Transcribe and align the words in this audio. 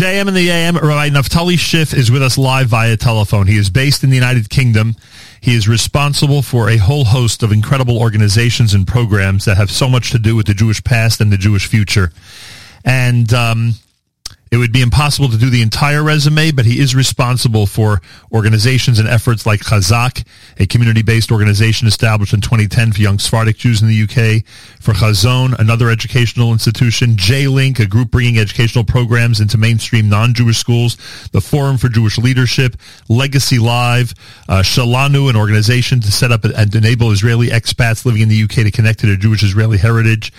JM 0.00 0.28
in 0.28 0.32
the 0.32 0.48
AM, 0.48 0.76
Rabbi 0.76 1.10
Naftali 1.10 1.58
Schiff 1.58 1.92
is 1.92 2.10
with 2.10 2.22
us 2.22 2.38
live 2.38 2.68
via 2.68 2.96
telephone. 2.96 3.46
He 3.46 3.58
is 3.58 3.68
based 3.68 4.02
in 4.02 4.08
the 4.08 4.16
United 4.16 4.48
Kingdom. 4.48 4.96
He 5.42 5.54
is 5.54 5.68
responsible 5.68 6.40
for 6.40 6.70
a 6.70 6.78
whole 6.78 7.04
host 7.04 7.42
of 7.42 7.52
incredible 7.52 7.98
organizations 7.98 8.72
and 8.72 8.86
programs 8.86 9.44
that 9.44 9.58
have 9.58 9.70
so 9.70 9.90
much 9.90 10.10
to 10.12 10.18
do 10.18 10.34
with 10.34 10.46
the 10.46 10.54
Jewish 10.54 10.82
past 10.82 11.20
and 11.20 11.30
the 11.30 11.36
Jewish 11.36 11.66
future. 11.66 12.12
And 12.82 13.30
um, 13.34 13.74
it 14.50 14.56
would 14.56 14.72
be 14.72 14.82
impossible 14.82 15.28
to 15.28 15.38
do 15.38 15.48
the 15.48 15.62
entire 15.62 16.02
resume, 16.02 16.50
but 16.50 16.66
he 16.66 16.80
is 16.80 16.92
responsible 16.92 17.66
for 17.66 18.00
organizations 18.32 18.98
and 18.98 19.08
efforts 19.08 19.46
like 19.46 19.60
Chazak, 19.60 20.26
a 20.58 20.66
community-based 20.66 21.30
organization 21.30 21.86
established 21.86 22.34
in 22.34 22.40
2010 22.40 22.92
for 22.92 23.00
young 23.00 23.20
Sephardic 23.20 23.56
Jews 23.56 23.80
in 23.80 23.86
the 23.86 24.02
UK, 24.02 24.44
for 24.80 24.92
Chazon, 24.92 25.56
another 25.60 25.88
educational 25.88 26.50
institution, 26.50 27.16
J-Link, 27.16 27.78
a 27.78 27.86
group 27.86 28.10
bringing 28.10 28.38
educational 28.38 28.82
programs 28.82 29.38
into 29.38 29.56
mainstream 29.56 30.08
non-Jewish 30.08 30.58
schools, 30.58 30.96
the 31.30 31.40
Forum 31.40 31.78
for 31.78 31.88
Jewish 31.88 32.18
Leadership, 32.18 32.76
Legacy 33.08 33.60
Live, 33.60 34.14
uh, 34.48 34.62
Shalanu, 34.62 35.30
an 35.30 35.36
organization 35.36 36.00
to 36.00 36.10
set 36.10 36.32
up 36.32 36.44
and 36.44 36.74
enable 36.74 37.12
Israeli 37.12 37.48
expats 37.48 38.04
living 38.04 38.22
in 38.22 38.28
the 38.28 38.42
UK 38.42 38.64
to 38.64 38.72
connect 38.72 38.98
to 39.00 39.06
their 39.06 39.16
Jewish 39.16 39.44
Israeli 39.44 39.78
heritage, 39.78 40.32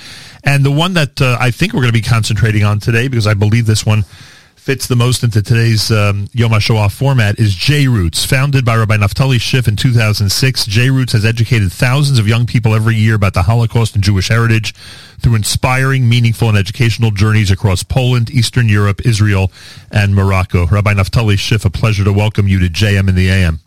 and 0.43 0.65
the 0.65 0.71
one 0.71 0.93
that 0.93 1.21
uh, 1.21 1.37
I 1.39 1.51
think 1.51 1.73
we're 1.73 1.81
going 1.81 1.93
to 1.93 1.99
be 1.99 2.01
concentrating 2.01 2.63
on 2.63 2.79
today, 2.79 3.07
because 3.07 3.27
I 3.27 3.33
believe 3.33 3.65
this 3.65 3.85
one 3.85 4.03
fits 4.55 4.85
the 4.85 4.95
most 4.95 5.23
into 5.23 5.41
today's 5.41 5.91
um, 5.91 6.27
Yom 6.33 6.51
HaShoah 6.51 6.91
format, 6.91 7.39
is 7.39 7.55
J 7.55 7.87
Roots. 7.87 8.25
Founded 8.25 8.63
by 8.63 8.75
Rabbi 8.75 8.95
Naftali 8.97 9.41
Schiff 9.41 9.67
in 9.67 9.75
2006, 9.75 10.65
J 10.65 10.91
Roots 10.91 11.13
has 11.13 11.25
educated 11.25 11.71
thousands 11.71 12.19
of 12.19 12.27
young 12.27 12.45
people 12.45 12.75
every 12.75 12.95
year 12.95 13.15
about 13.15 13.33
the 13.33 13.41
Holocaust 13.41 13.95
and 13.95 14.03
Jewish 14.03 14.27
heritage 14.27 14.75
through 15.19 15.33
inspiring, 15.33 16.07
meaningful, 16.07 16.47
and 16.47 16.57
educational 16.57 17.09
journeys 17.09 17.49
across 17.49 17.81
Poland, 17.81 18.29
Eastern 18.29 18.69
Europe, 18.69 19.03
Israel, 19.03 19.51
and 19.91 20.13
Morocco. 20.13 20.67
Rabbi 20.67 20.93
Naftali 20.93 21.39
Schiff, 21.39 21.65
a 21.65 21.71
pleasure 21.71 22.03
to 22.03 22.13
welcome 22.13 22.47
you 22.47 22.59
to 22.59 22.67
JM 22.67 23.09
in 23.09 23.15
the 23.15 23.29
AM. 23.29 23.61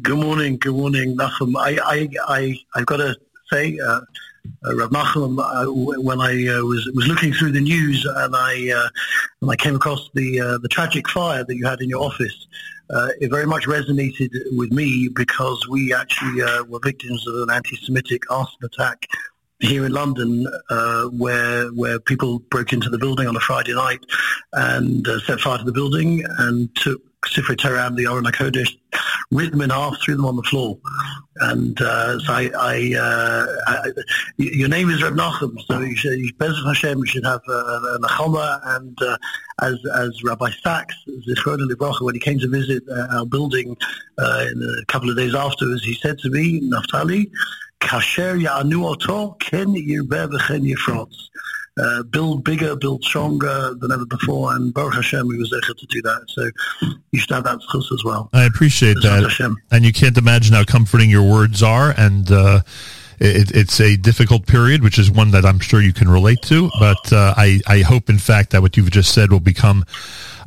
Good 0.00 0.18
morning. 0.18 0.58
Good 0.58 0.74
morning, 0.74 1.16
Nachum. 1.16 1.54
I, 1.56 1.78
I, 1.84 2.08
I, 2.28 2.58
I've 2.74 2.86
got 2.86 2.98
to 2.98 3.16
say, 3.52 3.78
uh, 3.84 4.00
Rav 4.64 4.90
Nachum, 4.90 5.38
uh, 5.38 6.00
when 6.00 6.20
I 6.20 6.46
uh, 6.48 6.64
was 6.64 6.90
was 6.94 7.06
looking 7.06 7.32
through 7.32 7.52
the 7.52 7.60
news 7.60 8.04
and 8.04 8.34
I 8.36 8.70
uh, 8.70 8.88
and 9.42 9.50
I 9.50 9.56
came 9.56 9.76
across 9.76 10.10
the 10.14 10.40
uh, 10.40 10.58
the 10.58 10.68
tragic 10.68 11.08
fire 11.08 11.44
that 11.44 11.56
you 11.56 11.66
had 11.66 11.80
in 11.80 11.88
your 11.88 12.02
office, 12.02 12.46
uh, 12.90 13.08
it 13.20 13.30
very 13.30 13.46
much 13.46 13.66
resonated 13.66 14.30
with 14.56 14.72
me 14.72 15.08
because 15.14 15.66
we 15.68 15.94
actually 15.94 16.42
were 16.68 16.80
victims 16.82 17.26
of 17.26 17.34
an 17.42 17.50
anti-Semitic 17.50 18.30
arson 18.30 18.58
attack 18.64 19.06
here 19.60 19.86
in 19.86 19.92
London, 19.92 20.46
where 21.12 21.68
where 21.68 21.98
people 21.98 22.40
broke 22.50 22.72
into 22.72 22.90
the 22.90 22.98
building 22.98 23.26
on 23.26 23.36
a 23.36 23.40
Friday 23.40 23.74
night 23.74 24.00
and 24.52 25.06
set 25.24 25.40
fire 25.40 25.58
to 25.58 25.64
the 25.64 25.72
building 25.72 26.24
and 26.38 26.74
took 26.76 27.00
Sifrei 27.24 27.58
Torah 27.58 27.86
and 27.86 27.96
the 27.96 28.06
Aron 28.06 28.24
HaKodesh, 28.24 28.76
ripped 29.30 29.52
them 29.52 29.62
in 29.62 29.70
half, 29.70 29.96
threw 30.02 30.16
them 30.16 30.26
on 30.26 30.36
the 30.36 30.42
floor. 30.44 30.78
And 31.40 31.80
uh, 31.80 32.18
so 32.20 32.32
I, 32.32 32.50
I, 32.58 32.94
uh, 32.98 33.46
I, 33.66 33.90
your 34.36 34.68
name 34.68 34.90
is 34.90 35.02
Reb 35.02 35.14
Nachum, 35.14 35.56
so 35.66 35.80
you 35.80 35.96
should, 35.96 36.18
you, 36.18 36.30
Hashem, 36.40 36.98
you 36.98 37.06
should 37.06 37.24
have 37.24 37.40
uh, 37.48 37.52
a 37.52 37.98
Nachama. 38.00 38.60
And 38.76 38.96
uh, 39.02 39.16
as, 39.62 39.78
as 39.96 40.22
Rabbi 40.24 40.50
Sacks, 40.62 40.94
Zichron 41.28 41.58
Livracha, 41.58 42.02
when 42.02 42.14
he 42.14 42.20
came 42.20 42.38
to 42.38 42.48
visit 42.48 42.82
uh, 42.88 43.18
our 43.18 43.26
building 43.26 43.76
uh, 44.18 44.46
a 44.82 44.84
couple 44.86 45.10
of 45.10 45.16
days 45.16 45.34
afterwards, 45.34 45.84
he 45.84 45.94
said 45.94 46.18
to 46.18 46.30
me, 46.30 46.60
Naftali, 46.70 47.30
Kasher 47.80 48.40
Ya'anu 48.40 48.84
Oto, 48.84 49.32
Ken 49.40 49.74
Yirbeh 49.74 50.28
V'chen 50.30 50.72
Yifrotz 50.72 51.28
uh, 51.78 52.02
build 52.04 52.44
bigger, 52.44 52.74
build 52.76 53.04
stronger 53.04 53.74
than 53.74 53.92
ever 53.92 54.06
before. 54.06 54.54
And 54.54 54.72
Baruch 54.72 54.94
Hashem, 54.94 55.26
we 55.26 55.36
was 55.36 55.52
able 55.52 55.74
to 55.74 55.86
do 55.86 56.02
that. 56.02 56.24
So 56.28 56.50
you 57.10 57.18
should 57.18 57.30
have 57.30 57.44
that 57.44 57.60
chus 57.70 57.90
as 57.92 58.04
well. 58.04 58.30
I 58.32 58.44
appreciate 58.44 58.96
that. 59.02 59.22
Hashem. 59.22 59.56
And 59.70 59.84
you 59.84 59.92
can't 59.92 60.16
imagine 60.16 60.54
how 60.54 60.64
comforting 60.64 61.10
your 61.10 61.30
words 61.30 61.62
are. 61.62 61.94
And 61.96 62.30
uh, 62.30 62.60
it, 63.18 63.54
it's 63.54 63.80
a 63.80 63.96
difficult 63.96 64.46
period, 64.46 64.82
which 64.82 64.98
is 64.98 65.10
one 65.10 65.30
that 65.32 65.44
I'm 65.44 65.58
sure 65.58 65.80
you 65.80 65.92
can 65.92 66.08
relate 66.08 66.42
to. 66.42 66.70
But 66.78 67.12
uh, 67.12 67.34
I, 67.36 67.60
I 67.66 67.80
hope, 67.80 68.08
in 68.08 68.18
fact, 68.18 68.50
that 68.50 68.62
what 68.62 68.76
you've 68.76 68.90
just 68.90 69.12
said 69.12 69.30
will 69.30 69.40
become 69.40 69.84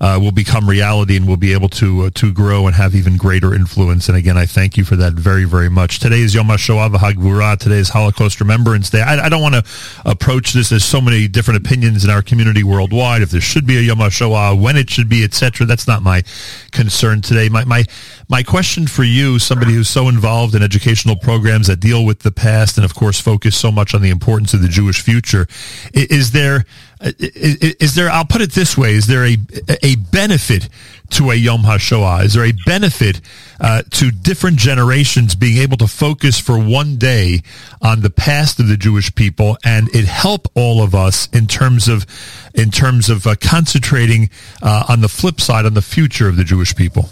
uh, 0.02 0.18
will 0.22 0.32
become 0.32 0.70
reality 0.70 1.18
and 1.18 1.28
we'll 1.28 1.38
be 1.38 1.54
able 1.54 1.70
to 1.70 2.04
uh, 2.04 2.10
to 2.16 2.32
grow 2.32 2.68
and 2.68 2.76
have 2.76 2.96
even 2.96 3.18
greater 3.18 3.54
influence. 3.54 4.08
And 4.08 4.18
again, 4.18 4.38
I 4.38 4.46
thank 4.46 4.78
you 4.78 4.84
for 4.84 4.96
that 4.96 5.14
very, 5.14 5.46
very 5.46 5.70
much. 5.70 6.00
Today 6.00 6.22
is 6.22 6.34
Yom 6.34 6.48
HaShoah 6.48 6.96
V'Hagvura. 6.96 7.58
Today 7.58 7.78
is 7.78 7.90
Holocaust 7.90 8.40
Remembrance 8.40 8.90
Day. 8.90 9.02
I, 9.02 9.26
I 9.26 9.30
don't 9.30 9.42
want 9.42 9.56
to 9.56 9.64
approach 10.06 10.54
this. 10.54 10.70
There's 10.70 10.86
so 10.86 11.02
many 11.02 11.28
different 11.28 11.66
opinions 11.66 12.04
in 12.04 12.10
our 12.10 12.22
community 12.22 12.64
worldwide. 12.64 13.22
If 13.22 13.32
there 13.32 13.42
should 13.42 13.68
be 13.68 13.78
a 13.78 13.82
Yom 13.82 13.98
HaShoah, 13.98 14.62
when 14.62 14.78
it 14.78 14.90
should 14.90 15.10
be, 15.10 15.24
etc. 15.24 15.66
That's 15.66 15.88
not 15.88 16.02
my 16.02 16.24
concern 16.72 17.22
today. 17.22 17.50
My 17.50 17.66
my 17.66 17.84
my 18.30 18.44
question 18.44 18.88
for 18.88 19.04
you, 19.04 19.40
somebody 19.40 19.74
who's 19.74 19.90
so 19.90 20.08
involved 20.08 20.56
in 20.56 20.64
educational 20.64 21.16
programs 21.16 21.68
that 21.68 21.80
deal 21.80 22.06
with 22.06 22.20
the 22.20 22.32
past 22.32 22.78
and, 22.78 22.86
of 22.86 22.94
course, 22.94 23.20
focus 23.20 23.58
so 23.58 23.72
much 23.72 23.94
on 23.94 24.02
the 24.02 24.12
importance 24.12 24.54
of 24.54 24.62
the 24.62 24.68
Jewish 24.68 25.02
future, 25.02 25.48
is 25.94 26.32
there 26.32 26.66
is 27.02 27.96
there 27.96 28.10
I'll 28.10 28.26
put 28.26 28.42
it 28.42 28.52
this 28.52 28.78
way 28.78 28.94
is 28.94 29.08
there 29.08 29.26
a 29.26 29.38
a 29.84 29.96
benefit 29.96 30.68
to 31.12 31.32
a 31.32 31.36
Yom 31.36 31.62
HaShoah? 31.62 32.26
Is 32.26 32.34
there 32.34 32.46
a 32.46 32.54
benefit 32.66 33.22
uh, 33.60 33.84
to 33.92 34.12
different 34.12 34.58
generations 34.58 35.36
being 35.36 35.58
able 35.58 35.78
to 35.78 35.88
focus 35.88 36.40
for 36.40 36.60
one 36.60 36.98
day 36.98 37.42
on 37.82 38.02
the 38.02 38.10
past 38.10 38.60
of 38.60 38.68
the 38.68 38.78
Jewish 38.78 39.14
people 39.16 39.58
and 39.64 39.90
it 39.96 40.06
help 40.06 40.48
all 40.56 40.84
of 40.84 40.94
us 40.94 41.28
in 41.30 41.48
terms 41.48 41.88
of 41.88 42.06
in 42.54 42.72
terms 42.72 43.10
of 43.10 43.26
uh, 43.26 43.36
concentrating 43.42 44.30
uh, 44.62 44.86
on 44.90 45.02
the 45.02 45.10
flip 45.10 45.42
side 45.42 45.66
on 45.66 45.74
the 45.74 45.82
future 45.82 46.28
of 46.28 46.36
the 46.36 46.44
Jewish 46.44 46.76
people? 46.76 47.10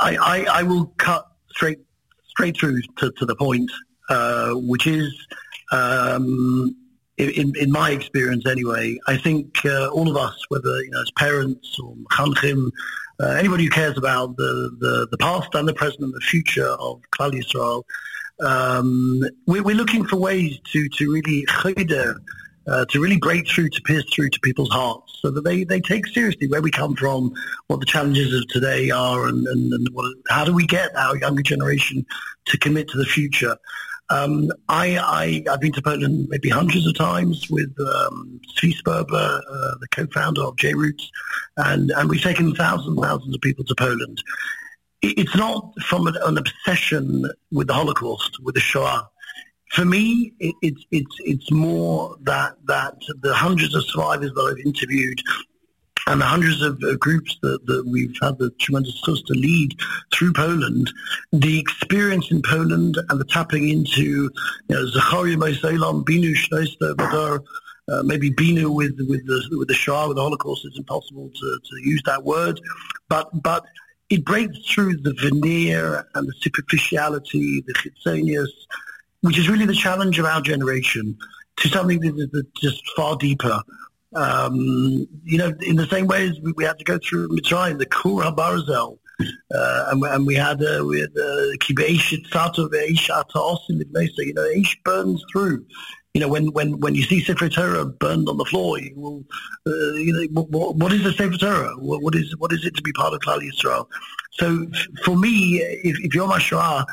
I, 0.00 0.16
I, 0.16 0.46
I 0.50 0.62
will 0.62 0.86
cut 0.98 1.26
straight 1.50 1.80
straight 2.28 2.56
through 2.56 2.80
to, 2.98 3.10
to 3.10 3.26
the 3.26 3.34
point 3.34 3.70
uh, 4.08 4.52
which 4.52 4.86
is 4.86 5.12
um, 5.72 6.76
in, 7.18 7.52
in 7.56 7.70
my 7.70 7.90
experience 7.90 8.46
anyway, 8.46 8.98
I 9.06 9.16
think 9.16 9.64
uh, 9.64 9.88
all 9.88 10.08
of 10.08 10.16
us, 10.16 10.36
whether 10.48 10.82
you 10.82 10.90
know 10.90 11.00
as 11.00 11.10
parents 11.12 11.78
or 11.80 11.94
chanchim, 12.12 12.70
uh, 13.20 13.26
anybody 13.30 13.64
who 13.64 13.70
cares 13.70 13.98
about 13.98 14.36
the, 14.36 14.70
the, 14.78 15.08
the, 15.10 15.18
past 15.18 15.48
and 15.54 15.66
the 15.66 15.74
present 15.74 16.02
and 16.02 16.14
the 16.14 16.20
future 16.20 16.68
of 16.68 17.00
Klal 17.18 17.32
Yisrael, 17.32 17.82
um, 18.40 19.22
we, 19.46 19.58
are 19.58 19.62
looking 19.62 20.04
for 20.04 20.16
ways 20.16 20.58
to 20.72 20.88
to 20.90 21.12
really 21.12 21.44
uh, 22.68 22.84
to 22.90 23.00
really 23.00 23.16
break 23.16 23.48
through, 23.48 23.70
to 23.70 23.80
pierce 23.82 24.04
through 24.14 24.28
to 24.28 24.38
people's 24.40 24.70
hearts, 24.70 25.18
so 25.22 25.30
that 25.30 25.42
they, 25.42 25.64
they 25.64 25.80
take 25.80 26.06
seriously 26.06 26.46
where 26.48 26.60
we 26.60 26.70
come 26.70 26.94
from, 26.94 27.32
what 27.68 27.80
the 27.80 27.86
challenges 27.86 28.34
of 28.34 28.46
today 28.48 28.90
are, 28.90 29.26
and, 29.26 29.46
and, 29.46 29.72
and 29.72 29.88
what, 29.92 30.14
how 30.28 30.44
do 30.44 30.52
we 30.52 30.66
get 30.66 30.94
our 30.94 31.16
younger 31.16 31.42
generation 31.42 32.04
to 32.44 32.58
commit 32.58 32.88
to 32.88 32.98
the 32.98 33.06
future. 33.06 33.56
Um, 34.10 34.50
I, 34.68 34.98
I, 34.98 35.50
have 35.50 35.60
been 35.60 35.72
to 35.72 35.82
Poland 35.82 36.28
maybe 36.30 36.48
hundreds 36.48 36.86
of 36.86 36.96
times 36.96 37.46
with 37.50 37.74
um, 37.80 38.40
uh, 38.86 39.00
the 39.80 39.86
co-founder 39.90 40.42
of 40.42 40.56
J-Roots, 40.56 41.10
and, 41.58 41.90
and 41.90 42.08
we've 42.08 42.22
taken 42.22 42.54
thousands 42.54 42.88
and 42.88 43.04
thousands 43.04 43.34
of 43.34 43.40
people 43.42 43.64
to 43.64 43.74
Poland. 43.74 44.22
It's 45.02 45.36
not 45.36 45.72
from 45.82 46.06
an, 46.06 46.16
an 46.24 46.38
obsession 46.38 47.30
with 47.52 47.66
the 47.66 47.74
Holocaust, 47.74 48.42
with 48.42 48.54
the 48.54 48.60
Shoah. 48.60 49.08
For 49.70 49.84
me, 49.84 50.32
it, 50.40 50.54
it's 50.62 50.84
it's 50.90 51.16
it's 51.20 51.52
more 51.52 52.16
that 52.22 52.56
that 52.64 52.94
the 53.20 53.34
hundreds 53.34 53.74
of 53.74 53.84
survivors 53.84 54.32
that 54.32 54.40
I've 54.40 54.66
interviewed 54.66 55.20
and 56.08 56.22
the 56.22 56.24
hundreds 56.24 56.62
of 56.62 56.82
uh, 56.82 56.96
groups 56.96 57.36
that, 57.42 57.64
that 57.66 57.86
we've 57.86 58.16
had 58.22 58.38
the 58.38 58.50
tremendous 58.58 58.98
chance 59.02 59.20
to 59.22 59.34
lead 59.34 59.78
through 60.12 60.32
Poland, 60.32 60.90
the 61.32 61.58
experience 61.58 62.30
in 62.30 62.40
Poland 62.42 62.96
and 63.10 63.20
the 63.20 63.24
tapping 63.26 63.68
into, 63.68 64.02
you 64.02 64.30
know, 64.70 64.86
Zacharia 64.86 65.36
Moiselam, 65.36 66.04
Binu 66.04 66.32
Shnoster, 66.34 66.94
Badar, 66.94 67.44
uh, 67.90 68.02
maybe 68.04 68.30
Binu 68.30 68.74
with 68.74 68.96
with 69.08 69.26
the 69.26 69.56
with 69.58 69.68
the 69.68 69.74
Shoah, 69.74 70.08
with 70.08 70.16
the 70.16 70.22
Holocaust, 70.22 70.64
it's 70.64 70.78
impossible 70.78 71.28
to, 71.28 71.60
to 71.62 71.88
use 71.88 72.02
that 72.06 72.24
word, 72.24 72.58
but 73.08 73.28
but 73.42 73.64
it 74.08 74.24
breaks 74.24 74.58
through 74.66 74.96
the 74.96 75.14
veneer 75.20 76.06
and 76.14 76.26
the 76.26 76.32
superficiality, 76.40 77.62
the 77.66 77.74
chitzonius, 77.74 78.48
which 79.20 79.38
is 79.38 79.48
really 79.48 79.66
the 79.66 79.74
challenge 79.74 80.18
of 80.18 80.24
our 80.24 80.40
generation, 80.40 81.18
to 81.56 81.68
something 81.68 82.00
that 82.00 82.30
is 82.32 82.44
just 82.60 82.82
far 82.96 83.16
deeper. 83.16 83.60
Um, 84.14 85.06
you 85.24 85.38
know, 85.38 85.52
in 85.60 85.76
the 85.76 85.86
same 85.86 86.06
way 86.06 86.28
as 86.28 86.40
we, 86.40 86.52
we 86.52 86.64
had 86.64 86.78
to 86.78 86.84
go 86.84 86.98
through 86.98 87.28
Mitzrayim, 87.28 87.78
the 87.78 87.86
Kur 87.86 88.22
HaBarzel, 88.22 88.98
uh, 89.20 89.88
and, 89.90 90.02
and, 90.04 90.26
we 90.26 90.34
had 90.34 90.62
uh, 90.62 90.84
we 90.86 91.00
had 91.00 91.10
uh, 91.10 91.56
Kibeish 91.58 92.14
Tzato 92.30 92.70
Veish 92.70 93.08
Ataosim 93.10 93.82
You 94.18 94.34
know, 94.34 94.44
Ish 94.44 94.80
burns 94.84 95.24
through. 95.32 95.66
You 96.14 96.20
know, 96.22 96.28
when 96.28 96.52
when 96.52 96.78
when 96.80 96.94
you 96.94 97.02
see 97.02 97.20
Sefer 97.22 97.48
Torah 97.48 97.84
burned 97.84 98.28
on 98.28 98.38
the 98.38 98.44
floor, 98.44 98.78
you 98.78 98.94
will, 98.96 99.24
uh, 99.66 99.94
you 99.94 100.12
know, 100.12 100.42
what, 100.42 100.76
what 100.76 100.92
is 100.92 101.02
the 101.02 101.12
Sefer 101.12 101.36
Torah? 101.36 101.74
What, 101.78 102.02
what 102.02 102.14
is 102.14 102.34
what 102.38 102.52
is 102.52 102.64
it 102.64 102.76
to 102.76 102.82
be 102.82 102.92
part 102.92 103.12
of 103.12 103.20
Klal 103.20 103.40
Yisrael? 103.40 103.86
So 104.32 104.66
for 105.04 105.16
me, 105.16 105.58
if, 105.58 105.98
if 106.00 106.14
Yom 106.14 106.30
HaShoah 106.30 106.86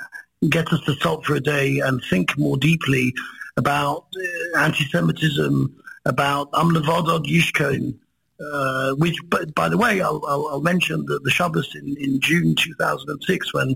gets 0.49 0.73
us 0.73 0.81
to 0.85 0.93
stop 0.95 1.25
for 1.25 1.35
a 1.35 1.39
day 1.39 1.79
and 1.79 2.01
think 2.09 2.37
more 2.37 2.57
deeply 2.57 3.13
about 3.57 4.07
uh, 4.55 4.59
anti-Semitism, 4.59 5.75
about 6.05 6.51
Amlevodod 6.51 7.25
Yishkon, 7.25 7.97
uh, 8.39 8.93
which, 8.95 9.17
but 9.27 9.53
by 9.55 9.69
the 9.69 9.77
way, 9.77 10.01
I'll, 10.01 10.21
I'll, 10.27 10.47
I'll 10.49 10.61
mention 10.61 11.05
that 11.07 11.23
the 11.23 11.31
Shabbos 11.31 11.73
in, 11.75 11.95
in 11.97 12.19
June 12.19 12.55
2006, 12.55 13.53
when 13.53 13.75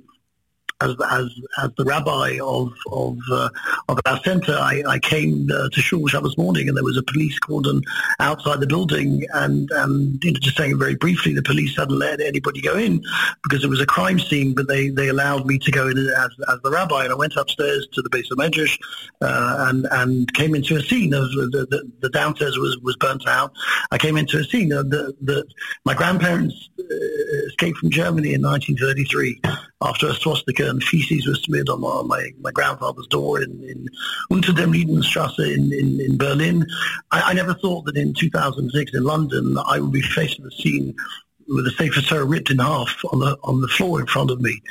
as 0.81 0.95
as 1.11 1.29
as 1.61 1.71
the 1.77 1.83
rabbi 1.83 2.39
of 2.41 2.73
of 2.91 3.17
uh, 3.31 3.49
of 3.89 3.99
our 4.05 4.19
centre, 4.23 4.53
I, 4.55 4.81
I 4.87 4.99
came 4.99 5.49
uh, 5.51 5.69
to 5.69 5.81
shul 5.81 6.07
Shabbos 6.07 6.37
morning, 6.37 6.67
and 6.67 6.77
there 6.77 6.83
was 6.83 6.97
a 6.97 7.03
police 7.03 7.37
cordon 7.39 7.81
outside 8.19 8.61
the 8.61 8.67
building, 8.67 9.25
and 9.33 9.69
and 9.71 10.23
you 10.23 10.31
know, 10.31 10.39
just 10.39 10.57
saying 10.57 10.79
very 10.79 10.95
briefly, 10.95 11.33
the 11.33 11.43
police 11.43 11.75
hadn't 11.75 11.97
let 11.97 12.21
anybody 12.21 12.61
go 12.61 12.75
in 12.77 13.03
because 13.43 13.63
it 13.63 13.69
was 13.69 13.81
a 13.81 13.85
crime 13.85 14.19
scene, 14.19 14.53
but 14.53 14.67
they, 14.67 14.89
they 14.89 15.09
allowed 15.09 15.45
me 15.45 15.59
to 15.59 15.71
go 15.71 15.87
in 15.87 15.97
as 15.97 16.29
as 16.49 16.59
the 16.63 16.71
rabbi, 16.71 17.03
and 17.03 17.11
I 17.11 17.15
went 17.15 17.35
upstairs 17.35 17.87
to 17.93 18.01
the 18.01 18.09
base 18.09 18.31
of 18.31 18.37
Medrash, 18.37 18.79
uh, 19.21 19.67
and 19.69 19.85
and 19.91 20.33
came 20.33 20.55
into 20.55 20.77
a 20.77 20.81
scene 20.81 21.13
of 21.13 21.29
the, 21.31 21.67
the, 21.69 21.91
the 21.99 22.09
downstairs 22.09 22.57
was 22.57 22.77
was 22.81 22.95
burnt 22.97 23.27
out. 23.27 23.51
I 23.91 23.97
came 23.97 24.15
into 24.15 24.37
a 24.37 24.43
scene 24.45 24.69
that 24.69 25.47
my 25.83 25.93
grandparents 25.93 26.69
uh, 26.79 26.83
escaped 27.47 27.77
from 27.79 27.89
Germany 27.89 28.33
in 28.33 28.41
1933 28.41 29.41
after 29.81 30.07
a 30.07 30.13
swastika 30.13 30.69
and 30.69 30.83
feces 30.83 31.25
was 31.25 31.41
smeared 31.43 31.69
on 31.69 31.79
my, 31.79 32.01
my, 32.03 32.29
my 32.41 32.51
grandfather's 32.51 33.07
door 33.07 33.41
in, 33.41 33.63
in 33.63 33.87
Unter 34.29 34.51
dem 34.51 34.73
Liedenstrasse 34.73 35.39
in, 35.39 35.71
in, 35.71 36.01
in 36.01 36.17
Berlin. 36.17 36.65
I, 37.11 37.21
I, 37.21 37.33
never 37.33 37.53
thought 37.53 37.85
that 37.85 37.95
in 37.95 38.13
2006 38.13 38.93
in 38.93 39.03
London 39.03 39.57
I 39.65 39.79
would 39.79 39.93
be 39.93 40.01
faced 40.01 40.39
with 40.39 40.51
a 40.51 40.55
scene 40.55 40.95
with 41.49 41.65
a 41.65 41.71
Sefer 41.71 42.01
Torah 42.01 42.25
ripped 42.25 42.51
in 42.51 42.59
half 42.59 43.03
on 43.11 43.19
the 43.19 43.37
on 43.43 43.61
the 43.61 43.67
floor 43.67 43.99
in 43.99 44.07
front 44.07 44.31
of 44.31 44.39
me. 44.39 44.61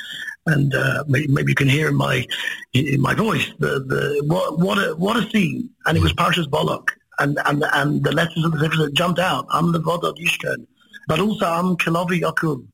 And 0.45 0.73
uh, 0.73 1.03
maybe, 1.07 1.51
you 1.51 1.55
can 1.55 1.67
hear 1.67 1.89
in 1.89 1.95
my 1.95 2.25
in 2.73 3.01
my 3.01 3.13
voice 3.13 3.51
the, 3.59 3.81
the 3.81 4.23
what 4.25 4.59
what 4.59 4.77
a 4.77 4.95
what 4.95 5.17
a 5.17 5.29
scene. 5.29 5.69
And 5.85 5.97
it 5.97 6.01
was 6.01 6.13
Parshas 6.13 6.49
Balak. 6.49 6.95
And, 7.19 7.37
and 7.45 7.65
and 7.73 8.03
the 8.03 8.13
letters 8.13 8.45
of 8.45 8.53
the 8.53 8.59
Sefer 8.59 8.89
jumped 8.91 9.19
out. 9.19 9.45
I'm 9.49 9.73
the 9.73 9.79
Vodod 9.79 10.17
Yishkan, 10.17 10.65
but 11.07 11.19
also 11.19 11.45
I'm 11.45 11.75
Kilavi 11.75 12.21
Yakum. 12.21 12.65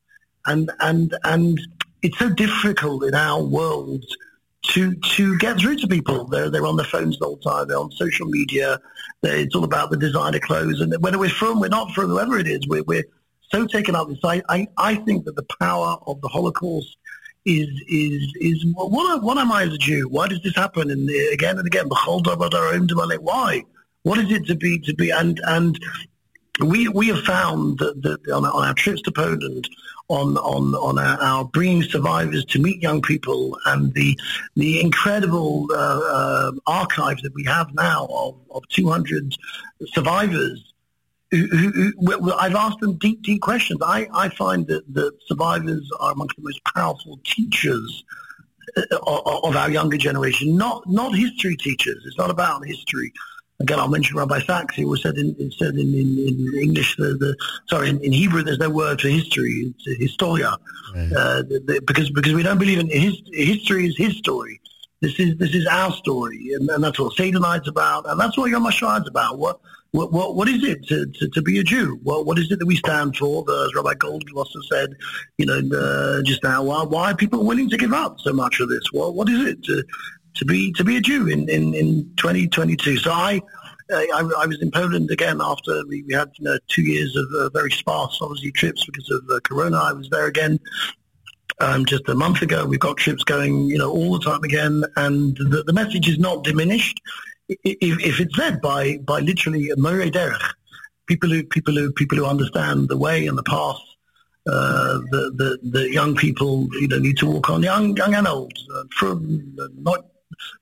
And 0.45 0.71
and 0.81 1.17
and 1.23 1.59
it's 2.05 2.19
so 2.19 2.29
difficult 2.29 3.03
in 3.03 3.15
our 3.15 3.41
world 3.41 4.05
to 4.61 4.93
to 4.95 5.37
get 5.39 5.59
through 5.59 5.77
to 5.77 5.87
people. 5.87 6.25
They're 6.25 6.51
they're 6.51 6.65
on 6.65 6.75
their 6.75 6.85
phones 6.85 7.17
the 7.17 7.25
whole 7.25 7.37
time. 7.37 7.67
They're 7.67 7.79
on 7.79 7.91
social 7.91 8.27
media. 8.27 8.79
It's 9.23 9.55
all 9.55 9.63
about 9.63 9.89
the 9.89 9.97
designer 9.97 10.39
clothes, 10.39 10.81
and 10.81 10.93
whether 11.01 11.17
we're 11.17 11.29
from, 11.29 11.59
we're 11.59 11.67
not 11.67 11.91
from, 11.93 12.09
whoever 12.09 12.37
it 12.37 12.47
is, 12.47 12.67
we're 12.67 12.83
we're 12.83 13.05
so 13.49 13.65
taken 13.65 13.95
up 13.95 14.07
with. 14.07 14.19
I, 14.23 14.43
I 14.49 14.67
I 14.77 14.95
think 14.95 15.25
that 15.25 15.35
the 15.35 15.47
power 15.59 15.97
of 16.05 16.21
the 16.21 16.27
Holocaust 16.27 16.95
is 17.45 17.69
is 17.87 18.21
is 18.39 18.65
what 18.73 19.23
what 19.23 19.37
am 19.39 19.51
I 19.51 19.63
as 19.63 19.73
a 19.73 19.77
Jew? 19.79 20.07
Why 20.09 20.27
does 20.27 20.43
this 20.43 20.55
happen? 20.55 20.91
And 20.91 21.09
uh, 21.09 21.33
again 21.33 21.57
and 21.57 21.65
again, 21.65 21.87
why? 21.89 23.63
What 24.03 24.19
is 24.19 24.31
it 24.31 24.45
to 24.45 24.55
be 24.55 24.77
to 24.79 24.93
be? 24.93 25.09
And 25.09 25.39
and 25.45 25.79
we 26.59 26.87
we 26.87 27.07
have 27.07 27.23
found 27.23 27.79
that, 27.79 28.01
that 28.03 28.31
on, 28.31 28.45
our, 28.45 28.51
on, 28.51 28.67
our, 28.67 28.73
trips 28.73 29.01
to 29.03 29.11
Poland, 29.11 29.67
on 30.07 30.37
on 30.37 30.75
on 30.75 30.99
our, 30.99 31.21
our, 31.21 31.45
bringing 31.45 31.83
survivors 31.83 32.45
to 32.45 32.59
meet 32.59 32.81
young 32.81 33.01
people, 33.01 33.57
and 33.65 33.93
the 33.93 34.17
the 34.55 34.81
incredible 34.81 35.67
uh, 35.71 35.75
uh, 35.75 36.51
archive 36.67 37.21
that 37.21 37.33
we 37.33 37.43
have 37.45 37.73
now 37.73 38.07
of, 38.11 38.35
of 38.51 38.67
200 38.69 39.35
survivors. 39.87 40.73
Who, 41.31 41.47
who, 41.47 41.91
who, 41.99 42.33
I've 42.33 42.55
asked 42.55 42.79
them 42.79 42.97
deep, 42.97 43.23
deep 43.23 43.41
questions. 43.41 43.81
I, 43.83 44.07
I 44.13 44.29
find 44.29 44.67
that, 44.67 44.93
that 44.93 45.11
survivors 45.25 45.89
are 45.99 46.13
amongst 46.13 46.35
the 46.37 46.43
most 46.43 46.63
powerful 46.75 47.19
teachers 47.25 48.05
uh, 48.77 48.83
of, 49.05 49.43
of 49.43 49.55
our 49.55 49.69
younger 49.69 49.97
generation. 49.97 50.55
Not 50.55 50.83
not 50.87 51.15
history 51.15 51.57
teachers. 51.57 52.03
It's 52.05 52.17
not 52.17 52.29
about 52.29 52.65
history 52.65 53.11
again, 53.59 53.79
I'll 53.79 53.87
mention 53.87 54.17
Rabbi 54.17 54.41
Sacks. 54.41 54.75
He 54.75 54.85
was 54.85 55.01
said 55.01 55.17
in, 55.17 55.35
said 55.51 55.75
in, 55.75 55.93
in, 55.93 56.19
in 56.19 56.59
English, 56.61 56.95
the, 56.97 57.15
the 57.15 57.35
sorry, 57.67 57.89
in, 57.89 57.99
in, 58.03 58.11
Hebrew, 58.11 58.43
there's 58.43 58.59
no 58.59 58.69
word 58.69 59.01
for 59.01 59.07
history. 59.07 59.73
It's 59.85 60.01
historia, 60.01 60.57
right. 60.95 61.11
uh, 61.13 61.41
the, 61.43 61.61
the, 61.65 61.81
because 61.85 62.09
because 62.11 62.33
we 62.33 62.43
don't 62.43 62.59
believe 62.59 62.79
in 62.79 62.89
his, 62.89 63.21
history 63.33 63.87
is 63.87 63.97
his 63.97 64.17
story. 64.17 64.59
This 65.01 65.19
is 65.19 65.37
this 65.37 65.53
is 65.53 65.67
our 65.67 65.91
story, 65.91 66.51
and, 66.53 66.69
and 66.69 66.83
that's 66.83 66.99
what 66.99 67.13
Seder 67.13 67.39
Night's 67.39 67.67
about, 67.67 68.09
and 68.09 68.19
that's 68.19 68.37
what 68.37 68.49
Yom 68.49 68.65
HaShoah's 68.65 69.07
about. 69.07 69.37
What 69.37 69.59
what 69.91 70.11
what, 70.11 70.35
what 70.35 70.49
is 70.49 70.63
it 70.63 70.85
to, 70.87 71.05
to, 71.05 71.29
to 71.29 71.41
be 71.41 71.59
a 71.59 71.63
Jew? 71.63 71.99
What 72.03 72.25
what 72.25 72.39
is 72.39 72.51
it 72.51 72.59
that 72.59 72.65
we 72.65 72.75
stand 72.75 73.15
for? 73.15 73.45
As 73.49 73.75
Rabbi 73.75 73.93
Goldwasser 73.93 74.63
said, 74.69 74.95
you 75.37 75.45
know, 75.45 75.77
uh, 75.77 76.21
just 76.23 76.43
now, 76.43 76.63
why 76.63 76.83
why 76.83 77.11
are 77.11 77.15
people 77.15 77.45
willing 77.45 77.69
to 77.69 77.77
give 77.77 77.93
up 77.93 78.19
so 78.19 78.33
much 78.33 78.59
of 78.59 78.69
this? 78.69 78.91
What 78.91 79.15
what 79.15 79.29
is 79.29 79.45
it 79.45 79.63
to 79.63 79.83
to 80.35 80.45
be 80.45 80.71
to 80.73 80.83
be 80.83 80.97
a 80.97 81.01
Jew 81.01 81.27
in, 81.27 81.49
in, 81.49 81.73
in 81.73 82.11
2022. 82.17 82.97
So 82.97 83.11
I, 83.11 83.41
I, 83.91 84.31
I 84.39 84.45
was 84.45 84.61
in 84.61 84.71
Poland 84.71 85.11
again 85.11 85.39
after 85.41 85.85
we, 85.87 86.03
we 86.03 86.13
had 86.13 86.31
you 86.37 86.45
know, 86.45 86.57
two 86.67 86.83
years 86.83 87.15
of 87.15 87.27
uh, 87.37 87.49
very 87.49 87.71
sparse, 87.71 88.17
obviously, 88.21 88.51
trips 88.51 88.85
because 88.85 89.09
of 89.11 89.21
uh, 89.31 89.39
Corona. 89.41 89.77
I 89.77 89.93
was 89.93 90.09
there 90.09 90.27
again 90.27 90.59
um, 91.59 91.85
just 91.85 92.07
a 92.09 92.15
month 92.15 92.41
ago. 92.41 92.65
We've 92.65 92.79
got 92.79 92.97
trips 92.97 93.23
going, 93.23 93.69
you 93.69 93.77
know, 93.77 93.91
all 93.91 94.17
the 94.17 94.25
time 94.25 94.43
again, 94.43 94.83
and 94.95 95.37
the, 95.37 95.63
the 95.65 95.73
message 95.73 96.09
is 96.09 96.19
not 96.19 96.43
diminished 96.43 96.99
if, 97.47 97.99
if 97.99 98.19
it's 98.19 98.37
led 98.37 98.61
by 98.61 98.97
by 98.97 99.19
literally 99.19 99.69
Morei 99.77 100.11
Derech, 100.11 100.53
people 101.07 101.29
who 101.29 101.43
people 101.43 101.75
who 101.75 101.91
people 101.91 102.17
who 102.17 102.25
understand 102.25 102.89
the 102.89 102.97
way 102.97 103.27
and 103.27 103.37
the 103.37 103.43
path 103.43 103.79
uh, 104.47 104.99
the, 105.11 105.31
the 105.35 105.69
the 105.69 105.91
young 105.91 106.15
people 106.15 106.67
you 106.79 106.87
know 106.87 106.99
need 106.99 107.17
to 107.17 107.25
walk 107.25 107.49
on, 107.49 107.63
young 107.63 107.95
young 107.97 108.13
and 108.13 108.27
old, 108.27 108.53
uh, 108.75 108.83
from 108.91 109.55
uh, 109.59 109.67
not 109.77 110.05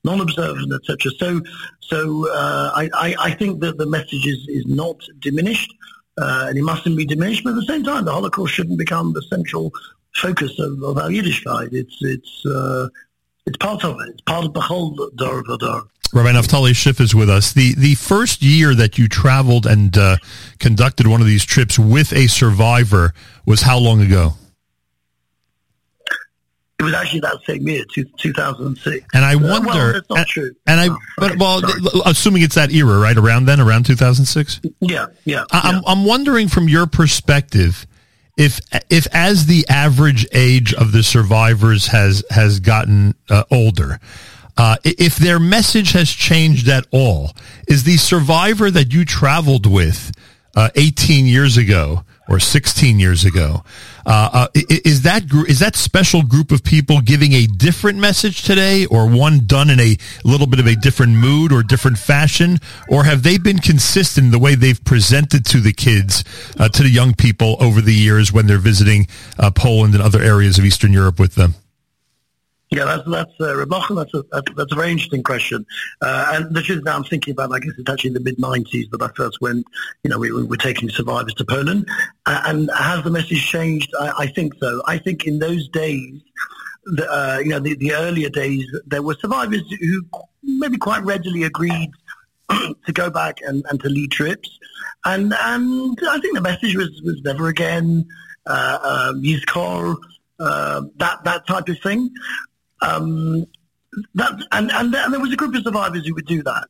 non-observant, 0.03 0.71
etc. 0.73 1.11
So, 1.17 1.41
so 1.81 2.29
uh, 2.31 2.71
I, 2.75 3.15
I, 3.19 3.31
think 3.31 3.61
that 3.61 3.77
the 3.77 3.85
message 3.85 4.27
is, 4.27 4.45
is 4.47 4.65
not 4.65 4.97
diminished, 5.19 5.73
uh, 6.17 6.47
and 6.49 6.57
it 6.57 6.63
mustn't 6.63 6.97
be 6.97 7.05
diminished. 7.05 7.43
But 7.43 7.51
at 7.51 7.55
the 7.55 7.65
same 7.65 7.83
time, 7.83 8.05
the 8.05 8.11
Holocaust 8.11 8.53
shouldn't 8.53 8.77
become 8.77 9.13
the 9.13 9.21
central 9.23 9.71
focus 10.15 10.57
of, 10.59 10.81
of 10.83 10.97
our 10.97 11.09
Yiddishkeit. 11.09 11.73
It's 11.73 11.97
it's 12.01 12.45
uh, 12.45 12.87
it's 13.45 13.57
part 13.57 13.83
of 13.83 13.99
it. 14.01 14.09
It's 14.09 14.21
part 14.21 14.45
of 14.45 14.53
the 14.53 14.61
whole 14.61 14.95
Dor 15.15 15.43
Vador. 15.43 15.87
Rabbi 16.13 16.31
Naftali 16.31 16.75
Schiff 16.75 17.01
is 17.01 17.15
with 17.15 17.29
us. 17.29 17.53
The 17.53 17.73
the 17.75 17.95
first 17.95 18.41
year 18.43 18.75
that 18.75 18.97
you 18.97 19.07
traveled 19.07 19.65
and 19.65 19.97
uh, 19.97 20.17
conducted 20.59 21.07
one 21.07 21.21
of 21.21 21.27
these 21.27 21.43
trips 21.43 21.79
with 21.79 22.13
a 22.13 22.27
survivor 22.27 23.13
was 23.45 23.61
how 23.61 23.79
long 23.79 24.01
ago? 24.01 24.33
It 26.83 26.85
was 26.85 26.94
actually 26.94 27.19
that 27.21 27.38
same 27.47 27.68
year, 27.68 27.85
two, 27.94 28.06
2006. 28.18 29.06
And 29.13 29.25
I 29.25 29.35
wonder, 29.35 29.69
uh, 29.69 29.74
well, 29.74 29.94
that's 29.94 30.09
not 30.09 30.18
and, 30.19 30.27
true. 30.27 30.56
And 30.68 30.80
I, 30.80 30.89
oh, 30.89 30.97
but 31.18 31.38
well, 31.38 31.62
assuming 32.06 32.44
it's 32.44 32.56
that 32.56 32.71
era, 32.71 33.00
right 33.00 33.18
around 33.18 33.45
then, 33.45 33.59
around 33.59 33.85
2006. 33.85 34.62
Yeah, 34.81 35.07
yeah. 35.25 35.45
I, 35.51 35.69
am 35.69 35.75
I'm, 35.75 35.83
I'm 35.85 36.06
wondering 36.06 36.47
from 36.47 36.68
your 36.68 36.85
perspective, 36.87 37.87
if 38.37 38.59
if 38.90 39.07
as 39.13 39.45
the 39.45 39.66
average 39.69 40.25
age 40.33 40.73
of 40.73 40.92
the 40.92 41.04
survivors 41.04 41.87
has 41.87 42.23
has 42.30 42.59
gotten 42.59 43.16
uh, 43.30 43.44
older, 43.52 43.99
uh, 44.57 44.78
if 44.83 45.18
their 45.18 45.40
message 45.40 45.92
has 45.92 46.09
changed 46.09 46.68
at 46.68 46.85
all, 46.92 47.31
is 47.68 47.83
the 47.83 47.97
survivor 47.97 48.69
that 48.71 48.94
you 48.94 49.06
traveled 49.06 49.66
with 49.66 50.11
uh, 50.56 50.69
18 50.75 51.25
years 51.25 51.57
ago 51.57 52.04
or 52.28 52.40
16 52.40 52.99
years 52.99 53.25
ago. 53.25 53.63
Uh, 54.06 54.30
uh, 54.33 54.48
is 54.56 55.04
that 55.04 55.24
is 55.48 55.60
that 55.60 55.76
special 55.76 56.24
group 56.24 56.52
of 56.52 56.64
people 56.64 57.00
giving 57.02 57.33
a 57.33 57.45
different 57.45 57.98
message 57.98 58.44
today, 58.44 58.86
or 58.88 59.07
one 59.07 59.45
done 59.45 59.69
in 59.69 59.80
a 59.80 59.98
little 60.24 60.48
bit 60.48 60.60
of 60.60 60.68
a 60.68 60.76
different 60.76 61.14
mood 61.14 61.52
or 61.52 61.64
different 61.64 61.98
fashion, 61.98 62.57
or 62.90 63.06
have 63.06 63.24
they 63.24 63.38
been 63.38 63.60
consistent 63.60 64.26
in 64.26 64.31
the 64.31 64.40
way 64.40 64.56
they've 64.56 64.83
presented 64.83 65.45
to 65.45 65.60
the 65.60 65.74
kids, 65.74 66.24
uh, 66.60 66.68
to 66.69 66.83
the 66.83 66.90
young 66.90 67.14
people 67.14 67.56
over 67.60 67.81
the 67.81 67.94
years 67.94 68.33
when 68.33 68.48
they're 68.48 68.57
visiting 68.57 69.07
uh, 69.40 69.50
Poland 69.52 69.94
and 69.94 70.04
other 70.04 70.22
areas 70.22 70.57
of 70.57 70.66
Eastern 70.66 70.92
Europe 70.92 71.19
with 71.19 71.36
them? 71.36 71.56
Yeah, 72.73 72.85
that's 72.85 73.07
that's 73.07 73.31
uh, 73.39 73.65
That's 73.65 74.13
a 74.15 74.23
that's, 74.56 74.71
a 74.71 74.75
very 74.75 74.92
interesting 74.92 75.21
question. 75.21 75.63
Uh, 76.01 76.31
and 76.33 76.56
the 76.56 76.61
truth 76.63 76.83
now 76.83 76.95
I'm 76.95 77.03
thinking 77.03 77.33
about, 77.33 77.53
I 77.53 77.59
guess 77.59 77.73
it's 77.77 77.87
actually 77.87 78.11
the 78.11 78.19
mid 78.19 78.37
'90s 78.37 78.89
that 78.89 79.01
I 79.01 79.09
first 79.09 79.39
went. 79.42 79.68
You 80.03 80.09
know, 80.09 80.18
we, 80.18 80.31
we 80.31 80.44
were 80.44 80.57
taking 80.57 80.89
survivors 80.89 81.35
to 81.35 81.45
Poland, 81.45 81.87
uh, 82.25 82.42
and 82.45 82.71
has 82.75 83.03
the 83.03 83.11
message 83.11 83.45
changed? 83.45 83.94
I, 83.99 84.13
I, 84.18 84.27
think 84.27 84.56
so. 84.59 84.81
I 84.87 84.97
think 84.97 85.27
in 85.27 85.37
those 85.37 85.69
days, 85.69 86.19
the, 86.85 87.07
uh, 87.07 87.39
you 87.44 87.49
know, 87.49 87.59
the, 87.59 87.75
the 87.75 87.94
earlier 87.94 88.30
days, 88.30 88.65
there 88.87 89.03
were 89.03 89.15
survivors 89.21 89.61
who 89.80 90.03
maybe 90.42 90.77
quite 90.77 91.03
readily 91.03 91.44
agreed 91.44 91.92
to 92.49 92.92
go 92.92 93.11
back 93.11 93.37
and, 93.44 93.63
and 93.69 93.80
to 93.81 93.89
lead 93.89 94.09
trips, 94.09 94.49
and 95.06 95.31
and 95.31 95.99
I 96.09 96.19
think 96.19 96.33
the 96.33 96.42
message 96.42 96.75
was 96.75 96.89
was 97.03 97.21
never 97.23 97.49
again, 97.49 98.07
uh, 98.47 99.11
um, 99.11 99.21
Yizkor. 99.21 99.95
Uh, 100.39 100.81
that 100.97 101.23
that 101.23 101.45
type 101.45 101.69
of 101.69 101.80
thing. 101.80 102.09
Um, 102.83 103.45
that, 104.16 104.33
and, 104.52 104.71
and, 104.71 104.94
and 104.94 105.13
there 105.13 105.19
was 105.19 105.33
a 105.33 105.35
group 105.35 105.56
of 105.56 105.63
survivors 105.63 106.06
who 106.06 106.13
would 106.16 106.25
do 106.25 106.44
that. 106.44 106.68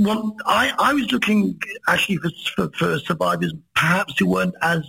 Well, 0.00 0.36
I, 0.46 0.72
I 0.78 0.92
was 0.92 1.10
looking 1.12 1.60
actually 1.88 2.16
for, 2.16 2.30
for, 2.56 2.70
for, 2.76 2.98
survivors 3.00 3.54
perhaps 3.74 4.14
who 4.18 4.28
weren't 4.28 4.54
as 4.62 4.82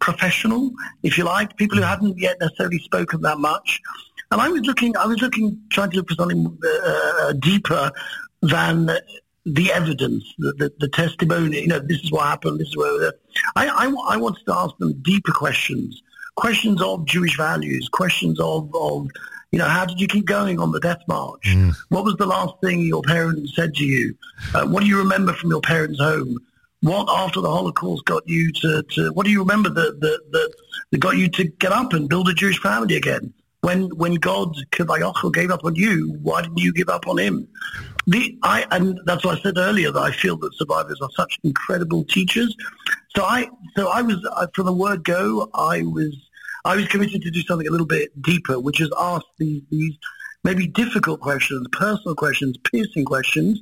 professional, 0.00 0.70
if 1.02 1.18
you 1.18 1.24
like, 1.24 1.56
people 1.56 1.78
who 1.78 1.82
hadn't 1.82 2.18
yet 2.18 2.36
necessarily 2.40 2.78
spoken 2.78 3.22
that 3.22 3.38
much. 3.38 3.80
And 4.30 4.40
I 4.40 4.48
was 4.48 4.62
looking, 4.62 4.96
I 4.96 5.06
was 5.06 5.20
looking, 5.20 5.58
trying 5.70 5.90
to 5.90 5.96
look 5.96 6.08
for 6.08 6.14
something 6.14 6.56
uh, 6.84 7.32
deeper 7.32 7.90
than 8.42 8.90
the 9.44 9.72
evidence, 9.72 10.24
the, 10.38 10.52
the, 10.52 10.72
the, 10.78 10.88
testimony, 10.88 11.62
you 11.62 11.68
know, 11.68 11.78
this 11.78 12.00
is 12.02 12.12
what 12.12 12.26
happened, 12.26 12.60
this 12.60 12.68
is 12.68 12.76
where, 12.76 13.14
I, 13.56 13.68
I, 13.68 14.14
I 14.14 14.16
wanted 14.18 14.44
to 14.44 14.54
ask 14.54 14.76
them 14.76 14.92
deeper 15.00 15.32
questions, 15.32 16.02
questions 16.38 16.80
of 16.80 17.04
Jewish 17.04 17.36
values, 17.36 17.88
questions 17.88 18.38
of, 18.38 18.70
of 18.74 19.08
you 19.50 19.58
know, 19.58 19.66
how 19.66 19.84
did 19.84 20.00
you 20.00 20.06
keep 20.06 20.24
going 20.24 20.60
on 20.60 20.70
the 20.70 20.78
death 20.78 21.02
march? 21.08 21.46
Mm. 21.46 21.74
What 21.88 22.04
was 22.04 22.14
the 22.16 22.26
last 22.26 22.54
thing 22.62 22.80
your 22.80 23.02
parents 23.02 23.56
said 23.56 23.74
to 23.74 23.84
you? 23.84 24.14
Uh, 24.54 24.66
what 24.66 24.82
do 24.82 24.88
you 24.88 24.98
remember 24.98 25.32
from 25.32 25.50
your 25.50 25.60
parents' 25.60 25.98
home? 25.98 26.38
What 26.82 27.08
after 27.10 27.40
the 27.40 27.50
Holocaust 27.50 28.04
got 28.04 28.22
you 28.28 28.52
to, 28.52 28.84
to 28.94 29.12
what 29.14 29.26
do 29.26 29.32
you 29.32 29.40
remember 29.40 29.68
that, 29.68 30.00
that, 30.00 30.20
that, 30.30 30.54
that 30.90 30.98
got 30.98 31.16
you 31.16 31.28
to 31.28 31.44
get 31.44 31.72
up 31.72 31.92
and 31.92 32.08
build 32.08 32.28
a 32.28 32.34
Jewish 32.34 32.60
family 32.60 32.96
again? 32.96 33.32
When 33.62 33.88
when 33.96 34.14
God 34.14 34.54
gave 34.70 35.50
up 35.50 35.64
on 35.64 35.74
you, 35.74 36.16
why 36.22 36.42
didn't 36.42 36.58
you 36.58 36.72
give 36.72 36.88
up 36.88 37.08
on 37.08 37.18
him? 37.18 37.48
The, 38.06 38.38
I, 38.44 38.64
and 38.70 39.00
that's 39.04 39.24
why 39.24 39.32
I 39.32 39.40
said 39.40 39.58
earlier 39.58 39.90
that 39.90 40.00
I 40.00 40.12
feel 40.12 40.36
that 40.38 40.54
survivors 40.54 41.00
are 41.02 41.10
such 41.16 41.38
incredible 41.42 42.04
teachers. 42.04 42.56
So 43.16 43.24
I, 43.24 43.50
so 43.76 43.88
I 43.88 44.02
was, 44.02 44.16
from 44.54 44.66
the 44.66 44.72
word 44.72 45.02
go, 45.02 45.50
I 45.54 45.82
was 45.82 46.14
I 46.64 46.76
was 46.76 46.86
committed 46.88 47.22
to 47.22 47.30
do 47.30 47.42
something 47.42 47.66
a 47.66 47.70
little 47.70 47.86
bit 47.86 48.20
deeper, 48.20 48.58
which 48.60 48.80
is 48.80 48.90
ask 48.98 49.24
these, 49.38 49.62
these 49.70 49.96
maybe 50.44 50.66
difficult 50.66 51.20
questions, 51.20 51.66
personal 51.72 52.14
questions, 52.14 52.56
piercing 52.70 53.04
questions, 53.04 53.60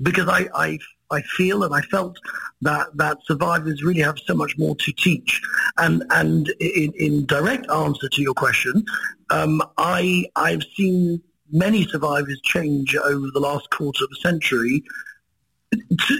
because 0.00 0.28
I, 0.28 0.48
I, 0.54 0.78
I 1.10 1.22
feel 1.22 1.62
and 1.64 1.74
I 1.74 1.80
felt 1.82 2.16
that, 2.62 2.88
that 2.96 3.18
survivors 3.24 3.82
really 3.82 4.00
have 4.00 4.18
so 4.26 4.34
much 4.34 4.56
more 4.58 4.74
to 4.76 4.92
teach. 4.92 5.40
And, 5.78 6.02
and 6.10 6.48
in, 6.60 6.92
in 6.98 7.26
direct 7.26 7.70
answer 7.70 8.08
to 8.08 8.22
your 8.22 8.34
question, 8.34 8.84
um, 9.30 9.62
I, 9.78 10.24
I've 10.36 10.64
seen 10.76 11.22
many 11.50 11.86
survivors 11.86 12.40
change 12.42 12.96
over 12.96 13.26
the 13.32 13.40
last 13.40 13.70
quarter 13.70 14.04
of 14.04 14.10
a 14.12 14.20
century 14.20 14.82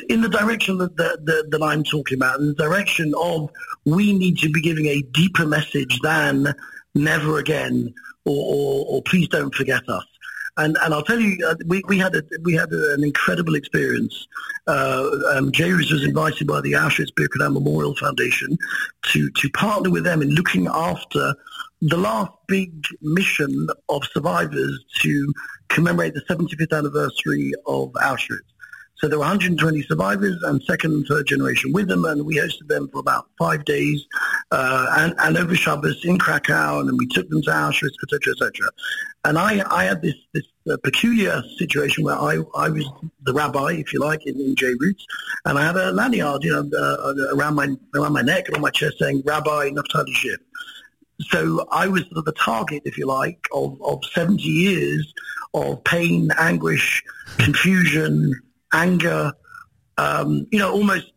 in 0.09 0.21
the 0.21 0.29
direction 0.29 0.79
that, 0.79 0.97
that, 0.97 1.47
that, 1.51 1.63
I'm 1.63 1.85
talking 1.85 2.17
about, 2.17 2.41
in 2.41 2.49
the 2.49 2.55
direction 2.55 3.13
of 3.17 3.51
we 3.85 4.13
need 4.13 4.39
to 4.39 4.49
be 4.49 4.61
giving 4.61 4.87
a 4.87 5.03
deeper 5.13 5.47
message 5.47 5.99
than 6.01 6.55
never 6.95 7.39
again 7.39 7.93
or, 8.25 8.35
or, 8.35 8.87
or 8.89 9.03
please 9.03 9.29
don't 9.29 9.55
forget 9.55 9.89
us. 9.89 10.05
And, 10.59 10.77
and 10.83 10.93
I'll 10.93 11.03
tell 11.03 11.19
you, 11.19 11.39
uh, 11.47 11.55
we, 11.67 11.83
we 11.89 11.99
had 11.99 12.15
a, 12.15 12.23
we 12.43 12.53
had 12.55 12.71
an 12.73 13.03
incredible 13.03 13.55
experience. 13.55 14.27
Uh, 14.67 15.09
um, 15.35 15.47
was 15.47 16.05
invited 16.05 16.47
by 16.47 16.61
the 16.61 16.73
Auschwitz-Birkenau 16.73 17.53
Memorial 17.53 17.97
Foundation 17.97 18.57
to, 19.11 19.31
to 19.31 19.51
partner 19.51 19.91
with 19.91 20.05
them 20.05 20.23
in 20.23 20.31
looking 20.31 20.69
after 20.69 21.35
the 21.81 21.97
last 21.97 22.31
big 22.47 22.73
mission 23.01 23.69
of 23.89 24.05
survivors 24.13 24.85
to 25.01 25.33
commemorate 25.69 26.15
the 26.15 26.23
75th 26.31 26.77
anniversary 26.77 27.53
of 27.67 27.91
Auschwitz. 27.95 28.41
So 29.03 29.09
there 29.09 29.19
were 29.19 29.25
120 29.25 29.83
survivors 29.83 30.41
and 30.45 30.63
second 30.63 30.93
and 30.93 31.05
third 31.05 31.27
generation 31.27 31.73
with 31.73 31.89
them, 31.89 32.05
and 32.05 32.25
we 32.25 32.37
hosted 32.37 32.69
them 32.69 32.89
for 32.93 33.01
about 33.01 33.27
five 33.37 33.65
days, 33.65 34.07
uh, 34.53 34.87
and, 34.97 35.13
and 35.19 35.37
over 35.37 35.57
Shabbos 35.57 36.05
in 36.05 36.21
Krakow, 36.21 36.79
and 36.79 36.89
then 36.89 36.97
we 36.97 37.09
took 37.09 37.29
them 37.29 37.43
to 37.43 37.51
Auschwitz, 37.51 37.95
etc., 38.05 38.33
etc. 38.33 38.71
And 39.25 39.39
I, 39.39 39.65
I 39.69 39.87
had 39.87 40.03
this, 40.03 40.15
this 40.33 40.45
uh, 40.71 40.77
peculiar 40.85 41.43
situation 41.59 42.05
where 42.05 42.15
I, 42.15 42.45
I 42.55 42.69
was 42.69 42.89
the 43.25 43.33
rabbi, 43.33 43.73
if 43.73 43.93
you 43.93 43.99
like, 43.99 44.25
in, 44.25 44.41
in 44.41 44.55
J 44.55 44.75
Roots, 44.79 45.05
and 45.47 45.59
I 45.59 45.67
had 45.67 45.77
a 45.77 45.91
lanyard, 45.91 46.45
you 46.45 46.53
know, 46.53 46.71
uh, 46.79 47.35
around 47.35 47.57
my 47.57 47.75
around 47.97 48.13
my 48.13 48.23
neck 48.23 48.47
and 48.47 48.55
on 48.55 48.63
my 48.63 48.71
chest 48.71 49.01
saying 49.01 49.25
Rabbi 49.27 49.71
Naftali 49.71 50.13
Schiff. 50.13 50.39
So 51.23 51.67
I 51.73 51.89
was 51.89 52.05
of 52.15 52.25
the 52.25 52.33
target, 52.33 52.83
if 52.85 52.97
you 52.97 53.07
like, 53.07 53.49
of, 53.53 53.83
of 53.83 54.05
70 54.13 54.41
years 54.45 55.13
of 55.55 55.83
pain, 55.83 56.31
anguish, 56.39 57.03
confusion, 57.39 58.41
anger, 58.73 59.33
um, 59.99 60.47
you 60.51 60.59
know, 60.59 60.73
almost, 60.73 61.13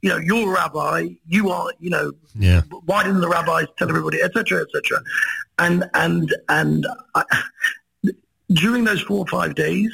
you 0.00 0.10
know, 0.10 0.16
you're 0.16 0.50
a 0.50 0.52
rabbi, 0.52 1.08
you 1.28 1.50
are, 1.50 1.72
you 1.78 1.90
know, 1.90 2.12
yeah. 2.34 2.62
why 2.86 3.04
didn't 3.04 3.20
the 3.20 3.28
rabbis 3.28 3.66
tell 3.78 3.88
everybody, 3.88 4.20
etc., 4.20 4.62
etc. 4.62 5.02
And 5.58 5.88
and 5.94 6.34
and 6.48 6.86
I, 7.14 7.24
during 8.48 8.84
those 8.84 9.00
four 9.02 9.18
or 9.18 9.26
five 9.26 9.54
days, 9.54 9.92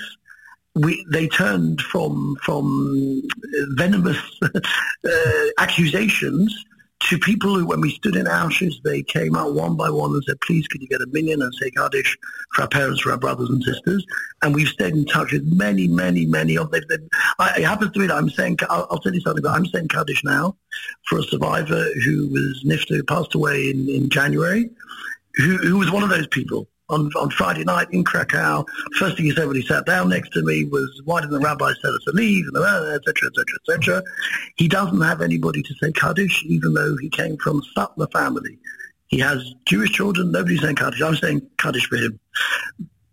we 0.75 1.05
they 1.11 1.29
turned 1.29 1.81
from 1.83 2.37
from 2.43 3.23
venomous 3.77 4.19
uh, 4.43 5.45
accusations 5.59 6.55
to 7.09 7.19
people 7.19 7.55
who, 7.55 7.67
when 7.67 7.81
we 7.81 7.91
stood 7.91 8.17
in 8.17 8.27
Auschwitz, 8.27 8.83
they 8.83 9.03
came 9.03 9.35
out 9.35 9.55
one 9.55 9.77
by 9.77 9.89
one 9.89 10.13
and 10.13 10.23
said, 10.25 10.41
please, 10.43 10.69
could 10.69 10.83
you 10.83 10.89
get 10.89 11.01
a 11.01 11.07
minyan 11.11 11.41
and 11.41 11.55
say 11.55 11.71
Kaddish 11.71 12.19
for 12.53 12.63
our 12.63 12.69
parents, 12.69 13.01
for 13.01 13.13
our 13.13 13.17
brothers 13.17 13.49
and 13.49 13.63
sisters? 13.63 14.05
And 14.43 14.55
we've 14.55 14.69
stayed 14.69 14.93
in 14.93 15.07
touch 15.07 15.33
with 15.33 15.45
many, 15.51 15.89
many, 15.89 16.27
many 16.27 16.59
of 16.59 16.71
them. 16.71 16.83
It 16.91 17.65
happens 17.65 17.93
to 17.93 18.01
me 18.01 18.09
that 18.09 18.17
I'm 18.17 18.29
saying, 18.29 18.59
I'll, 18.69 18.87
I'll, 18.91 18.99
tell 18.99 19.15
you 19.15 19.23
something, 19.23 19.43
but 19.43 19.53
I'm 19.53 19.65
saying 19.67 19.89
Kaddish 19.89 20.23
now 20.23 20.57
for 21.07 21.19
a 21.19 21.23
survivor 21.23 21.87
who 22.05 22.29
was 22.29 22.63
Nifta, 22.67 22.97
who 22.97 23.05
passed 23.05 23.35
away 23.35 23.71
in, 23.71 23.89
in 23.89 24.11
January, 24.11 24.71
who, 25.37 25.57
who 25.57 25.79
was 25.79 25.91
one 25.91 26.03
of 26.03 26.11
those 26.11 26.27
people 26.27 26.69
on, 26.89 27.11
on 27.17 27.31
Friday 27.31 27.65
night 27.65 27.89
in 27.93 28.05
Krakow. 28.05 28.65
First 28.99 29.17
thing 29.17 29.27
he 29.27 29.33
said 29.33 29.47
when 29.47 29.57
he 29.57 29.63
sat 29.63 29.87
down 29.87 30.09
next 30.09 30.31
to 30.33 30.43
me 30.43 30.65
was, 30.65 31.03
why 31.05 31.21
didn't 31.21 31.35
the 31.35 31.41
rabbi 31.41 31.73
tell 31.83 31.93
us 31.93 32.05
to 32.05 32.13
leave, 32.13 32.47
etc., 32.49 32.97
etc., 33.07 33.45
etc. 33.69 34.03
He 34.57 34.69
doesn't 34.69 35.01
have 35.01 35.21
anybody 35.21 35.63
to 35.63 35.75
say 35.75 35.93
Kaddish, 35.93 36.45
even 36.45 36.75
though 36.75 36.97
he 36.97 37.09
came 37.09 37.37
from 37.39 37.63
Sutler 37.75 38.09
family. 38.09 38.59
He 39.09 39.19
has 39.21 39.55
Jewish 39.67 39.93
children, 39.93 40.33
nobody's 40.33 40.61
saying 40.61 40.77
Kaddish. 40.77 41.03
I'm 41.03 41.17
saying 41.17 41.43
Kaddish 41.59 41.87
for 41.89 41.97
him. 41.97 42.19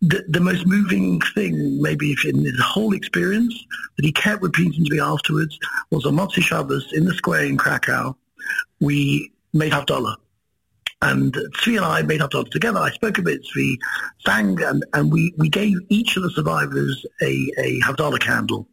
The, 0.01 0.23
the 0.27 0.41
most 0.41 0.67
moving 0.67 1.19
thing, 1.33 1.81
maybe 1.81 2.15
in 2.25 2.43
his 2.43 2.59
whole 2.61 2.93
experience, 2.93 3.55
that 3.95 4.05
he 4.05 4.11
kept 4.11 4.41
repeating 4.41 4.85
to 4.85 4.91
me 4.91 4.99
afterwards, 4.99 5.57
was 5.89 6.05
on 6.05 6.15
Motzi 6.15 6.41
Shabbos 6.41 6.91
in 6.93 7.05
the 7.05 7.13
square 7.13 7.45
in 7.45 7.57
Krakow, 7.57 8.15
we 8.79 9.31
made 9.53 9.71
Havdalah 9.71 10.17
and 11.05 11.33
Tzvi 11.33 11.77
and 11.77 11.85
I 11.85 12.01
made 12.01 12.21
our 12.21 12.29
up 12.33 12.49
together. 12.49 12.79
I 12.79 12.89
spoke 12.89 13.19
a 13.19 13.21
bit. 13.21 13.45
Tzvi 13.45 13.77
sang, 14.25 14.61
and, 14.63 14.83
and 14.93 15.11
we, 15.11 15.33
we 15.37 15.49
gave 15.49 15.77
each 15.89 16.17
of 16.17 16.23
the 16.23 16.31
survivors 16.31 17.05
a, 17.21 17.51
a 17.59 17.79
Havdalah 17.81 18.19
candle. 18.19 18.67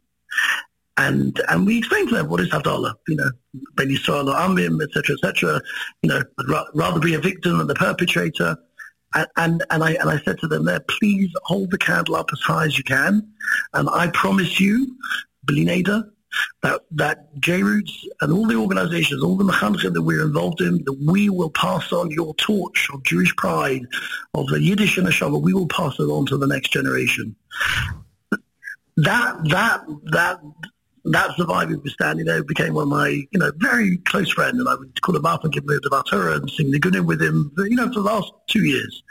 And 0.97 1.39
and 1.49 1.65
we 1.65 1.79
explained 1.79 2.09
to 2.09 2.15
them 2.15 2.29
what 2.29 2.39
is 2.39 2.49
Havdalah, 2.49 2.93
you 3.07 3.15
know, 3.15 3.29
Ben 3.75 3.89
Yisrael 3.89 4.31
or 4.31 4.35
Amim, 4.35 4.83
etc., 4.83 5.15
etc. 5.15 5.61
You 6.01 6.09
know, 6.09 6.23
rather 6.73 6.99
be 6.99 7.13
a 7.13 7.19
victim 7.19 7.59
than 7.59 7.67
the 7.67 7.75
perpetrator. 7.75 8.57
And, 9.15 9.27
and, 9.37 9.63
and, 9.69 9.83
I, 9.83 9.91
and 9.93 10.09
I 10.09 10.19
said 10.23 10.39
to 10.39 10.47
them 10.47 10.65
there, 10.65 10.79
please 10.79 11.31
hold 11.43 11.69
the 11.69 11.77
candle 11.77 12.15
up 12.15 12.29
as 12.33 12.39
high 12.41 12.65
as 12.65 12.79
you 12.79 12.83
can. 12.83 13.27
And 13.73 13.87
I 13.89 14.07
promise 14.07 14.59
you, 14.59 14.97
Belineda, 15.45 16.09
that 16.61 16.81
that 16.91 17.39
J-Roots 17.39 18.07
and 18.21 18.33
all 18.33 18.47
the 18.47 18.55
organizations, 18.55 19.23
all 19.23 19.37
the 19.37 19.43
mechanchim 19.43 19.93
that 19.93 20.01
we're 20.01 20.23
involved 20.23 20.61
in, 20.61 20.83
that 20.85 20.97
we 21.05 21.29
will 21.29 21.49
pass 21.49 21.91
on 21.91 22.11
your 22.11 22.33
torch 22.35 22.89
of 22.93 23.03
Jewish 23.03 23.35
pride, 23.35 23.81
of 24.33 24.47
the 24.47 24.61
Yiddish 24.61 24.97
and 24.97 25.07
the 25.07 25.11
Shabbat, 25.11 25.41
we 25.41 25.53
will 25.53 25.67
pass 25.67 25.99
it 25.99 26.03
on 26.03 26.25
to 26.27 26.37
the 26.37 26.47
next 26.47 26.71
generation. 26.71 27.35
That, 28.97 29.37
that, 29.49 29.81
that, 30.11 30.39
that 31.05 31.35
survivor 31.35 31.77
was 31.77 31.93
standing 31.93 32.25
there 32.25 32.43
became 32.43 32.75
one 32.75 32.83
of 32.83 32.89
my, 32.89 33.07
you 33.07 33.39
know, 33.39 33.51
very 33.57 33.97
close 33.97 34.31
friend, 34.31 34.59
and 34.59 34.69
I 34.69 34.75
would 34.75 35.01
call 35.01 35.15
him 35.15 35.25
up 35.25 35.43
and 35.43 35.51
give 35.51 35.63
him 35.63 35.67
the 35.67 36.03
Torah 36.09 36.35
and 36.35 36.49
sing 36.49 36.71
the 36.71 36.79
Gunim 36.79 37.05
with 37.05 37.21
him, 37.21 37.51
you 37.57 37.75
know, 37.75 37.87
for 37.87 37.95
the 37.95 38.01
last 38.01 38.31
two 38.47 38.63
years. 38.63 39.03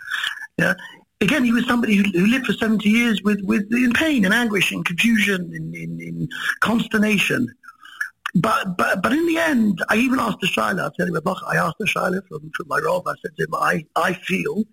Yeah, 0.58 0.74
again, 1.22 1.44
he 1.44 1.52
was 1.52 1.66
somebody 1.66 1.96
who, 1.96 2.02
who, 2.02 2.26
lived 2.26 2.46
for 2.46 2.52
70 2.52 2.88
years 2.88 3.22
with, 3.22 3.40
with 3.44 3.72
in 3.72 3.92
pain 3.92 4.24
and 4.24 4.34
anguish 4.34 4.72
and 4.72 4.84
confusion, 4.84 5.52
in, 5.54 5.74
in, 5.74 6.00
in 6.00 6.28
consternation. 6.60 7.48
But, 8.34 8.76
but, 8.76 9.02
but 9.02 9.12
in 9.12 9.26
the 9.26 9.38
end, 9.38 9.82
I 9.88 9.96
even 9.96 10.18
asked 10.18 10.40
the 10.40 10.46
Shaila, 10.48 10.92
tell 10.94 11.06
you 11.06 11.20
I 11.46 11.56
asked 11.56 11.76
the 11.78 11.86
Shaila 11.86 12.26
from, 12.28 12.50
from 12.56 12.68
my 12.68 12.78
Rav, 12.78 13.06
I 13.06 13.14
said 13.22 13.36
to 13.36 13.44
him, 13.44 13.54
I, 13.54 13.86
I 13.94 14.14
feel 14.14 14.64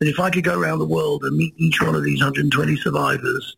that 0.00 0.08
if 0.08 0.18
I 0.18 0.30
could 0.30 0.44
go 0.44 0.58
around 0.58 0.78
the 0.78 0.86
world 0.86 1.22
and 1.24 1.36
meet 1.36 1.54
each 1.58 1.80
one 1.80 1.94
of 1.94 2.04
these 2.04 2.20
120 2.20 2.76
survivors, 2.76 3.56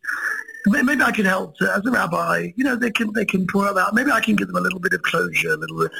maybe 0.67 1.01
I 1.01 1.11
could 1.11 1.25
help 1.25 1.57
to, 1.57 1.73
as 1.73 1.85
a 1.85 1.91
rabbi, 1.91 2.51
you 2.55 2.63
know, 2.63 2.75
they 2.75 2.91
can, 2.91 3.13
they 3.13 3.25
can 3.25 3.47
pour 3.47 3.67
out, 3.67 3.93
maybe 3.93 4.11
I 4.11 4.19
can 4.19 4.35
give 4.35 4.47
them 4.47 4.57
a 4.57 4.61
little 4.61 4.79
bit 4.79 4.93
of 4.93 5.01
closure, 5.03 5.51
a 5.51 5.57
little 5.57 5.79
bit, 5.79 5.91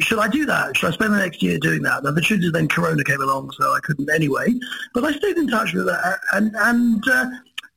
should 0.00 0.18
I 0.18 0.28
do 0.28 0.46
that? 0.46 0.76
Should 0.76 0.90
I 0.90 0.92
spend 0.92 1.14
the 1.14 1.18
next 1.18 1.42
year 1.42 1.58
doing 1.58 1.82
that? 1.82 2.02
Now, 2.04 2.10
the 2.10 2.20
truth 2.20 2.44
is 2.44 2.52
then 2.52 2.68
Corona 2.68 3.04
came 3.04 3.20
along, 3.20 3.52
so 3.52 3.72
I 3.72 3.80
couldn't 3.80 4.10
anyway. 4.10 4.46
But 4.94 5.04
I 5.04 5.12
stayed 5.12 5.36
in 5.36 5.48
touch 5.48 5.72
with 5.72 5.86
that. 5.86 6.18
And, 6.32 6.54
and 6.56 7.02
uh, 7.08 7.30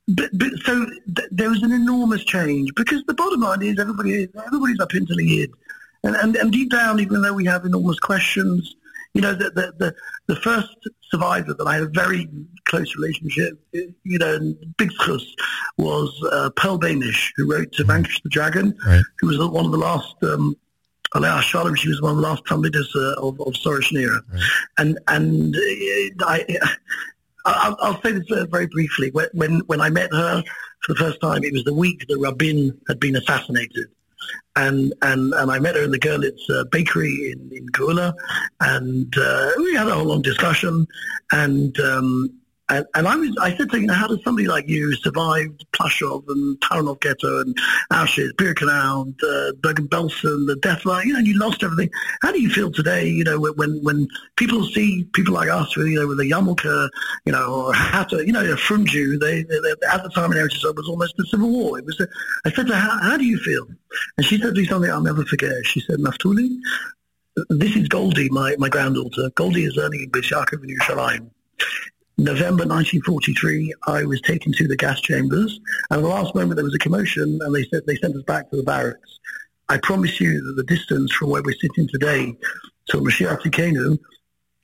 but, 0.08 0.30
but, 0.34 0.52
so 0.64 0.86
th- 1.16 1.28
there 1.30 1.50
was 1.50 1.62
an 1.62 1.72
enormous 1.72 2.24
change 2.24 2.72
because 2.76 3.02
the 3.06 3.14
bottom 3.14 3.40
line 3.40 3.62
is 3.62 3.78
everybody 3.78 4.28
everybody's 4.46 4.80
up 4.80 4.94
into 4.94 5.14
the 5.14 5.42
id. 5.42 5.50
And, 6.04 6.14
and, 6.16 6.36
and 6.36 6.52
deep 6.52 6.70
down, 6.70 7.00
even 7.00 7.22
though 7.22 7.32
we 7.32 7.44
have 7.46 7.64
enormous 7.64 7.98
questions, 7.98 8.76
you 9.14 9.22
know, 9.22 9.34
the, 9.34 9.50
the, 9.50 9.72
the, 9.78 9.94
the 10.26 10.36
first 10.36 10.68
survivor 11.10 11.54
that 11.54 11.66
I 11.66 11.74
had 11.74 11.82
a 11.84 11.88
very 11.88 12.28
close 12.66 12.94
relationship, 12.96 13.58
you 13.72 14.18
know, 14.18 14.54
big 14.76 14.90
schus 15.00 15.24
was 15.78 16.14
uh, 16.32 16.50
Pearl 16.50 16.78
Benisch, 16.78 17.32
who 17.36 17.50
wrote 17.50 17.72
To 17.72 17.84
Vanquish 17.84 18.20
the 18.22 18.28
Dragon, 18.28 18.76
right. 18.86 19.02
who 19.18 19.28
was 19.28 19.38
one 19.38 19.64
of 19.64 19.72
the 19.72 19.78
last 19.78 20.14
um, 20.22 20.54
Alea 21.14 21.40
Shalom, 21.42 21.74
she 21.74 21.88
was 21.88 22.00
one 22.02 22.12
of 22.12 22.16
the 22.16 22.22
last 22.22 22.44
talmidas 22.44 22.88
uh, 22.96 23.26
of, 23.26 23.40
of 23.40 23.56
Sarah 23.56 23.80
Schenirer. 23.80 24.20
Right. 24.32 24.42
And, 24.78 24.98
and 25.08 25.56
uh, 25.56 26.26
I, 26.26 26.58
I'll, 27.44 27.76
I'll 27.80 28.02
say 28.02 28.12
this 28.12 28.24
very 28.50 28.66
briefly. 28.66 29.10
When 29.10 29.60
when 29.60 29.80
I 29.80 29.88
met 29.88 30.12
her 30.12 30.42
for 30.82 30.94
the 30.94 30.98
first 30.98 31.20
time, 31.20 31.44
it 31.44 31.52
was 31.52 31.64
the 31.64 31.74
week 31.74 32.04
that 32.08 32.18
Rabin 32.18 32.78
had 32.88 32.98
been 32.98 33.16
assassinated 33.16 33.86
and 34.56 34.94
and 35.02 35.34
and 35.34 35.50
I 35.50 35.58
met 35.58 35.76
her 35.76 35.82
in 35.82 35.90
the 35.90 35.98
Görlitz 35.98 36.50
uh, 36.50 36.64
bakery 36.72 37.32
in 37.32 37.50
in 37.52 37.66
Geula, 37.68 38.14
and 38.60 39.14
uh, 39.16 39.50
we 39.58 39.74
had 39.74 39.88
a 39.88 39.94
whole 39.94 40.06
long 40.06 40.22
discussion, 40.22 40.86
and 41.32 41.78
um, 41.80 42.32
and, 42.68 42.84
and 42.94 43.06
I 43.06 43.16
was, 43.16 43.36
I 43.40 43.56
said 43.56 43.70
to 43.70 43.76
her, 43.76 43.78
you 43.78 43.86
know, 43.86 43.94
how 43.94 44.08
does 44.08 44.22
somebody 44.24 44.48
like 44.48 44.68
you 44.68 44.94
survive 44.96 45.48
Plaszow 45.72 46.22
and 46.28 46.58
Tarnow 46.60 47.00
Ghetto 47.00 47.40
and 47.40 47.56
Auschwitz, 47.92 48.32
Birkenau, 48.32 49.04
and, 49.04 49.20
uh, 49.22 49.52
Bergen-Belsen, 49.60 50.46
the 50.46 50.56
death 50.62 50.84
line, 50.84 51.06
you 51.06 51.12
know, 51.12 51.20
you 51.20 51.38
lost 51.38 51.62
everything. 51.62 51.90
How 52.22 52.32
do 52.32 52.40
you 52.40 52.50
feel 52.50 52.72
today, 52.72 53.06
you 53.06 53.24
know, 53.24 53.38
when, 53.38 53.82
when 53.82 54.08
people 54.36 54.64
see 54.64 55.04
people 55.12 55.34
like 55.34 55.48
us, 55.48 55.76
with, 55.76 55.86
you 55.86 56.00
know, 56.00 56.06
with 56.08 56.20
a 56.20 56.24
yarmulke, 56.24 56.88
you 57.24 57.32
know, 57.32 57.66
or 57.66 57.74
Hatta, 57.74 58.26
you 58.26 58.32
know, 58.32 58.40
a 58.40 58.56
Frunju, 58.56 59.20
they, 59.20 59.42
they, 59.42 59.60
they, 59.60 59.86
at 59.92 60.02
the 60.02 60.10
time 60.10 60.32
in 60.32 60.38
Eretz 60.38 60.64
it 60.64 60.76
was 60.76 60.88
almost 60.88 61.18
a 61.20 61.26
civil 61.26 61.50
war. 61.50 61.78
It 61.78 61.84
was, 61.84 62.00
a, 62.00 62.08
I 62.44 62.50
said 62.50 62.66
to 62.66 62.74
her, 62.74 62.80
how, 62.80 62.98
how 62.98 63.16
do 63.16 63.24
you 63.24 63.38
feel? 63.38 63.66
And 64.16 64.26
she 64.26 64.38
said 64.38 64.54
to 64.54 64.60
me 64.60 64.66
something 64.66 64.90
I'll 64.90 65.00
never 65.00 65.24
forget. 65.24 65.64
She 65.64 65.80
said, 65.80 65.98
Naftuli, 65.98 66.56
this 67.50 67.76
is 67.76 67.86
Goldie, 67.88 68.28
my, 68.30 68.56
my 68.58 68.68
granddaughter. 68.68 69.30
Goldie 69.34 69.64
is 69.64 69.78
earning 69.78 70.02
in 70.02 70.10
Beis 70.10 70.30
Yaakov 70.32 70.64
in 70.64 70.76
Yerushalayim. 70.76 71.30
November 72.18 72.64
1943, 72.64 73.74
I 73.86 74.04
was 74.04 74.22
taken 74.22 74.50
to 74.52 74.66
the 74.66 74.76
gas 74.76 75.02
chambers, 75.02 75.60
and 75.90 75.98
at 75.98 76.02
the 76.02 76.08
last 76.08 76.34
moment 76.34 76.56
there 76.56 76.64
was 76.64 76.74
a 76.74 76.78
commotion, 76.78 77.38
and 77.42 77.54
they 77.54 77.64
said 77.64 77.82
they 77.86 77.96
sent 77.96 78.16
us 78.16 78.22
back 78.22 78.48
to 78.50 78.56
the 78.56 78.62
barracks. 78.62 79.18
I 79.68 79.78
promise 79.82 80.18
you 80.18 80.42
that 80.42 80.54
the 80.56 80.62
distance 80.62 81.12
from 81.12 81.28
where 81.28 81.42
we're 81.42 81.54
sitting 81.60 81.86
today 81.88 82.34
to 82.88 82.98
Mashiach 82.98 83.42
Tzidkeinu 83.42 83.98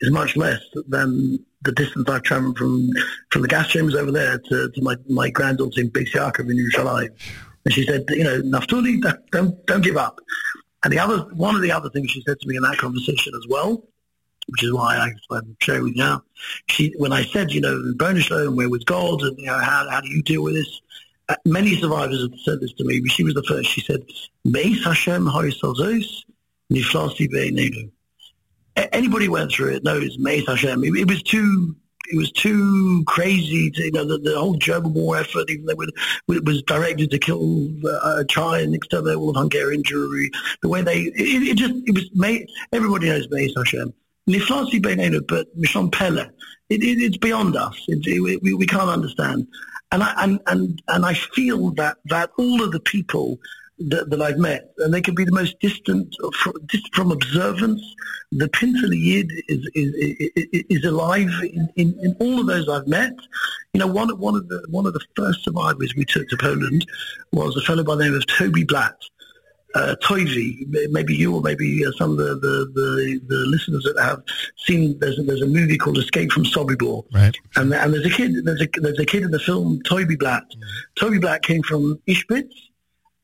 is 0.00 0.10
much 0.10 0.34
less 0.34 0.62
than 0.88 1.44
the 1.60 1.72
distance 1.72 2.08
I've 2.08 2.22
travelled 2.22 2.56
from 2.56 2.88
from 3.30 3.42
the 3.42 3.48
gas 3.48 3.68
chambers 3.68 3.96
over 3.96 4.10
there 4.10 4.38
to, 4.38 4.70
to 4.70 4.82
my, 4.82 4.96
my 5.08 5.28
granddaughter 5.28 5.82
in 5.82 5.90
Beis 5.90 6.10
Yaakov 6.12 6.50
in 6.50 6.56
Yerushalayim. 6.56 7.10
And 7.66 7.74
she 7.74 7.84
said, 7.84 8.04
you 8.08 8.24
know, 8.24 8.40
Naftuli, 8.40 9.00
don't, 9.30 9.66
don't 9.66 9.84
give 9.84 9.96
up. 9.96 10.20
And 10.84 10.92
the 10.92 10.98
other, 10.98 11.18
one 11.34 11.54
of 11.54 11.62
the 11.62 11.70
other 11.70 11.90
things 11.90 12.10
she 12.10 12.22
said 12.26 12.40
to 12.40 12.48
me 12.48 12.56
in 12.56 12.62
that 12.62 12.78
conversation 12.78 13.32
as 13.36 13.46
well 13.48 13.84
which 14.48 14.64
is 14.64 14.72
why 14.72 14.96
I, 14.96 15.36
am 15.36 15.56
sharing 15.60 15.84
with 15.84 15.96
you 15.96 16.02
now. 16.02 16.22
She, 16.68 16.94
when 16.98 17.12
I 17.12 17.24
said, 17.24 17.52
you 17.52 17.60
know, 17.60 17.76
Bernishlo 17.96 18.46
and 18.48 18.56
where 18.56 18.68
was 18.68 18.84
God 18.84 19.22
and, 19.22 19.38
you 19.38 19.46
know, 19.46 19.58
how, 19.58 19.88
how 19.88 20.00
do 20.00 20.08
you 20.08 20.22
deal 20.22 20.42
with 20.42 20.54
this? 20.54 20.80
Uh, 21.28 21.36
many 21.44 21.76
survivors 21.80 22.20
have 22.20 22.38
said 22.40 22.60
this 22.60 22.72
to 22.74 22.84
me, 22.84 23.00
but 23.00 23.10
she 23.10 23.24
was 23.24 23.34
the 23.34 23.42
first. 23.44 23.70
She 23.70 23.80
said, 23.80 24.02
Meis 24.44 24.84
Hashem 24.84 25.26
ha'isazos 25.26 26.24
niflasi 26.72 27.30
be'enenu. 27.30 27.90
Anybody 28.92 29.26
who 29.26 29.32
went 29.32 29.52
through 29.52 29.74
it 29.74 29.84
knows 29.84 30.18
Meis 30.18 30.46
Hashem. 30.46 30.82
It, 30.84 30.96
it 30.96 31.08
was 31.08 31.22
too 31.22 31.76
it 32.12 32.16
was 32.16 32.32
too 32.32 33.04
crazy 33.06 33.70
to, 33.70 33.84
you 33.84 33.92
know, 33.92 34.04
the, 34.04 34.18
the 34.18 34.38
whole 34.38 34.54
German 34.54 34.92
war 34.92 35.16
effort, 35.16 35.48
even 35.48 35.66
though 35.66 35.80
it, 35.80 36.44
was 36.44 36.62
directed 36.64 37.10
to 37.10 37.18
kill 37.18 37.68
uh, 37.88 38.24
China 38.24 38.62
and 38.62 38.74
exterminate 38.74 39.16
all 39.16 39.30
of 39.30 39.36
Hungarian 39.36 39.82
Jewry, 39.82 40.28
the 40.60 40.68
way 40.68 40.82
they, 40.82 41.02
it, 41.02 41.14
it 41.16 41.56
just, 41.56 41.74
it 41.86 41.94
was 41.94 42.44
everybody 42.72 43.08
knows 43.08 43.28
Meis 43.30 43.52
Hashem. 43.56 43.94
But 44.26 44.34
Mishon 44.34 45.92
Pele. 45.92 46.28
It, 46.68 46.82
it, 46.82 47.02
it's 47.02 47.16
beyond 47.16 47.56
us. 47.56 47.84
It, 47.88 48.40
we, 48.42 48.54
we 48.54 48.66
can't 48.66 48.88
understand. 48.88 49.46
And 49.90 50.02
I, 50.02 50.14
and, 50.24 50.40
and, 50.46 50.82
and 50.88 51.04
I 51.04 51.14
feel 51.14 51.70
that, 51.72 51.98
that 52.06 52.30
all 52.38 52.62
of 52.62 52.72
the 52.72 52.80
people 52.80 53.38
that, 53.78 54.10
that 54.10 54.22
I've 54.22 54.38
met, 54.38 54.72
and 54.78 54.94
they 54.94 55.02
can 55.02 55.14
be 55.14 55.24
the 55.24 55.32
most 55.32 55.58
distant 55.60 56.16
from, 56.34 56.54
distant 56.66 56.94
from 56.94 57.12
observance, 57.12 57.82
the 58.30 58.48
Pintele 58.48 58.94
Yid 58.94 59.30
is, 59.48 59.70
is, 59.74 59.94
is, 60.34 60.64
is 60.70 60.84
alive 60.84 61.28
in, 61.42 61.68
in, 61.76 61.98
in, 62.02 62.16
all 62.20 62.40
of 62.40 62.46
those 62.46 62.68
I've 62.68 62.86
met. 62.86 63.12
You 63.74 63.80
know, 63.80 63.86
one, 63.86 64.08
one, 64.18 64.36
of 64.36 64.48
the, 64.48 64.64
one 64.70 64.86
of 64.86 64.94
the 64.94 65.04
first 65.14 65.44
survivors 65.44 65.94
we 65.94 66.04
took 66.04 66.28
to 66.28 66.36
Poland 66.38 66.86
was 67.32 67.56
a 67.56 67.60
fellow 67.60 67.84
by 67.84 67.96
the 67.96 68.04
name 68.04 68.14
of 68.14 68.26
Toby 68.26 68.64
Blatt 68.64 68.96
uh, 69.74 69.96
Toivi, 70.02 70.66
maybe 70.90 71.14
you 71.14 71.34
or 71.34 71.40
maybe 71.40 71.84
uh, 71.86 71.90
some 71.92 72.12
of 72.12 72.16
the, 72.18 72.34
the, 72.34 72.70
the, 72.74 73.20
the, 73.26 73.36
listeners 73.46 73.82
that 73.84 74.02
have 74.02 74.22
seen 74.56 74.98
there's 74.98 75.18
a, 75.18 75.22
there's 75.22 75.42
a 75.42 75.46
movie 75.46 75.78
called 75.78 75.98
Escape 75.98 76.30
from 76.30 76.44
Sobibor, 76.44 77.04
right? 77.12 77.36
And, 77.56 77.72
and 77.72 77.94
there's 77.94 78.06
a 78.06 78.10
kid 78.10 78.44
there's 78.44 78.60
a 78.60 78.68
there's 78.80 78.98
a 78.98 79.06
kid 79.06 79.22
in 79.22 79.30
the 79.30 79.38
film 79.38 79.82
Toby 79.82 80.16
Blatt. 80.16 80.44
Mm-hmm. 80.44 80.62
Toby 80.96 81.18
Blatt 81.18 81.42
came 81.42 81.62
from 81.62 81.98
Ishbitz, 82.06 82.52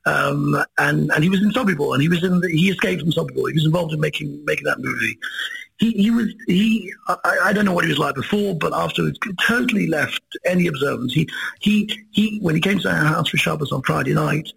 um, 0.06 0.56
and 0.78 1.10
and 1.10 1.22
he 1.22 1.30
was 1.30 1.42
in 1.42 1.50
Sobibor, 1.50 1.92
and 1.92 2.02
he 2.02 2.08
was 2.08 2.24
in 2.24 2.40
the, 2.40 2.48
he 2.48 2.70
escaped 2.70 3.02
from 3.02 3.12
Sobibor. 3.12 3.48
He 3.48 3.54
was 3.54 3.66
involved 3.66 3.92
in 3.92 4.00
making 4.00 4.44
making 4.44 4.64
that 4.64 4.78
movie. 4.78 5.18
He, 5.78 5.92
he 5.92 6.10
was 6.10 6.34
he 6.46 6.92
I, 7.08 7.38
I 7.44 7.52
don't 7.52 7.64
know 7.64 7.72
what 7.72 7.84
he 7.84 7.90
was 7.90 7.98
like 7.98 8.14
before, 8.14 8.54
but 8.54 8.72
afterwards 8.72 9.18
totally 9.46 9.86
left 9.86 10.22
any 10.46 10.66
observance. 10.66 11.12
He 11.12 11.28
he 11.60 12.04
he 12.10 12.38
when 12.40 12.54
he 12.54 12.60
came 12.60 12.78
to 12.80 12.88
our 12.88 13.04
house 13.04 13.28
for 13.28 13.36
Shabbos 13.36 13.70
on 13.70 13.82
Friday 13.82 14.14
night 14.14 14.50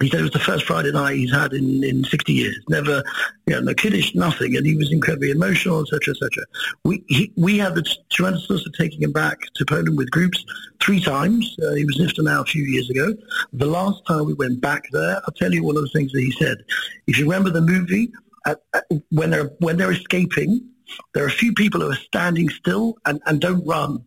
he 0.00 0.10
said 0.10 0.20
it 0.20 0.24
was 0.24 0.32
the 0.32 0.40
first 0.40 0.64
Friday 0.64 0.90
night 0.90 1.16
he's 1.16 1.32
had 1.32 1.52
in, 1.52 1.84
in 1.84 2.02
60 2.02 2.32
years. 2.32 2.58
Never, 2.68 3.02
you 3.46 3.54
know, 3.54 3.60
no 3.60 3.74
kiddish, 3.74 4.14
nothing. 4.14 4.56
And 4.56 4.66
he 4.66 4.74
was 4.74 4.90
incredibly 4.90 5.30
emotional, 5.30 5.82
etc., 5.82 6.14
etc. 6.14 6.44
We, 6.84 7.04
he, 7.08 7.32
we 7.36 7.58
had 7.58 7.76
the 7.76 7.84
tremendous 8.10 8.50
of 8.50 8.72
taking 8.76 9.02
him 9.02 9.12
back 9.12 9.38
to 9.54 9.64
Poland 9.64 9.96
with 9.96 10.10
groups 10.10 10.44
three 10.82 11.00
times. 11.00 11.56
Uh, 11.62 11.74
he 11.74 11.84
was 11.84 11.98
in 12.00 12.24
now 12.24 12.42
a 12.42 12.44
few 12.44 12.64
years 12.64 12.90
ago. 12.90 13.14
The 13.52 13.66
last 13.66 14.04
time 14.06 14.26
we 14.26 14.34
went 14.34 14.60
back 14.60 14.84
there, 14.90 15.16
I'll 15.16 15.34
tell 15.34 15.54
you 15.54 15.62
one 15.62 15.76
of 15.76 15.82
the 15.84 15.90
things 15.90 16.10
that 16.10 16.20
he 16.20 16.32
said. 16.32 16.58
If 17.06 17.18
you 17.18 17.24
remember 17.24 17.50
the 17.50 17.62
movie, 17.62 18.12
at, 18.46 18.62
at, 18.74 18.84
when 19.10 19.30
they're 19.30 19.50
when 19.60 19.76
they're 19.76 19.92
escaping, 19.92 20.68
there 21.14 21.24
are 21.24 21.28
a 21.28 21.30
few 21.30 21.52
people 21.54 21.80
who 21.80 21.90
are 21.90 21.96
standing 21.96 22.48
still 22.48 22.98
and, 23.06 23.20
and 23.26 23.40
don't 23.40 23.64
run 23.64 24.04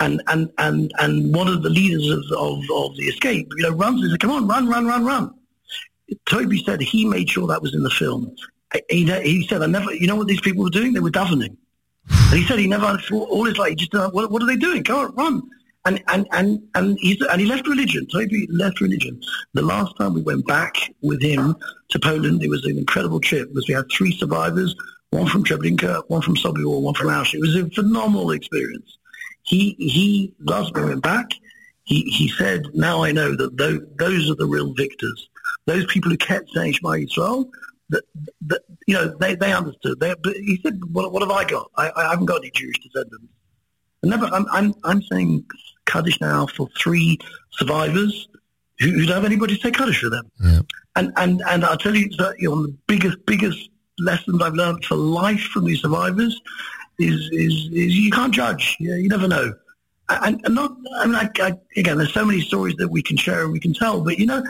and 0.00 0.22
and 0.26 0.50
and 0.58 0.92
and 0.98 1.34
one 1.34 1.48
of 1.48 1.62
the 1.62 1.70
leaders 1.70 2.08
of, 2.10 2.24
of, 2.36 2.58
of 2.74 2.96
the 2.96 3.04
escape, 3.04 3.48
you 3.56 3.62
know, 3.62 3.70
runs 3.76 4.02
and 4.02 4.10
says, 4.10 4.18
"Come 4.18 4.30
on, 4.30 4.48
run, 4.48 4.68
run, 4.68 4.86
run, 4.86 5.04
run." 5.04 5.34
Toby 6.26 6.62
said 6.64 6.80
he 6.80 7.04
made 7.04 7.30
sure 7.30 7.46
that 7.46 7.62
was 7.62 7.74
in 7.74 7.82
the 7.82 7.90
film. 7.90 8.34
He, 8.90 9.04
he 9.04 9.46
said, 9.46 9.62
"I 9.62 9.66
never." 9.66 9.92
You 9.94 10.06
know 10.06 10.16
what 10.16 10.26
these 10.26 10.40
people 10.40 10.64
were 10.64 10.70
doing? 10.70 10.92
They 10.92 11.00
were 11.00 11.10
davening. 11.10 11.56
And 12.10 12.38
he 12.38 12.44
said 12.44 12.58
he 12.58 12.66
never 12.66 12.98
all 13.12 13.44
his 13.44 13.56
life. 13.56 13.70
He 13.70 13.76
just, 13.76 13.94
uh, 13.94 14.10
what, 14.10 14.30
what 14.30 14.42
are 14.42 14.46
they 14.46 14.56
doing? 14.56 14.82
Go 14.82 14.98
on, 14.98 15.14
run. 15.14 15.42
And 15.86 16.02
and 16.08 16.26
and 16.32 16.62
and 16.74 16.98
he 17.00 17.20
and 17.30 17.40
he 17.40 17.46
left 17.46 17.68
religion. 17.68 18.06
Toby 18.06 18.46
left 18.50 18.80
religion. 18.80 19.20
The 19.52 19.62
last 19.62 19.96
time 19.98 20.14
we 20.14 20.22
went 20.22 20.46
back 20.46 20.76
with 21.02 21.22
him 21.22 21.56
to 21.90 21.98
Poland, 21.98 22.42
it 22.42 22.48
was 22.48 22.64
an 22.64 22.78
incredible 22.78 23.20
trip 23.20 23.48
because 23.48 23.68
we 23.68 23.74
had 23.74 23.84
three 23.90 24.16
survivors, 24.16 24.74
one 25.10 25.26
from 25.26 25.44
Treblinka, 25.44 26.02
one 26.08 26.22
from 26.22 26.36
Sobibor, 26.36 26.80
one 26.80 26.94
from 26.94 27.08
Auschwitz. 27.08 27.34
It 27.34 27.40
was 27.40 27.56
a 27.56 27.70
phenomenal 27.70 28.30
experience. 28.30 28.96
He 29.44 29.76
he 29.78 30.34
last 30.40 30.74
we 30.74 30.84
went 30.84 31.02
back, 31.02 31.30
he 31.84 32.02
he 32.02 32.28
said, 32.28 32.66
"Now 32.74 33.04
I 33.04 33.12
know 33.12 33.36
that 33.36 33.56
those, 33.56 33.80
those 33.96 34.30
are 34.30 34.34
the 34.34 34.46
real 34.46 34.72
victors. 34.74 35.28
Those 35.66 35.86
people 35.86 36.10
who 36.10 36.16
kept 36.16 36.50
saying 36.50 36.72
Shema 36.72 36.90
Yisrael, 36.90 37.50
that, 37.90 38.02
that 38.46 38.62
you 38.86 38.94
know 38.94 39.14
they 39.20 39.34
they 39.34 39.52
understood. 39.52 40.00
They, 40.00 40.14
but 40.22 40.34
he 40.36 40.58
said, 40.62 40.80
"What 40.92 41.12
what 41.12 41.22
have 41.22 41.30
I 41.30 41.44
got? 41.44 41.70
I, 41.76 41.90
I 41.94 42.10
haven't 42.10 42.26
got 42.26 42.38
any 42.38 42.50
Jewish 42.50 42.78
descendants." 42.78 43.32
And 44.02 44.10
never, 44.10 44.26
I'm 44.26 44.46
I'm 44.50 44.74
I'm 44.82 45.02
saying 45.02 45.44
Kaddish 45.84 46.20
now 46.20 46.46
for 46.46 46.68
three 46.78 47.18
survivors 47.52 48.28
who, 48.78 48.90
who 48.90 49.06
don't 49.06 49.16
have 49.16 49.24
anybody 49.26 49.56
to 49.56 49.60
say 49.60 49.70
Kaddish 49.70 50.00
for 50.00 50.10
them. 50.10 50.30
Yeah. 50.42 50.60
And 50.96 51.12
and 51.16 51.42
and 51.48 51.64
I'll 51.66 51.76
tell 51.76 51.94
you 51.94 52.08
that 52.16 52.36
you 52.38 52.48
know, 52.48 52.62
the 52.62 52.76
biggest 52.86 53.18
biggest 53.26 53.68
lessons 53.98 54.42
I've 54.42 54.54
learned 54.54 54.84
for 54.86 54.96
life 54.96 55.40
from 55.52 55.66
these 55.66 55.82
survivors 55.82 56.40
is, 56.98 57.28
is, 57.32 57.68
is 57.72 57.96
you 57.96 58.10
can't 58.10 58.34
judge. 58.34 58.76
You, 58.80 58.94
you 58.94 59.08
never 59.08 59.28
know. 59.28 59.54
And, 60.08 60.40
and 60.44 60.54
not, 60.54 60.76
I 60.98 61.06
mean, 61.06 61.14
I, 61.14 61.30
I, 61.40 61.52
again, 61.76 61.96
there's 61.96 62.12
so 62.12 62.26
many 62.26 62.42
stories 62.42 62.76
that 62.76 62.88
we 62.88 63.02
can 63.02 63.16
share 63.16 63.44
and 63.44 63.52
we 63.52 63.60
can 63.60 63.72
tell, 63.72 64.02
but 64.02 64.18
you 64.18 64.26
know, 64.26 64.42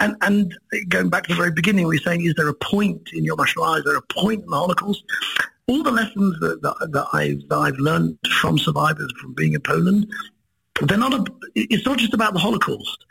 and, 0.00 0.16
and 0.22 0.54
going 0.88 1.10
back 1.10 1.24
to 1.24 1.28
the 1.28 1.34
very 1.34 1.52
beginning, 1.52 1.86
we 1.86 1.98
are 1.98 2.00
saying, 2.00 2.24
is 2.24 2.34
there 2.34 2.48
a 2.48 2.54
point 2.54 3.10
in 3.12 3.22
your 3.22 3.36
martial 3.36 3.62
arts? 3.62 3.80
Is 3.80 3.84
there 3.84 3.96
a 3.96 4.02
point 4.02 4.42
in 4.42 4.48
the 4.48 4.56
Holocaust? 4.56 5.04
All 5.66 5.82
the 5.82 5.90
lessons 5.90 6.40
that, 6.40 6.62
that, 6.62 6.92
that 6.92 7.06
I've, 7.12 7.46
that 7.48 7.58
I've 7.58 7.78
learned 7.78 8.18
from 8.40 8.58
survivors 8.58 9.12
from 9.20 9.34
being 9.34 9.52
in 9.52 9.60
Poland, 9.60 10.10
they're 10.80 10.96
not, 10.96 11.12
a, 11.12 11.24
it's 11.54 11.84
not 11.84 11.98
just 11.98 12.14
about 12.14 12.32
the 12.32 12.40
Holocaust. 12.40 13.04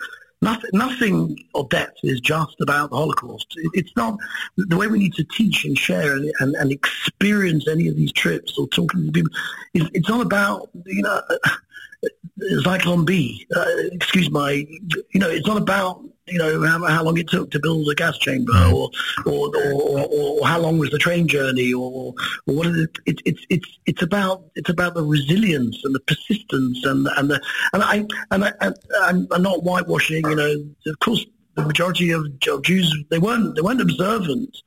Nothing, 0.44 0.70
nothing 0.74 1.38
of 1.54 1.70
is 2.04 2.20
just 2.20 2.60
about 2.62 2.90
the 2.90 2.96
Holocaust. 2.96 3.56
It's 3.74 3.96
not 3.96 4.18
the 4.58 4.76
way 4.76 4.88
we 4.88 4.98
need 4.98 5.14
to 5.14 5.24
teach 5.24 5.66
and 5.66 5.78
share 5.78 6.16
and, 6.16 6.32
and, 6.40 6.56
and 6.56 6.72
experience 6.72 7.68
any 7.68 7.88
of 7.88 7.96
these 7.96 8.12
trips 8.12 8.58
or 8.58 8.68
talking 8.70 9.06
to 9.06 9.12
people. 9.12 9.32
It's, 9.76 9.90
it's 9.94 10.10
not 10.10 10.22
about 10.22 10.70
you 10.86 11.04
know 11.04 11.22
Zyklon 12.64 13.06
B. 13.06 13.46
Uh, 13.56 13.66
excuse 13.92 14.30
my, 14.32 14.66
you 15.12 15.20
know, 15.20 15.30
it's 15.30 15.48
not 15.48 15.58
about 15.58 16.04
you 16.32 16.38
know 16.38 16.66
how, 16.66 16.86
how 16.86 17.04
long 17.04 17.18
it 17.18 17.28
took 17.28 17.52
to 17.52 17.60
build 17.60 17.88
a 17.90 17.96
gas 17.96 18.18
chamber, 18.18 18.54
or 18.74 18.90
or, 19.26 19.56
or, 19.56 20.08
or, 20.08 20.48
how 20.48 20.60
long 20.60 20.78
was 20.78 20.90
the 20.90 20.98
train 20.98 21.28
journey, 21.28 21.74
or, 21.74 22.14
or 22.48 22.54
what 22.56 22.68
is 22.68 22.78
it? 22.78 22.98
it? 23.06 23.22
It's 23.26 23.46
it's 23.50 23.80
it's 23.86 24.02
about 24.02 24.46
it's 24.56 24.70
about 24.70 24.94
the 24.94 25.04
resilience 25.04 25.80
and 25.84 25.94
the 25.94 26.00
persistence 26.02 26.84
and 26.86 27.08
and 27.18 27.30
the 27.30 27.42
and 27.74 27.84
I 27.84 28.06
and 28.32 28.46
I, 28.46 28.54
I'm, 29.02 29.28
I'm 29.32 29.44
not 29.44 29.64
whitewashing. 29.64 30.24
You 30.28 30.36
know, 30.36 30.66
of 30.88 31.00
course, 31.00 31.26
the 31.56 31.66
majority 31.66 32.12
of, 32.12 32.26
Jews 32.64 32.96
they 33.10 33.20
weren't 33.20 33.56
they 33.56 33.62
weren't 33.62 33.82
observant, 33.82 34.58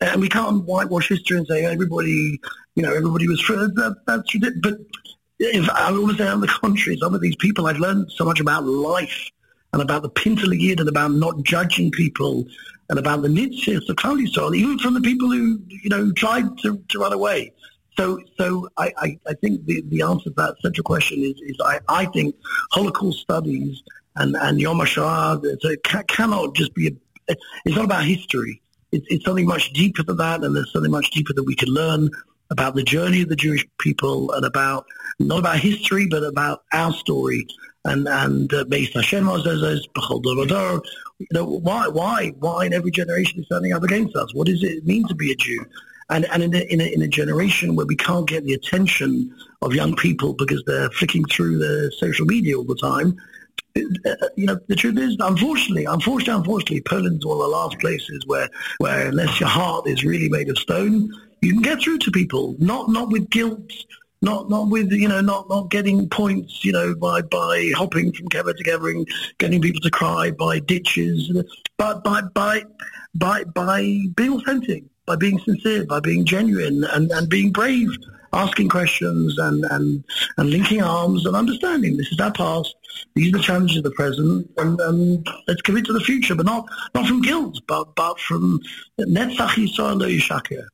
and 0.00 0.20
we 0.20 0.28
can't 0.28 0.64
whitewash 0.64 1.08
history 1.08 1.38
and 1.38 1.46
say 1.46 1.64
everybody 1.64 2.40
you 2.74 2.82
know 2.82 2.92
everybody 2.92 3.28
was 3.28 3.40
free. 3.40 3.56
That, 3.56 3.96
that's 4.06 4.36
but 4.60 4.74
if 5.38 5.68
I 5.70 5.86
almost 5.86 6.18
say 6.18 6.28
on 6.28 6.40
the 6.40 6.48
contrary, 6.48 6.98
some 6.98 7.14
of 7.14 7.20
these 7.20 7.36
people 7.36 7.66
I've 7.66 7.78
learned 7.78 8.10
so 8.12 8.24
much 8.24 8.40
about 8.40 8.64
life 8.64 9.30
and 9.74 9.82
about 9.82 10.02
the 10.02 10.08
Pintele 10.10 10.56
Yid 10.56 10.78
and 10.78 10.88
about 10.88 11.10
not 11.10 11.42
judging 11.42 11.90
people 11.90 12.46
and 12.88 12.96
about 12.96 13.22
the 13.22 13.28
Nietzsche's 13.28 13.84
Klal 13.88 14.24
Yisrael, 14.24 14.54
even 14.54 14.78
from 14.78 14.94
the 14.94 15.00
people 15.00 15.28
who, 15.28 15.60
you 15.66 15.90
know, 15.90 16.12
tried 16.12 16.56
to, 16.58 16.80
to 16.90 16.98
run 17.00 17.12
away. 17.12 17.52
So, 17.98 18.20
so 18.38 18.68
I, 18.76 18.92
I, 18.96 19.18
I 19.26 19.34
think 19.34 19.66
the, 19.66 19.82
the 19.88 20.02
answer 20.02 20.30
to 20.30 20.34
that 20.36 20.54
central 20.62 20.84
question 20.84 21.24
is, 21.24 21.34
is 21.40 21.56
I, 21.64 21.80
I 21.88 22.04
think 22.06 22.36
Holocaust 22.70 23.18
studies 23.18 23.82
and, 24.14 24.36
and 24.36 24.60
Yom 24.60 24.78
HaShoah 24.78 25.44
so 25.60 25.74
ca- 25.84 26.04
cannot 26.04 26.54
just 26.54 26.72
be, 26.74 26.96
a, 27.28 27.34
it's 27.64 27.74
not 27.74 27.86
about 27.86 28.04
history. 28.04 28.62
It's, 28.92 29.06
it's 29.08 29.24
something 29.24 29.46
much 29.46 29.72
deeper 29.72 30.04
than 30.04 30.18
that, 30.18 30.44
and 30.44 30.54
there's 30.54 30.72
something 30.72 30.92
much 30.92 31.10
deeper 31.10 31.32
that 31.32 31.42
we 31.42 31.56
can 31.56 31.70
learn 31.70 32.10
about 32.50 32.76
the 32.76 32.84
journey 32.84 33.22
of 33.22 33.28
the 33.28 33.34
Jewish 33.34 33.66
people 33.78 34.30
and 34.30 34.46
about, 34.46 34.86
not 35.18 35.40
about 35.40 35.58
history, 35.58 36.06
but 36.08 36.22
about 36.22 36.62
our 36.72 36.92
story 36.92 37.48
and 37.84 38.08
and 38.08 38.52
uh, 38.52 38.64
based 38.64 38.94
Hashem 38.94 39.26
you 39.26 39.80
know 41.32 41.44
why 41.44 41.88
why 41.88 42.32
why 42.38 42.66
in 42.66 42.72
every 42.72 42.90
generation 42.90 43.40
is 43.40 43.46
standing 43.46 43.72
up 43.72 43.82
against 43.82 44.16
us? 44.16 44.34
What 44.34 44.46
does 44.46 44.62
it 44.62 44.84
mean 44.84 45.06
to 45.08 45.14
be 45.14 45.32
a 45.32 45.36
Jew? 45.36 45.64
And 46.10 46.26
and 46.26 46.42
in 46.42 46.54
a, 46.54 46.60
in 46.72 46.80
a, 46.80 46.84
in 46.84 47.02
a 47.02 47.08
generation 47.08 47.76
where 47.76 47.86
we 47.86 47.96
can't 47.96 48.28
get 48.28 48.44
the 48.44 48.54
attention 48.54 49.34
of 49.62 49.74
young 49.74 49.96
people 49.96 50.34
because 50.34 50.62
they're 50.66 50.90
flicking 50.90 51.24
through 51.24 51.58
the 51.58 51.90
social 51.98 52.26
media 52.26 52.58
all 52.58 52.64
the 52.64 52.76
time, 52.76 53.16
uh, 53.76 54.14
you 54.36 54.46
know, 54.46 54.58
the 54.68 54.76
truth 54.76 54.98
is, 54.98 55.16
unfortunately, 55.18 55.84
unfortunately, 55.84 56.34
unfortunately, 56.34 56.80
Poland's 56.82 57.26
one 57.26 57.36
of 57.36 57.42
the 57.42 57.48
last 57.48 57.78
places 57.80 58.24
where, 58.26 58.48
where 58.78 59.08
unless 59.08 59.40
your 59.40 59.48
heart 59.48 59.88
is 59.88 60.04
really 60.04 60.28
made 60.28 60.48
of 60.48 60.58
stone, 60.58 61.10
you 61.40 61.52
can 61.52 61.62
get 61.62 61.80
through 61.80 61.98
to 61.98 62.10
people, 62.10 62.54
not 62.58 62.88
not 62.88 63.10
with 63.10 63.28
guilt, 63.30 63.72
not 64.24 64.48
not 64.48 64.68
with 64.68 64.90
you 64.90 65.08
know 65.08 65.20
not 65.20 65.48
not 65.48 65.70
getting 65.70 66.08
points 66.08 66.64
you 66.64 66.72
know 66.72 66.94
by 66.94 67.20
by 67.22 67.70
hopping 67.76 68.12
from 68.12 68.28
kever 68.28 68.54
to 68.56 68.86
and 68.86 69.06
getting 69.38 69.60
people 69.60 69.80
to 69.80 69.90
cry 69.90 70.30
by 70.30 70.58
ditches, 70.58 71.30
but 71.76 72.02
by 72.02 72.22
by 72.34 72.64
by 73.14 73.44
by 73.44 73.80
being 74.16 74.32
authentic, 74.32 74.84
by 75.06 75.16
being 75.16 75.38
sincere, 75.40 75.84
by 75.86 76.00
being 76.00 76.24
genuine, 76.24 76.84
and 76.84 77.10
and 77.12 77.28
being 77.28 77.52
brave, 77.52 77.90
asking 78.32 78.68
questions 78.68 79.38
and 79.38 79.64
and 79.70 80.04
and 80.38 80.50
linking 80.50 80.82
arms 80.82 81.26
and 81.26 81.36
understanding 81.36 81.96
this 81.96 82.10
is 82.10 82.18
our 82.20 82.32
past. 82.32 82.74
These 83.14 83.34
are 83.34 83.38
the 83.38 83.42
challenges 83.42 83.78
of 83.78 83.84
the 83.84 83.90
present, 83.90 84.50
and, 84.56 84.80
and 84.80 85.28
let's 85.48 85.62
commit 85.62 85.84
to 85.86 85.92
the 85.92 86.00
future, 86.00 86.34
but 86.34 86.46
not 86.46 86.66
not 86.94 87.06
from 87.06 87.22
guilt, 87.22 87.60
but 87.68 87.94
but 87.94 88.18
from 88.18 88.60
Netzach 88.98 89.50
Yisrael 89.50 90.00
Yishakir. 90.00 90.66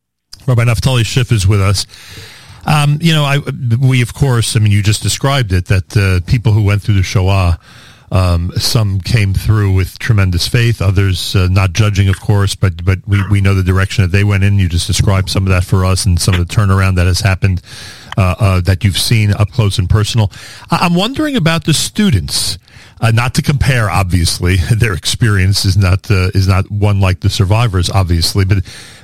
Rabbi 0.47 0.65
Naftali 0.65 1.05
Schiff 1.05 1.33
is 1.33 1.47
with 1.47 1.61
us. 1.61 1.87
Um, 2.67 2.99
you 3.01 3.13
know, 3.13 3.25
I, 3.25 3.39
we 3.81 4.03
of 4.03 4.15
course, 4.15 4.57
I 4.57 4.59
mean, 4.59 4.73
you 4.73 4.83
just 4.83 5.03
described 5.03 5.53
it 5.53 5.67
that 5.67 5.97
uh, 5.97 6.21
people 6.31 6.53
who 6.53 6.63
went 6.63 6.83
through 6.83 6.97
the 6.97 7.03
Shoah, 7.03 7.59
um, 8.13 8.51
some 8.57 9.01
came 9.01 9.35
through 9.35 9.73
with 9.73 9.99
tremendous 9.99 10.49
faith, 10.49 10.83
others 10.83 11.37
uh, 11.37 11.47
not 11.49 11.73
judging, 11.73 12.09
of 12.09 12.21
course, 12.21 12.57
but 12.57 12.85
but 12.85 12.99
we, 13.07 13.23
we 13.29 13.41
know 13.41 13.55
the 13.55 13.63
direction 13.63 14.03
that 14.03 14.11
they 14.11 14.25
went 14.25 14.43
in. 14.43 14.59
You 14.59 14.69
just 14.69 14.89
described 14.89 15.31
some 15.31 15.45
of 15.45 15.51
that 15.51 15.65
for 15.65 15.85
us 15.85 16.07
and 16.07 16.21
some 16.21 16.35
of 16.35 16.47
the 16.47 16.53
turnaround 16.53 16.97
that 16.97 17.07
has 17.07 17.21
happened 17.21 17.63
uh, 18.19 18.35
uh 18.39 18.61
that 18.63 18.83
you've 18.83 18.99
seen 18.99 19.33
up 19.33 19.51
close 19.51 19.79
and 19.79 19.89
personal. 19.89 20.33
I'm 20.71 20.95
wondering 20.95 21.37
about 21.37 21.65
the 21.65 21.75
students. 21.75 22.59
Uh, 23.03 23.11
not 23.11 23.33
to 23.35 23.41
compare, 23.43 23.89
obviously, 23.89 24.57
their 24.77 24.93
experience 24.93 25.65
is 25.65 25.77
not 25.77 26.11
uh, 26.11 26.31
is 26.35 26.49
not 26.49 26.71
one 26.71 27.01
like 27.01 27.21
the 27.21 27.31
survivors, 27.31 27.89
obviously, 27.89 28.45
but 28.45 28.59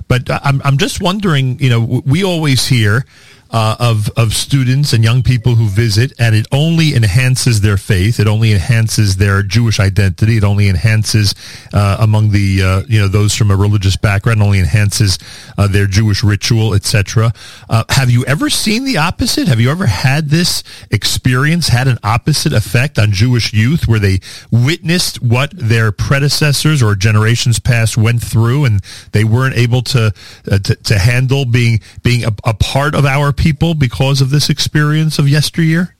but 0.08 0.28
I'm 0.44 0.60
I'm 0.64 0.78
just 0.78 1.00
wondering. 1.00 1.60
You 1.60 1.70
know, 1.70 2.02
we 2.04 2.24
always 2.24 2.66
hear 2.66 3.06
uh, 3.50 3.76
of 3.78 4.10
of 4.16 4.32
students 4.32 4.92
and 4.92 5.04
young 5.04 5.22
people 5.22 5.54
who 5.54 5.68
visit, 5.68 6.12
and 6.18 6.34
it 6.34 6.46
only 6.52 6.94
enhances 6.94 7.60
their 7.60 7.76
faith. 7.76 8.18
It 8.18 8.26
only 8.26 8.52
enhances 8.52 9.16
their 9.16 9.42
Jewish 9.42 9.78
identity. 9.78 10.36
It 10.38 10.44
only 10.44 10.68
enhances 10.68 11.34
uh, 11.72 11.96
among 12.00 12.30
the 12.30 12.62
uh, 12.62 12.82
you 12.88 13.00
know 13.00 13.08
those 13.08 13.34
from 13.34 13.50
a 13.50 13.56
religious 13.56 13.96
background. 13.96 14.42
Only 14.42 14.58
enhances 14.58 15.18
uh, 15.56 15.66
their 15.68 15.86
Jewish 15.86 16.22
ritual, 16.22 16.74
etc. 16.74 17.32
Uh, 17.68 17.84
have 17.90 18.10
you 18.10 18.24
ever 18.26 18.50
seen 18.50 18.84
the 18.84 18.98
opposite? 18.98 19.48
Have 19.48 19.60
you 19.60 19.70
ever 19.70 19.86
had 19.86 20.30
this 20.30 20.62
experience? 20.90 21.68
Had 21.68 21.88
an 21.88 21.98
opposite 22.02 22.52
effect 22.52 22.98
on 22.98 23.12
Jewish 23.12 23.52
youth, 23.52 23.86
where 23.86 24.00
they 24.00 24.20
witnessed 24.50 25.22
what 25.22 25.52
their 25.54 25.92
predecessors 25.92 26.82
or 26.82 26.94
generations 26.94 27.58
past 27.58 27.96
went 27.96 28.22
through, 28.22 28.64
and 28.64 28.80
they 29.12 29.24
weren't 29.24 29.56
able 29.56 29.82
to 29.82 30.12
uh, 30.50 30.58
to, 30.58 30.74
to, 30.76 30.98
handle 30.98 31.44
being 31.44 31.80
being 32.02 32.24
a, 32.24 32.32
a 32.44 32.54
part 32.54 32.94
of 32.94 33.04
our 33.04 33.32
people 33.36 33.74
because 33.74 34.20
of 34.20 34.30
this 34.30 34.48
experience 34.48 35.18
of 35.18 35.28
yesteryear? 35.28 35.96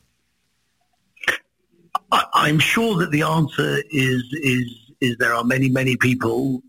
I'm 2.35 2.59
sure 2.59 2.97
that 2.99 3.11
the 3.11 3.23
answer 3.23 3.83
is 3.91 4.23
is 4.33 4.93
is 5.01 5.17
there 5.19 5.35
are 5.35 5.45
many 5.45 5.69
many 5.69 5.97
people, 5.97 6.63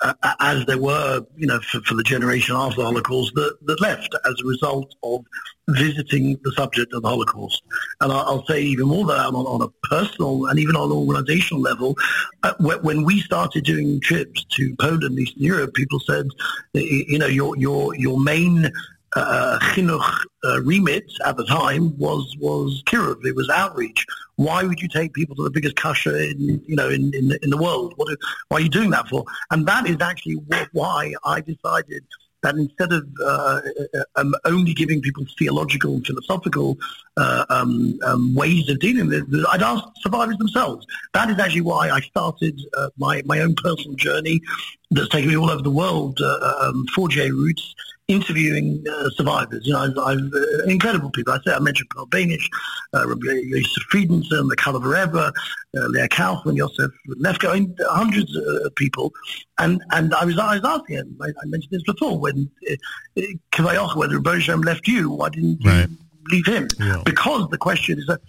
uh, 0.00 0.14
as 0.40 0.64
there 0.66 0.78
were, 0.78 1.24
you 1.36 1.46
know, 1.46 1.58
for, 1.60 1.80
for, 1.80 1.94
the 1.94 2.02
generation 2.02 2.54
after 2.54 2.82
the 2.82 2.84
Holocaust 2.84 3.34
that, 3.34 3.56
that 3.62 3.80
left 3.80 4.14
as 4.24 4.34
a 4.42 4.46
result 4.46 4.94
of 5.02 5.24
visiting 5.68 6.38
the 6.44 6.52
subject 6.52 6.92
of 6.92 7.02
the 7.02 7.08
Holocaust. 7.08 7.62
And 8.00 8.12
I'll, 8.12 8.44
say 8.46 8.62
even 8.62 8.88
more 8.88 9.06
than 9.06 9.16
that 9.16 9.26
on, 9.26 9.46
on, 9.46 9.62
a 9.62 9.88
personal 9.88 10.46
and 10.46 10.58
even 10.58 10.76
on 10.76 10.90
an 10.90 10.96
organizational 10.96 11.62
level. 11.62 11.96
Uh, 12.42 12.52
when 12.60 13.04
we 13.04 13.20
started 13.20 13.64
doing 13.64 14.00
trips 14.00 14.44
to 14.56 14.76
Poland, 14.76 15.18
Eastern 15.18 15.42
Europe, 15.42 15.74
people 15.74 16.00
said, 16.00 16.28
you 16.74 17.18
know, 17.18 17.26
your 17.26 17.56
your 17.56 17.94
your 17.96 18.20
main 18.20 18.70
uh, 19.16 19.58
chinuch 19.60 20.24
uh, 20.44 20.60
remit 20.62 21.10
at 21.24 21.36
the 21.36 21.44
time 21.44 21.96
was 21.98 22.36
was 22.38 22.82
kiruv. 22.86 23.24
It 23.24 23.36
was 23.36 23.48
outreach. 23.48 24.06
Why 24.36 24.64
would 24.64 24.80
you 24.80 24.88
take 24.88 25.12
people 25.12 25.36
to 25.36 25.44
the 25.44 25.50
biggest 25.50 25.76
kasha 25.76 26.30
in 26.30 26.62
you 26.66 26.76
know 26.76 26.88
in 26.88 27.14
in, 27.14 27.32
in 27.42 27.50
the 27.50 27.56
world? 27.56 27.94
What, 27.96 28.12
are, 28.12 28.16
why 28.48 28.58
are 28.58 28.60
you 28.60 28.68
doing 28.68 28.90
that 28.90 29.08
for? 29.08 29.24
And 29.50 29.66
that 29.66 29.88
is 29.88 29.96
actually 30.00 30.36
why 30.72 31.14
I 31.24 31.40
decided 31.40 32.04
that 32.42 32.56
instead 32.56 32.92
of 32.92 33.08
uh, 33.24 33.60
uh 33.94 34.04
um, 34.16 34.34
only 34.44 34.74
giving 34.74 35.00
people 35.00 35.24
theological 35.38 35.94
and 35.94 36.06
philosophical 36.06 36.76
uh, 37.16 37.44
um, 37.48 37.98
um, 38.04 38.34
ways 38.34 38.68
of 38.68 38.78
dealing 38.80 39.08
with 39.08 39.32
it, 39.32 39.46
I'd 39.50 39.62
ask 39.62 39.82
survivors 40.00 40.36
themselves. 40.36 40.86
That 41.14 41.30
is 41.30 41.38
actually 41.38 41.62
why 41.62 41.90
I 41.90 42.00
started 42.00 42.60
uh, 42.76 42.90
my, 42.98 43.22
my 43.24 43.40
own 43.40 43.54
personal 43.54 43.96
journey 43.96 44.42
that's 44.90 45.08
taken 45.08 45.30
me 45.30 45.36
all 45.36 45.50
over 45.50 45.62
the 45.62 45.70
world 45.70 46.20
uh, 46.20 46.54
um, 46.60 46.84
Roots 46.96 47.74
interviewing 48.08 48.84
uh, 48.90 49.08
survivors. 49.10 49.66
You 49.66 49.72
know, 49.72 49.80
I've, 49.80 49.98
I've 49.98 50.32
uh, 50.34 50.64
incredible 50.64 51.10
people. 51.10 51.32
I 51.32 51.38
said 51.44 51.54
I 51.54 51.58
mentioned 51.58 51.88
Pearl 51.90 52.06
Benisch, 52.06 52.48
uh, 52.92 53.06
Yosef 53.06 53.82
Friedenson, 53.90 54.48
the 54.48 54.56
Kalavareva, 54.56 55.32
uh, 55.76 55.86
Leah 55.88 56.08
Kaufman, 56.08 56.56
Yosef 56.56 56.90
Lefko, 57.20 57.50
I 57.50 57.60
mean, 57.60 57.76
hundreds 57.88 58.36
of 58.36 58.74
people. 58.74 59.12
And 59.58 59.82
and 59.90 60.14
I 60.14 60.24
was 60.24 60.38
I 60.38 60.56
was 60.56 60.64
asking 60.64 60.96
him. 60.96 61.18
I, 61.20 61.28
I 61.28 61.46
mentioned 61.46 61.72
this 61.72 61.82
before 61.82 62.18
when 62.18 62.50
uh, 62.70 63.22
Kavayoch, 63.52 63.96
when 63.96 64.10
Rebbe 64.10 64.56
left 64.58 64.86
you, 64.86 65.10
why 65.10 65.30
didn't 65.30 65.62
you 65.62 65.88
leave 66.30 66.46
him? 66.46 66.68
Yeah. 66.78 67.02
Because 67.04 67.48
the 67.50 67.58
question 67.58 67.98
is 67.98 68.06
that. 68.06 68.20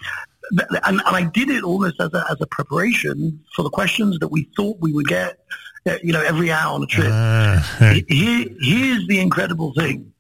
And, 0.84 1.02
and 1.02 1.02
I 1.08 1.24
did 1.24 1.50
it 1.50 1.64
almost 1.64 2.00
as 2.00 2.14
a, 2.14 2.24
as 2.30 2.40
a 2.40 2.46
preparation 2.46 3.44
for 3.56 3.64
the 3.64 3.72
questions 3.72 4.20
that 4.20 4.28
we 4.28 4.48
thought 4.56 4.78
we 4.80 4.94
would 4.94 5.08
get 5.08 5.40
you 6.04 6.14
know, 6.14 6.22
every 6.22 6.52
hour 6.52 6.74
on 6.74 6.84
a 6.84 6.88
trip. 6.88 7.12
Uh, 7.12 7.62
Here, 8.08 8.46
here's 8.60 9.08
the 9.08 9.20
incredible 9.20 9.74
thing. 9.74 10.12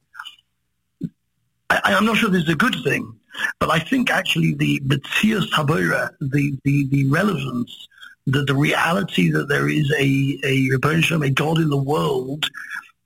I, 1.69 1.93
am 1.93 2.05
not 2.05 2.17
sure 2.17 2.29
this 2.29 2.43
is 2.43 2.49
a 2.49 2.55
good 2.55 2.75
thing, 2.83 3.11
but 3.59 3.71
I 3.71 3.79
think 3.79 4.11
actually 4.11 4.53
the 4.53 4.79
Metzias 4.81 5.49
Habura, 5.49 6.11
the, 6.21 6.57
the, 6.63 6.87
the 6.89 7.07
relevance, 7.07 7.87
the, 8.27 8.43
the 8.43 8.53
reality 8.53 9.31
that 9.31 9.49
there 9.49 9.67
is 9.67 9.91
a, 9.97 10.39
a, 10.43 10.69
a 10.75 11.29
God 11.31 11.57
in 11.57 11.69
the 11.69 11.77
world 11.83 12.49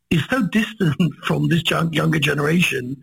is 0.10 0.24
so 0.26 0.44
distant 0.44 0.96
from 1.24 1.48
this 1.48 1.70
young, 1.70 1.94
younger 1.94 2.20
generation. 2.20 2.98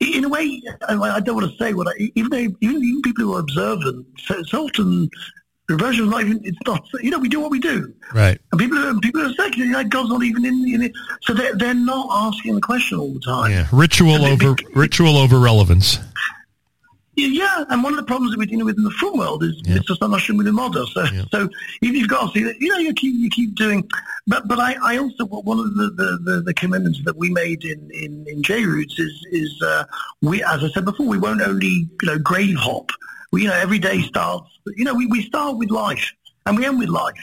In 0.00 0.24
a 0.24 0.28
way, 0.28 0.60
I 0.88 1.20
don't 1.20 1.36
want 1.36 1.50
to 1.50 1.56
say 1.58 1.74
what 1.74 1.88
I, 1.88 2.10
even, 2.16 2.30
though, 2.30 2.38
even, 2.38 2.82
even 2.82 3.02
people 3.02 3.24
who 3.24 3.34
are 3.36 3.40
observant, 3.40 4.06
so, 4.18 4.42
so 4.44 4.64
often 4.64 5.10
Reversion 5.68 6.04
is 6.04 6.10
not 6.10 6.22
even, 6.22 6.40
it's 6.44 6.58
not, 6.66 6.84
you 7.02 7.10
know, 7.10 7.18
we 7.18 7.28
do 7.28 7.40
what 7.40 7.50
we 7.50 7.60
do. 7.60 7.92
Right. 8.12 8.38
And 8.50 8.60
people 8.60 8.78
are, 8.78 8.98
people 8.98 9.22
are 9.22 9.32
secular, 9.34 9.66
you 9.66 9.72
know, 9.72 9.84
God's 9.84 10.10
not 10.10 10.22
even 10.22 10.44
in, 10.44 10.74
in 10.74 10.82
it. 10.82 10.92
So 11.22 11.34
they're, 11.34 11.54
they're 11.54 11.74
not 11.74 12.08
asking 12.10 12.56
the 12.56 12.60
question 12.60 12.98
all 12.98 13.12
the 13.12 13.20
time. 13.20 13.50
Yeah, 13.52 13.68
ritual 13.72 14.24
over, 14.24 14.54
be, 14.54 14.66
ritual 14.74 15.16
over 15.16 15.38
relevance. 15.38 15.98
Yeah, 17.14 17.64
and 17.68 17.84
one 17.84 17.92
of 17.92 17.98
the 17.98 18.06
problems 18.06 18.32
that 18.32 18.38
we're 18.38 18.46
dealing 18.46 18.64
with 18.64 18.78
in 18.78 18.84
the 18.84 18.90
film 18.92 19.18
world 19.18 19.44
is 19.44 19.60
yeah. 19.64 19.76
it's 19.76 19.86
just 19.86 20.00
not 20.00 20.10
with 20.10 20.46
the 20.46 20.52
model. 20.52 20.86
So, 20.86 21.04
yeah. 21.04 21.24
so 21.30 21.48
if 21.82 21.92
you've 21.92 22.08
got 22.08 22.32
to 22.32 22.38
see 22.38 22.44
that, 22.44 22.58
you 22.58 22.70
know, 22.70 22.78
you 22.78 22.94
keep, 22.94 23.14
you 23.14 23.28
keep 23.28 23.54
doing, 23.54 23.88
but, 24.26 24.48
but 24.48 24.58
I, 24.58 24.76
I 24.82 24.96
also, 24.96 25.26
one 25.26 25.58
of 25.58 25.74
the, 25.76 25.90
the, 25.90 26.18
the, 26.24 26.40
the 26.40 26.54
commitments 26.54 27.00
that 27.04 27.16
we 27.16 27.30
made 27.30 27.64
in, 27.64 27.90
in, 27.92 28.24
in 28.26 28.42
J-Roots 28.42 28.98
is, 28.98 29.26
is, 29.30 29.62
uh, 29.62 29.84
we, 30.22 30.42
as 30.42 30.64
I 30.64 30.70
said 30.70 30.86
before, 30.86 31.06
we 31.06 31.18
won't 31.18 31.42
only, 31.42 31.68
you 31.68 32.08
know, 32.08 32.18
grave 32.18 32.56
hop 32.56 32.90
we, 33.32 33.42
you 33.42 33.48
know, 33.48 33.54
every 33.54 33.78
day 33.78 34.02
starts, 34.02 34.51
you 34.76 34.84
know, 34.84 34.94
we, 34.94 35.06
we 35.06 35.22
start 35.22 35.56
with 35.56 35.70
life 35.70 36.12
and 36.46 36.56
we 36.56 36.64
end 36.64 36.78
with 36.78 36.88
life. 36.88 37.14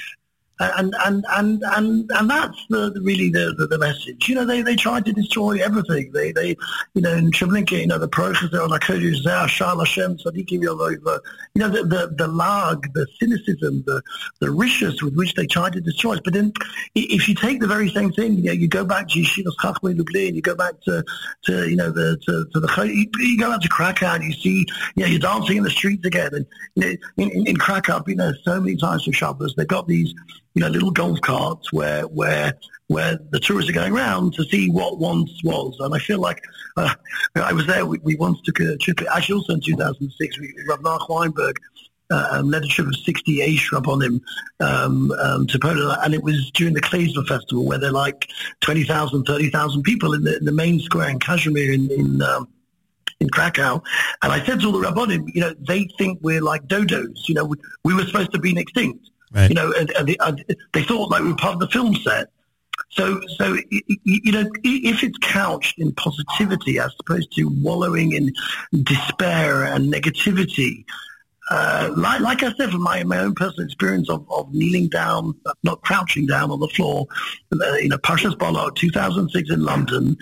And 0.59 0.93
and 1.05 1.25
and 1.29 1.63
and 1.63 2.11
and 2.13 2.29
that's 2.29 2.65
the, 2.69 2.99
really 3.01 3.29
the, 3.29 3.55
the, 3.57 3.67
the 3.67 3.77
message. 3.77 4.27
You 4.27 4.35
know, 4.35 4.45
they 4.45 4.61
they 4.61 4.75
tried 4.75 5.05
to 5.05 5.13
destroy 5.13 5.63
everything. 5.63 6.11
They 6.11 6.33
they 6.33 6.49
you 6.93 7.01
know 7.01 7.13
in 7.13 7.31
Treblinka, 7.31 7.79
you 7.79 7.87
know 7.87 7.97
the 7.97 8.09
process 8.09 8.49
Shal 9.49 9.79
Hashem. 9.79 10.17
You 10.25 10.35
know 10.65 11.69
the, 11.69 11.83
the 11.83 12.13
the 12.17 12.27
lag, 12.27 12.93
the 12.93 13.07
cynicism, 13.19 13.83
the 13.85 14.01
the 14.41 14.51
riches 14.51 15.01
with 15.01 15.15
which 15.15 15.33
they 15.35 15.47
tried 15.47 15.73
to 15.73 15.81
destroy 15.81 16.15
us. 16.15 16.21
But 16.23 16.33
then, 16.33 16.51
if 16.93 17.29
you 17.29 17.35
take 17.35 17.61
the 17.61 17.67
very 17.67 17.89
same 17.89 18.11
thing, 18.11 18.33
you 18.35 18.43
know, 18.43 18.51
you 18.51 18.67
go 18.67 18.83
back 18.83 19.07
to 19.09 19.19
Yeshivas 19.19 19.55
Chachmei 19.61 19.97
Lublin, 19.97 20.35
you 20.35 20.41
go 20.41 20.55
back 20.55 20.73
to 20.81 21.05
to 21.43 21.69
you 21.69 21.77
know 21.77 21.89
the 21.89 22.17
to, 22.25 22.45
to 22.51 22.59
the 22.59 22.83
you, 22.83 23.09
you 23.19 23.39
go 23.39 23.51
out 23.51 23.61
to 23.61 23.69
Krakow, 23.69 24.15
and 24.15 24.25
you 24.25 24.33
see 24.33 24.65
you 24.95 25.03
know 25.03 25.07
you're 25.07 25.19
dancing 25.19 25.55
in 25.55 25.63
the 25.63 25.69
streets 25.69 26.05
again, 26.05 26.31
and 26.33 26.45
you 26.75 26.83
know 26.83 26.95
in, 27.23 27.31
in, 27.31 27.47
in 27.47 27.55
Krakow, 27.55 28.03
you 28.07 28.15
know 28.15 28.33
so 28.43 28.59
many 28.59 28.75
times 28.75 29.05
for 29.05 29.13
Shabbos 29.13 29.55
they've 29.55 29.65
got 29.65 29.87
these 29.87 30.13
you 30.53 30.61
know, 30.61 30.67
little 30.67 30.91
golf 30.91 31.21
carts 31.21 31.71
where 31.71 32.03
where 32.03 32.53
where 32.87 33.19
the 33.29 33.39
tourists 33.39 33.69
are 33.69 33.73
going 33.73 33.93
around 33.93 34.33
to 34.33 34.43
see 34.45 34.69
what 34.69 34.97
once 34.97 35.31
was. 35.43 35.77
And 35.79 35.93
I 35.93 35.99
feel 35.99 36.19
like 36.19 36.41
uh, 36.75 36.93
I 37.35 37.53
was 37.53 37.67
there. 37.67 37.85
We, 37.85 37.99
we, 37.99 38.15
once 38.15 38.41
took 38.41 38.59
a 38.59 38.77
trip. 38.77 38.99
Actually, 39.13 39.35
also 39.35 39.53
in 39.53 39.61
2006, 39.61 40.39
we, 40.39 40.53
Nach 40.81 41.07
Weinberg 41.07 41.57
uh, 42.09 42.41
led 42.43 42.63
a 42.63 42.67
trip 42.67 42.87
of 42.87 42.95
60 42.95 43.37
Ashrab 43.37 43.87
on 43.87 44.01
him 44.01 44.21
um, 44.59 45.11
um, 45.11 45.45
to 45.47 45.59
Poland. 45.59 45.99
And 46.03 46.15
it 46.15 46.23
was 46.23 46.49
during 46.55 46.73
the 46.73 46.81
Klezmer 46.81 47.27
Festival 47.27 47.63
where 47.63 47.77
there 47.77 47.91
are 47.91 47.93
like 47.93 48.27
20,000, 48.61 49.23
30,000 49.23 49.83
people 49.83 50.15
in 50.15 50.23
the, 50.23 50.37
in 50.37 50.45
the, 50.45 50.51
main 50.51 50.79
square 50.79 51.09
in 51.09 51.19
Kazimierz 51.19 51.75
in, 51.75 51.91
in 51.91 52.21
um, 52.23 52.47
in 53.19 53.29
Krakow. 53.29 53.83
And 54.23 54.31
I 54.31 54.43
said 54.45 54.61
to 54.61 54.67
all 54.67 54.71
the 54.71 54.87
Rabbonim, 54.87 55.29
you 55.33 55.41
know, 55.41 55.53
they 55.67 55.89
think 55.97 56.19
we're 56.21 56.41
like 56.41 56.65
dodos. 56.67 57.27
You 57.27 57.35
know, 57.35 57.45
we, 57.45 57.57
we 57.83 57.93
were 57.93 58.05
supposed 58.05 58.31
to 58.31 58.39
be 58.39 58.57
extinct. 58.57 59.09
Right. 59.31 59.49
You 59.49 59.55
know, 59.55 59.73
and, 59.77 59.91
and, 59.91 60.07
they, 60.07 60.17
and 60.19 60.43
they 60.73 60.83
thought 60.83 61.11
like 61.11 61.21
we 61.21 61.29
were 61.29 61.35
part 61.35 61.53
of 61.53 61.59
the 61.59 61.67
film 61.67 61.95
set. 61.95 62.29
So, 62.91 63.21
so 63.37 63.57
you 63.69 64.31
know, 64.31 64.49
if 64.63 65.03
it's 65.03 65.17
couched 65.19 65.77
in 65.77 65.91
positivity 65.93 66.79
as 66.79 66.95
opposed 66.99 67.31
to 67.33 67.43
wallowing 67.61 68.13
in 68.13 68.33
despair 68.83 69.63
and 69.63 69.93
negativity, 69.93 70.85
uh, 71.49 71.91
like, 71.95 72.21
like, 72.21 72.43
I 72.43 72.53
said, 72.53 72.71
from 72.71 72.83
my, 72.83 73.03
my 73.03 73.17
own 73.19 73.33
personal 73.33 73.65
experience 73.65 74.09
of, 74.09 74.25
of 74.31 74.53
kneeling 74.53 74.87
down, 74.87 75.33
not 75.63 75.81
crouching 75.81 76.27
down 76.27 76.51
on 76.51 76.59
the 76.59 76.67
floor, 76.67 77.07
uh, 77.51 77.73
you 77.75 77.89
know, 77.89 77.97
Parshas 77.97 78.37
Balak, 78.37 78.75
2006 78.75 79.49
in 79.49 79.63
London, 79.63 80.15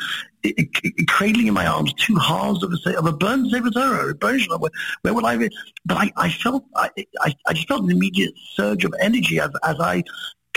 it, 0.44 0.70
it, 0.84 1.08
cradling 1.10 1.48
in 1.48 1.54
my 1.54 1.68
arms 1.68 1.94
two 1.94 2.16
halves 2.16 2.63
of 2.63 2.72
a, 2.72 2.98
of 2.98 3.06
a 3.06 3.12
burned 3.12 3.52
Sefer 3.52 3.70
Torah, 3.72 4.13
where, 4.58 4.72
where 5.02 5.13
would 5.13 5.26
I 5.26 5.36
be? 5.36 5.50
But 5.86 5.98
I, 5.98 6.12
I 6.16 6.30
felt, 6.30 6.63
I, 6.76 6.90
I, 7.20 7.34
I, 7.46 7.54
just 7.54 7.68
felt 7.68 7.84
an 7.84 7.92
immediate 7.92 8.34
surge 8.54 8.86
of 8.86 8.94
energy 9.02 9.40
as, 9.40 9.50
as 9.63 9.76
I, 9.80 10.04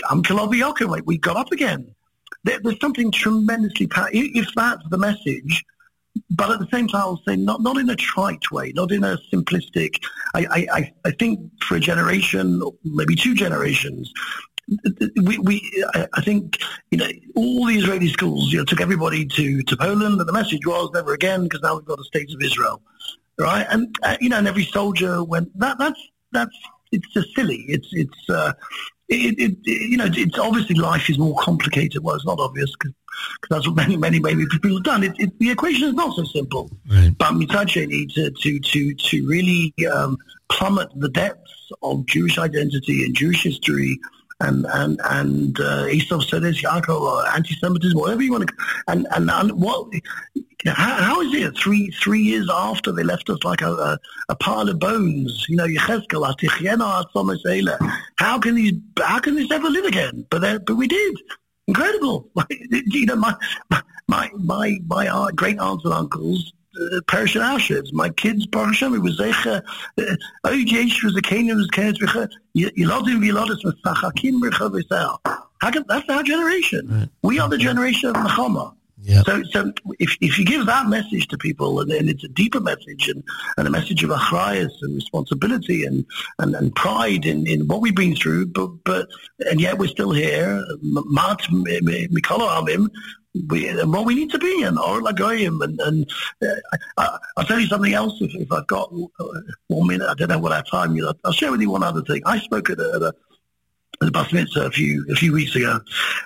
I'm 0.09 0.23
Kalabi 0.23 0.87
like 0.87 1.03
we 1.05 1.17
got 1.17 1.35
up 1.35 1.51
again. 1.51 1.93
There, 2.43 2.59
there's 2.63 2.79
something 2.79 3.11
tremendously 3.11 3.87
powerful. 3.87 4.11
If 4.13 4.47
that's 4.55 4.83
the 4.89 4.97
message, 4.97 5.65
but 6.29 6.51
at 6.51 6.59
the 6.59 6.67
same 6.71 6.87
time, 6.87 7.01
I'll 7.01 7.21
say 7.27 7.35
not 7.35 7.61
not 7.61 7.77
in 7.77 7.89
a 7.89 7.95
trite 7.95 8.51
way, 8.51 8.71
not 8.75 8.91
in 8.91 9.03
a 9.03 9.17
simplistic. 9.31 10.03
I 10.33 10.67
I, 10.71 10.93
I 11.05 11.11
think 11.11 11.39
for 11.63 11.75
a 11.75 11.79
generation, 11.79 12.61
maybe 12.83 13.15
two 13.15 13.35
generations, 13.35 14.11
we, 15.23 15.37
we 15.39 15.85
I 16.13 16.21
think 16.21 16.59
you 16.91 16.97
know 16.97 17.09
all 17.35 17.65
the 17.65 17.75
Israeli 17.75 18.09
schools 18.09 18.51
you 18.51 18.59
know 18.59 18.65
took 18.65 18.81
everybody 18.81 19.25
to 19.25 19.61
to 19.63 19.77
Poland, 19.77 20.19
and 20.19 20.27
the 20.27 20.33
message 20.33 20.65
was 20.65 20.89
never 20.93 21.13
again 21.13 21.43
because 21.43 21.61
now 21.61 21.75
we've 21.75 21.85
got 21.85 21.99
a 21.99 22.03
state 22.03 22.33
of 22.33 22.41
Israel, 22.41 22.81
right? 23.37 23.65
And 23.69 23.95
uh, 24.03 24.17
you 24.19 24.29
know, 24.29 24.37
and 24.37 24.47
every 24.47 24.65
soldier 24.65 25.23
went 25.23 25.57
that 25.59 25.77
that's 25.77 25.99
that's 26.31 26.57
it's 26.91 27.07
just 27.13 27.33
silly. 27.35 27.65
It's 27.67 27.87
it's 27.91 28.29
uh, 28.29 28.53
it, 29.11 29.35
it, 29.39 29.57
you 29.63 29.97
know, 29.97 30.07
it's 30.09 30.39
obviously 30.39 30.75
life 30.75 31.09
is 31.09 31.17
more 31.17 31.35
complicated. 31.39 32.03
Well, 32.03 32.15
it's 32.15 32.25
not 32.25 32.39
obvious 32.39 32.71
because 32.71 32.93
that's 33.49 33.67
what 33.67 33.75
many, 33.75 33.97
many, 33.97 34.19
many 34.19 34.45
people 34.47 34.73
have 34.73 34.83
done. 34.83 35.03
It, 35.03 35.13
it, 35.19 35.39
the 35.39 35.51
equation 35.51 35.89
is 35.89 35.93
not 35.93 36.15
so 36.15 36.23
simple. 36.23 36.71
Right. 36.89 37.11
But 37.17 37.33
Mitache 37.33 37.87
needs 37.87 38.13
to, 38.15 38.31
to, 38.31 38.59
to, 38.59 38.93
to 38.93 39.27
really 39.27 39.73
um, 39.93 40.17
plummet 40.49 40.89
the 40.95 41.09
depths 41.09 41.71
of 41.83 42.05
Jewish 42.05 42.37
identity 42.37 43.03
and 43.03 43.15
Jewish 43.15 43.43
history 43.43 43.99
and 44.41 44.65
and 44.73 44.99
and 45.09 45.59
uh, 45.59 45.85
Yaakov 45.85 47.01
or 47.01 47.27
anti-Semitism, 47.29 47.97
whatever 47.97 48.23
you 48.23 48.31
want 48.31 48.47
to, 48.47 48.53
and 48.87 49.07
and, 49.11 49.29
and 49.29 49.51
what 49.61 49.87
how, 50.65 50.95
how 50.95 51.21
is 51.21 51.33
it 51.33 51.57
three 51.57 51.89
three 51.91 52.21
years 52.21 52.49
after 52.51 52.91
they 52.91 53.03
left 53.03 53.29
us 53.29 53.43
like 53.43 53.61
a, 53.61 53.71
a, 53.71 53.97
a 54.29 54.35
pile 54.35 54.69
of 54.69 54.79
bones? 54.79 55.45
You 55.49 55.57
know, 55.57 55.67
how 58.17 58.39
can 58.39 58.55
these 58.55 58.73
how 58.99 59.19
can 59.19 59.35
this 59.35 59.51
ever 59.51 59.69
live 59.69 59.85
again? 59.85 60.25
But 60.29 60.65
but 60.65 60.75
we 60.75 60.87
did. 60.87 61.15
Incredible. 61.67 62.29
you 62.69 63.05
know, 63.05 63.15
my 63.15 63.35
my 64.07 64.29
my 64.35 64.77
my 64.87 65.07
uh, 65.07 65.31
great 65.31 65.59
aunts 65.59 65.85
and 65.85 65.93
uncles 65.93 66.53
uh, 66.79 67.01
perish 67.07 67.35
in 67.35 67.41
Auschwitz. 67.41 67.91
My 67.93 68.09
kids, 68.09 68.45
Baruch 68.47 68.69
Hashem, 68.69 68.93
it 68.95 68.99
was 68.99 69.19
Zecha, 69.19 69.63
Oy 70.47 70.51
Yesh 70.51 71.03
was 71.03 71.13
the 71.13 71.21
Canaan 71.21 71.57
was 71.57 71.67
Kenes 71.67 71.99
Becha, 71.99 72.29
Yilodim 72.55 73.25
Yilodim 73.25 73.61
Mesachakim 73.63 74.39
Becha 74.39 75.17
How 75.59 75.71
can, 75.71 75.85
that's 75.87 76.09
our 76.09 76.23
generation. 76.23 76.87
Right. 76.87 77.09
We 77.23 77.39
are 77.39 77.49
the 77.49 77.57
generation 77.57 78.09
of 78.09 78.15
Nechama. 78.15 78.73
Yep. 79.03 79.25
So, 79.25 79.43
so 79.43 79.73
if, 79.99 80.15
if 80.21 80.37
you 80.37 80.45
give 80.45 80.67
that 80.67 80.87
message 80.87 81.27
to 81.29 81.37
people, 81.37 81.79
and 81.79 81.89
then 81.89 82.07
it's 82.07 82.23
a 82.23 82.27
deeper 82.27 82.59
message 82.59 83.09
and, 83.09 83.23
and 83.57 83.67
a 83.67 83.71
message 83.71 84.03
of 84.03 84.11
achrayas 84.11 84.71
and 84.81 84.95
responsibility 84.95 85.85
and, 85.85 86.05
and, 86.37 86.53
and 86.55 86.75
pride 86.75 87.25
in, 87.25 87.47
in 87.47 87.67
what 87.67 87.81
we've 87.81 87.95
been 87.95 88.15
through, 88.15 88.47
but, 88.47 88.69
but 88.83 89.07
and 89.39 89.59
yet 89.59 89.79
we're 89.79 89.87
still 89.87 90.11
here. 90.11 90.63
Mat 90.81 91.39
Mikolo 91.49 92.47
Amim, 92.47 92.89
and 93.33 93.93
what 93.93 94.05
we 94.05 94.15
need 94.15 94.29
to 94.29 94.39
be 94.39 94.63
and 94.63 94.77
or 94.77 95.01
and, 95.07 95.79
and 95.79 96.11
uh, 96.43 96.47
I, 96.97 97.17
will 97.37 97.45
tell 97.45 97.59
you 97.59 97.67
something 97.67 97.93
else 97.93 98.19
if, 98.19 98.35
if 98.35 98.51
I've 98.51 98.67
got 98.67 98.91
one 98.91 99.87
minute 99.87 100.07
I 100.09 100.13
don't 100.15 100.27
know 100.27 100.39
what 100.39 100.51
our 100.51 100.63
time 100.63 100.97
is 100.97 101.05
I'll 101.23 101.31
share 101.31 101.51
with 101.51 101.61
you 101.61 101.69
one 101.69 101.83
other 101.83 102.01
thing 102.01 102.21
I 102.25 102.39
spoke 102.39 102.69
at 102.69 102.79
a, 102.79 102.91
at 102.95 103.01
a, 103.01 103.13
at 104.01 104.07
a 104.09 104.11
bus 104.11 104.33
mitzvah 104.33 104.65
a 104.65 104.71
few 104.71 105.05
a 105.09 105.15
few 105.15 105.31
weeks 105.31 105.55
ago 105.55 105.79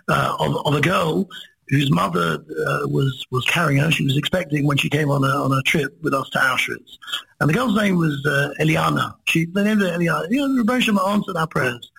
uh, 0.07 0.35
of, 0.39 0.65
of 0.65 0.73
a 0.73 0.81
girl 0.81 1.29
whose 1.69 1.91
mother 1.91 2.43
uh, 2.67 2.87
was 2.87 3.25
was 3.31 3.45
carrying 3.45 3.81
her. 3.81 3.91
She 3.91 4.03
was 4.03 4.17
expecting 4.17 4.65
when 4.65 4.77
she 4.77 4.89
came 4.89 5.09
on 5.09 5.23
a 5.23 5.27
on 5.27 5.51
a 5.51 5.61
trip 5.63 5.97
with 6.01 6.13
us 6.13 6.29
to 6.31 6.39
Auschwitz, 6.39 6.97
and 7.39 7.49
the 7.49 7.53
girl's 7.53 7.75
name 7.75 7.97
was 7.97 8.25
uh, 8.25 8.53
Eliana. 8.59 9.15
She 9.25 9.45
they 9.45 9.63
named 9.63 9.81
her 9.81 9.97
Eliana. 9.97 10.27
You 10.29 10.47
know, 10.47 10.55
Rebbe 10.55 10.81
Shema 10.81 11.05
answered 11.07 11.37
our 11.37 11.47
prayers, 11.47 11.91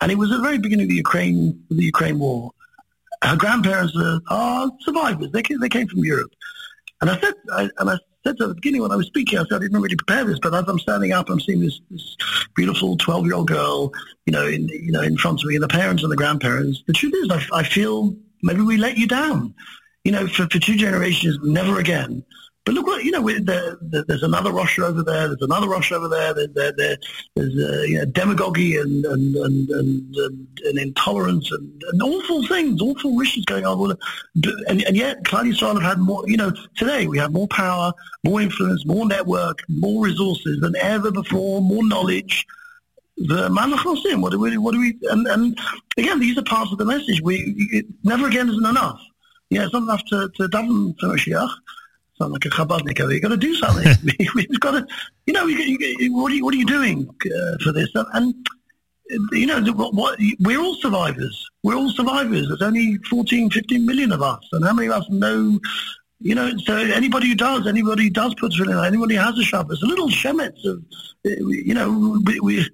and 0.00 0.10
it 0.10 0.16
was 0.16 0.30
at 0.30 0.38
the 0.38 0.42
very 0.42 0.58
beginning 0.58 0.84
of 0.84 0.90
the 0.90 0.96
Ukraine 0.96 1.62
the 1.70 1.84
Ukraine 1.84 2.18
war. 2.18 2.52
Her 3.22 3.36
grandparents 3.36 3.96
are, 3.96 4.20
are 4.28 4.70
survivors. 4.80 5.30
They 5.30 5.42
came, 5.42 5.60
they 5.60 5.68
came 5.68 5.86
from 5.86 6.04
Europe, 6.04 6.32
and 7.00 7.10
I 7.10 7.20
said 7.20 7.34
I, 7.52 7.70
and 7.78 7.90
I 7.90 7.98
said 8.24 8.40
at 8.40 8.48
the 8.48 8.54
beginning 8.54 8.82
when 8.82 8.92
I 8.92 8.96
was 8.96 9.06
speaking, 9.06 9.38
I 9.38 9.42
said 9.42 9.56
I 9.56 9.58
didn't 9.58 9.80
really 9.80 9.94
prepare 9.96 10.24
this, 10.24 10.38
but 10.40 10.54
as 10.54 10.64
I'm 10.66 10.78
standing 10.78 11.12
up, 11.12 11.28
I'm 11.28 11.40
seeing 11.40 11.60
this, 11.60 11.80
this 11.90 12.16
beautiful 12.54 12.96
12 12.96 13.26
year 13.26 13.34
old 13.34 13.48
girl, 13.48 13.92
you 14.26 14.32
know, 14.32 14.46
in 14.46 14.68
you 14.68 14.92
know 14.92 15.02
in 15.02 15.18
front 15.18 15.42
of 15.42 15.48
me, 15.48 15.56
and 15.56 15.62
the 15.62 15.68
parents 15.68 16.02
and 16.02 16.10
the 16.10 16.16
grandparents. 16.16 16.82
The 16.86 16.94
truth 16.94 17.14
is, 17.14 17.30
I, 17.30 17.58
I 17.60 17.62
feel 17.62 18.16
maybe 18.42 18.62
we 18.62 18.76
let 18.76 18.98
you 18.98 19.06
down. 19.06 19.54
You 20.04 20.12
know, 20.12 20.26
for, 20.26 20.48
for 20.48 20.58
two 20.58 20.76
generations, 20.76 21.38
never 21.42 21.78
again. 21.78 22.24
But 22.64 22.74
look 22.74 22.86
what 22.86 23.04
you 23.04 23.10
know. 23.10 23.22
The, 23.22 23.76
the, 23.80 24.04
there's 24.04 24.22
another 24.22 24.52
Russia 24.52 24.84
over 24.86 25.02
there. 25.02 25.26
There's 25.26 25.42
another 25.42 25.68
Russia 25.68 25.96
over 25.96 26.08
there. 26.08 26.32
there, 26.32 26.46
there, 26.46 26.72
there 26.72 26.96
there's 27.34 27.54
uh, 27.56 27.82
you 27.82 27.98
know, 27.98 28.04
demagogy 28.04 28.76
and 28.76 29.04
and 29.04 29.34
and, 29.34 29.68
and, 29.70 30.16
and 30.64 30.78
intolerance 30.78 31.50
and, 31.50 31.82
and, 31.90 32.02
awful 32.02 32.46
things, 32.46 32.80
awful 32.80 33.16
wishes 33.16 33.44
going 33.46 33.66
on. 33.66 33.96
And, 34.68 34.82
and 34.82 34.96
yet, 34.96 35.24
Klal 35.24 35.52
Yisrael 35.52 35.74
have 35.74 35.82
had 35.82 35.98
more. 35.98 36.22
You 36.28 36.36
know, 36.36 36.52
today 36.76 37.08
we 37.08 37.18
have 37.18 37.32
more 37.32 37.48
power, 37.48 37.92
more 38.24 38.40
influence, 38.40 38.86
more 38.86 39.06
network, 39.06 39.62
more 39.68 40.04
resources 40.04 40.60
than 40.60 40.76
ever 40.76 41.10
before, 41.10 41.60
more 41.62 41.84
knowledge 41.84 42.46
the 43.28 43.48
manachnosim. 43.48 44.20
What 44.20 44.32
do 44.32 44.38
we? 44.38 44.56
What 44.56 44.72
do 44.72 44.80
we? 44.80 44.98
And, 45.10 45.26
and 45.26 45.58
again, 45.96 46.20
these 46.20 46.36
are 46.38 46.42
parts 46.42 46.72
of 46.72 46.78
the 46.78 46.84
message. 46.84 47.20
We 47.22 47.54
it, 47.72 47.86
never 48.04 48.26
again 48.26 48.48
isn't 48.48 48.66
enough. 48.66 49.00
Yeah, 49.50 49.64
it's 49.64 49.72
not 49.72 49.82
enough 49.82 50.04
to 50.06 50.28
to 50.36 50.48
daven 50.48 50.94
for 50.98 51.08
Mashiach. 51.08 51.50
Sound 52.18 52.32
like 52.32 52.44
a 52.44 52.50
Chabadnik. 52.50 52.98
You 52.98 53.20
got 53.20 53.28
to 53.28 53.36
do 53.36 53.54
something. 53.54 53.86
We've 54.34 54.60
got 54.60 54.72
to, 54.72 54.86
you 55.26 55.32
know, 55.32 55.46
you, 55.46 55.78
you, 55.98 56.14
what 56.14 56.32
are 56.32 56.34
you 56.34 56.44
what 56.44 56.54
are 56.54 56.58
you 56.58 56.66
doing 56.66 57.08
uh, 57.08 57.56
for 57.62 57.72
this? 57.72 57.88
And 57.94 58.34
you 59.32 59.46
know, 59.46 59.60
what, 59.72 59.94
what, 59.94 60.18
we're 60.40 60.60
all 60.60 60.74
survivors. 60.76 61.50
We're 61.62 61.74
all 61.74 61.90
survivors. 61.90 62.48
There's 62.48 62.62
only 62.62 62.96
14, 63.10 63.50
15 63.50 63.86
million 63.86 64.12
of 64.12 64.22
us, 64.22 64.44
and 64.52 64.64
how 64.64 64.72
many 64.72 64.88
of 64.88 64.94
us 64.94 65.06
know 65.10 65.60
you 66.22 66.34
know, 66.34 66.56
so 66.58 66.76
anybody 66.76 67.28
who 67.28 67.34
does, 67.34 67.66
anybody 67.66 68.04
who 68.04 68.10
does 68.10 68.34
put 68.34 68.52
on, 68.60 68.84
anybody 68.84 69.16
who 69.16 69.20
has 69.20 69.36
a 69.38 69.42
Shabbos, 69.42 69.82
a 69.82 69.86
little 69.86 70.08
shemetz 70.08 70.64
of, 70.64 70.84
you 71.24 71.74
know, 71.74 72.20
we, 72.24 72.40
we, 72.40 72.70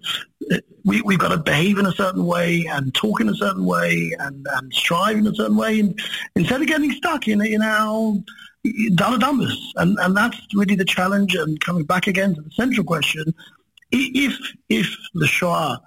we, 0.84 1.02
we've 1.02 1.18
got 1.18 1.28
to 1.28 1.38
behave 1.38 1.78
in 1.78 1.86
a 1.86 1.92
certain 1.92 2.26
way 2.26 2.66
and 2.70 2.94
talk 2.94 3.20
in 3.20 3.28
a 3.28 3.34
certain 3.34 3.64
way 3.64 4.12
and, 4.18 4.46
and 4.52 4.72
strive 4.72 5.16
in 5.16 5.26
a 5.26 5.34
certain 5.34 5.56
way 5.56 5.80
and, 5.80 5.98
instead 6.36 6.60
of 6.60 6.66
getting 6.66 6.90
stuck 6.92 7.26
in, 7.26 7.40
in 7.40 7.62
our 7.62 8.14
daladumbas. 8.66 9.56
And, 9.76 9.98
and 10.00 10.16
that's 10.16 10.38
really 10.54 10.74
the 10.74 10.84
challenge. 10.84 11.34
And 11.34 11.58
coming 11.60 11.84
back 11.84 12.06
again 12.06 12.34
to 12.34 12.42
the 12.42 12.50
central 12.50 12.84
question, 12.84 13.34
if, 13.90 14.38
if 14.68 14.94
the 15.14 15.26
Shoah 15.26 15.80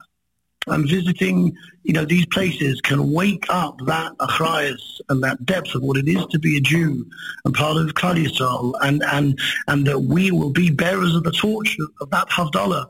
and 0.68 0.88
visiting, 0.88 1.56
you 1.84 1.94
know, 1.94 2.06
these 2.06 2.26
places 2.28 2.80
can 2.82 3.12
wake 3.12 3.46
up 3.50 3.80
that 3.86 4.16
achrayas 4.20 5.02
and 5.10 5.24
that 5.24 5.44
depth 5.46 5.74
of 5.74 5.82
what 5.82 5.98
it 5.98 6.08
is 6.08 6.24
to 6.28 6.40
be 6.40 6.58
a 6.58 6.62
Jew 6.62 7.06
and 7.46 7.54
part 7.54 7.78
of 7.78 7.88
Klal 7.96 8.24
Yisrael, 8.24 8.74
and 8.82 9.04
and 9.04 9.40
and 9.68 9.88
that 9.88 10.00
we 10.02 10.32
will 10.32 10.52
be 10.52 10.70
bearers 10.70 11.16
of 11.16 11.24
the 11.24 11.32
torch 11.32 11.78
of 12.00 12.10
that 12.12 12.30
Havdalah. 12.30 12.88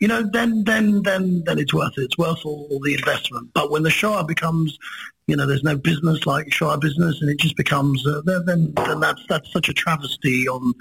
You 0.00 0.08
know, 0.08 0.28
then 0.32 0.64
then 0.64 1.02
then 1.02 1.42
then 1.44 1.58
it's 1.58 1.74
worth 1.74 1.92
it. 1.96 2.02
It's 2.02 2.18
worth 2.18 2.44
all, 2.44 2.66
all 2.70 2.80
the 2.80 2.94
investment. 2.94 3.50
But 3.54 3.70
when 3.70 3.82
the 3.82 3.90
Shoah 3.90 4.24
becomes 4.24 4.76
you 5.30 5.36
know, 5.36 5.46
there's 5.46 5.62
no 5.62 5.76
business 5.76 6.26
like 6.26 6.52
Shoah 6.52 6.76
business, 6.76 7.20
and 7.20 7.30
it 7.30 7.38
just 7.38 7.56
becomes 7.56 8.04
uh, 8.04 8.20
then, 8.24 8.72
then 8.74 8.98
that's 8.98 9.22
that's 9.28 9.52
such 9.52 9.68
a 9.68 9.72
travesty 9.72 10.48
on 10.48 10.74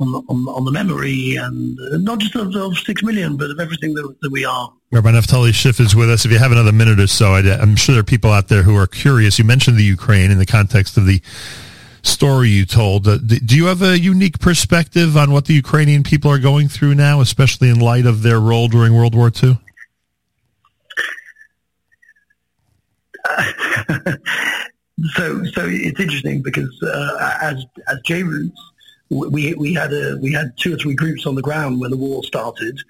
on 0.00 0.14
on, 0.28 0.46
on 0.48 0.64
the 0.66 0.70
memory 0.70 1.36
and 1.36 1.78
uh, 1.80 1.96
not 1.96 2.18
just 2.18 2.36
of, 2.36 2.54
of, 2.54 2.76
six 2.76 3.02
million, 3.02 3.38
but 3.38 3.50
of 3.50 3.58
everything 3.58 3.94
that, 3.94 4.14
that 4.20 4.30
we 4.30 4.44
are. 4.44 4.70
Rabbi 4.92 5.10
Naftali 5.10 5.52
Schiff 5.52 5.80
is 5.80 5.96
with 5.96 6.10
us. 6.10 6.24
If 6.24 6.30
you 6.30 6.38
have 6.38 6.52
another 6.52 6.70
minute 6.70 7.00
or 7.00 7.08
so, 7.08 7.32
i 7.32 7.40
am 7.40 7.74
sure 7.74 7.94
there 7.94 8.00
are 8.00 8.04
people 8.04 8.30
out 8.30 8.46
there 8.48 8.62
who 8.62 8.76
are 8.76 8.86
curious. 8.86 9.36
You 9.38 9.44
mentioned 9.44 9.76
the 9.76 9.82
Ukraine 9.84 10.30
in 10.30 10.38
the 10.38 10.46
context 10.46 10.96
of 10.96 11.06
the 11.06 11.20
story 12.02 12.50
you 12.50 12.64
told. 12.64 13.08
Uh, 13.08 13.18
do 13.18 13.56
you 13.56 13.66
have 13.66 13.82
a 13.82 13.98
unique 13.98 14.38
perspective 14.38 15.16
on 15.16 15.32
what 15.32 15.46
the 15.46 15.54
Ukrainian 15.54 16.04
people 16.04 16.30
are 16.30 16.38
going 16.38 16.68
through 16.68 16.94
now, 16.94 17.20
especially 17.20 17.68
in 17.68 17.80
light 17.80 18.06
of 18.06 18.22
their 18.22 18.38
role 18.38 18.68
during 18.68 18.94
World 18.94 19.16
War 19.16 19.32
II? 19.42 19.58
so 25.14 25.44
so 25.46 25.66
it's 25.66 25.98
interesting 25.98 26.42
because 26.42 26.70
uh, 26.82 27.38
as 27.42 27.66
as 27.88 27.98
J 28.04 28.22
Roots, 28.22 28.60
we 29.10 29.52
we 29.54 29.74
had 29.74 29.92
a 29.92 30.16
we 30.22 30.32
had 30.32 30.56
two 30.56 30.74
or 30.74 30.76
three 30.76 30.94
groups 30.94 31.26
on 31.26 31.34
the 31.34 31.42
ground 31.42 31.80
when 31.80 31.90
the 31.90 31.96
war 31.96 32.22
started, 32.22 32.80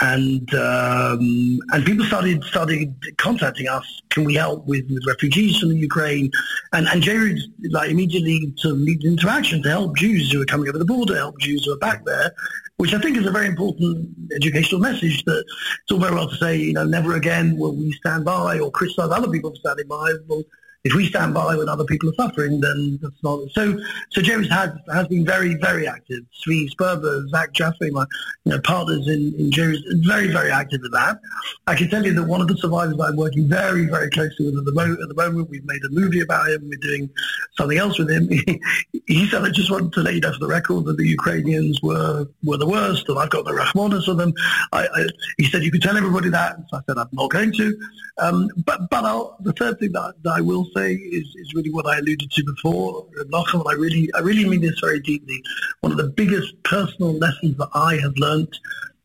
and 0.00 0.54
um, 0.54 1.58
and 1.72 1.84
people 1.84 2.04
started 2.04 2.44
started 2.44 2.94
contacting 3.16 3.68
us. 3.68 4.00
Can 4.10 4.24
we 4.24 4.34
help 4.34 4.66
with, 4.66 4.88
with 4.90 5.04
refugees 5.06 5.58
from 5.58 5.70
the 5.70 5.76
Ukraine? 5.76 6.30
And 6.72 6.86
and 6.88 7.02
J 7.02 7.16
Roots 7.16 7.48
like 7.70 7.90
immediately 7.90 8.52
to 8.58 8.68
lead 8.68 9.04
interaction 9.04 9.62
to 9.62 9.68
help 9.68 9.96
Jews 9.96 10.30
who 10.30 10.40
are 10.40 10.46
coming 10.46 10.68
over 10.68 10.78
the 10.78 10.84
border, 10.84 11.16
help 11.16 11.38
Jews 11.40 11.64
who 11.64 11.72
are 11.72 11.78
back 11.78 12.04
there, 12.04 12.32
which 12.76 12.94
I 12.94 13.00
think 13.00 13.16
is 13.16 13.26
a 13.26 13.32
very 13.32 13.48
important 13.48 14.08
educational 14.34 14.80
message 14.80 15.24
that 15.24 15.44
it's 15.82 15.92
all 15.92 15.98
very 15.98 16.14
well 16.14 16.28
to 16.28 16.36
say, 16.36 16.56
you 16.56 16.74
know, 16.74 16.84
never 16.84 17.16
again 17.16 17.56
will 17.56 17.74
we 17.74 17.92
stand 17.92 18.24
by 18.24 18.58
or 18.60 18.70
criticize 18.70 19.10
other 19.10 19.28
people 19.28 19.50
for 19.50 19.56
standing 19.56 19.88
by. 19.88 20.12
Well, 20.28 20.44
if 20.88 20.94
we 20.94 21.06
stand 21.06 21.34
by 21.34 21.54
when 21.54 21.68
other 21.68 21.84
people 21.84 22.08
are 22.08 22.14
suffering, 22.14 22.60
then 22.60 22.98
that's 23.02 23.22
not 23.22 23.40
so. 23.52 23.78
So 24.10 24.22
James 24.22 24.48
has 24.48 24.70
has 24.90 25.06
been 25.08 25.24
very 25.24 25.54
very 25.54 25.86
active. 25.86 26.24
Svi 26.40 26.66
Sperber, 26.70 27.28
Zach 27.28 27.52
Jaffe, 27.52 27.90
my 27.90 28.06
you 28.44 28.52
know 28.52 28.60
partners 28.60 29.06
in 29.06 29.34
in 29.38 29.50
James, 29.50 29.78
very 30.06 30.28
very 30.28 30.50
active 30.50 30.80
in 30.82 30.90
that. 30.92 31.18
I 31.66 31.74
can 31.74 31.90
tell 31.90 32.04
you 32.06 32.14
that 32.14 32.24
one 32.24 32.40
of 32.40 32.48
the 32.48 32.56
survivors 32.56 32.98
I'm 32.98 33.16
working 33.16 33.46
very 33.48 33.84
very 33.86 34.08
closely 34.08 34.46
with 34.46 34.56
at 34.56 34.64
the 34.64 34.72
moment. 34.72 35.02
At 35.02 35.08
the 35.08 35.14
moment, 35.14 35.50
we've 35.50 35.66
made 35.66 35.84
a 35.84 35.90
movie 35.90 36.20
about 36.20 36.48
him. 36.48 36.66
We're 36.70 36.78
doing 36.80 37.10
something 37.58 37.76
else 37.76 37.98
with 37.98 38.10
him. 38.10 38.28
he 39.06 39.28
said, 39.28 39.42
"I 39.42 39.50
just 39.50 39.70
wanted 39.70 39.92
to 39.92 40.00
let 40.00 40.14
you 40.14 40.20
know 40.22 40.32
for 40.32 40.40
the 40.40 40.48
record 40.58 40.86
that 40.86 40.96
the 40.96 41.06
Ukrainians 41.06 41.82
were 41.82 42.26
were 42.44 42.56
the 42.56 42.68
worst, 42.68 43.10
and 43.10 43.18
I've 43.18 43.30
got 43.30 43.44
the 43.44 43.52
Rahmanas 43.52 44.06
for 44.06 44.14
them." 44.14 44.32
I, 44.72 44.86
I, 44.86 45.06
he 45.36 45.44
said, 45.50 45.62
"You 45.64 45.70
could 45.70 45.82
tell 45.82 45.98
everybody 45.98 46.30
that." 46.30 46.56
So 46.70 46.78
I 46.78 46.80
said, 46.86 46.96
"I'm 46.96 47.08
not 47.12 47.30
going 47.30 47.52
to." 47.60 47.78
Um, 48.18 48.48
but 48.64 48.90
but 48.90 49.04
I'll, 49.04 49.36
the 49.40 49.52
third 49.52 49.78
thing 49.78 49.92
that, 49.92 50.14
that 50.22 50.32
I 50.32 50.40
will 50.40 50.64
say 50.74 50.77
is, 50.86 51.34
is 51.36 51.54
really 51.54 51.70
what 51.70 51.86
I 51.86 51.98
alluded 51.98 52.30
to 52.30 52.44
before. 52.44 53.06
Nachum, 53.32 53.64
I 53.68 53.74
really, 53.74 54.10
I 54.14 54.20
really 54.20 54.48
mean 54.48 54.60
this 54.60 54.78
very 54.80 55.00
deeply. 55.00 55.42
One 55.80 55.92
of 55.92 55.98
the 55.98 56.08
biggest 56.08 56.62
personal 56.62 57.12
lessons 57.14 57.56
that 57.58 57.68
I 57.74 57.96
have 57.96 58.12
learnt 58.16 58.56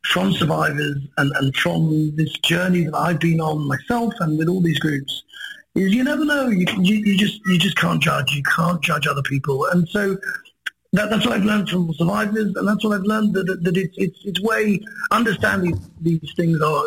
from 0.06 0.34
survivors 0.34 0.98
and, 1.18 1.32
and 1.38 1.56
from 1.56 2.16
this 2.16 2.32
journey 2.40 2.86
that 2.86 2.96
I've 2.96 3.20
been 3.20 3.40
on 3.40 3.68
myself 3.68 4.14
and 4.20 4.38
with 4.38 4.50
all 4.50 4.62
these 4.62 4.80
groups 4.80 5.24
is 5.76 5.94
you 5.94 6.04
never 6.04 6.26
know. 6.26 6.48
You, 6.48 6.66
you, 6.80 6.96
you 6.96 7.18
just 7.18 7.40
you 7.46 7.58
just 7.58 7.78
can't 7.78 8.02
judge. 8.02 8.32
You 8.32 8.44
can't 8.44 8.82
judge 8.82 9.08
other 9.08 9.24
people. 9.24 9.66
And 9.68 9.88
so 9.90 10.18
that, 10.94 11.10
that's 11.10 11.26
what 11.26 11.36
I've 11.36 11.44
learned 11.44 11.70
from 11.70 11.92
survivors, 11.96 12.56
and 12.56 12.68
that's 12.68 12.84
what 12.84 12.94
I've 12.94 13.04
learned 13.06 13.34
that, 13.34 13.64
that 13.64 13.76
it's 13.76 13.98
it's 13.98 14.20
it's 14.26 14.40
way 14.42 14.80
understanding 15.10 15.80
these 16.00 16.34
things 16.36 16.62
are. 16.62 16.84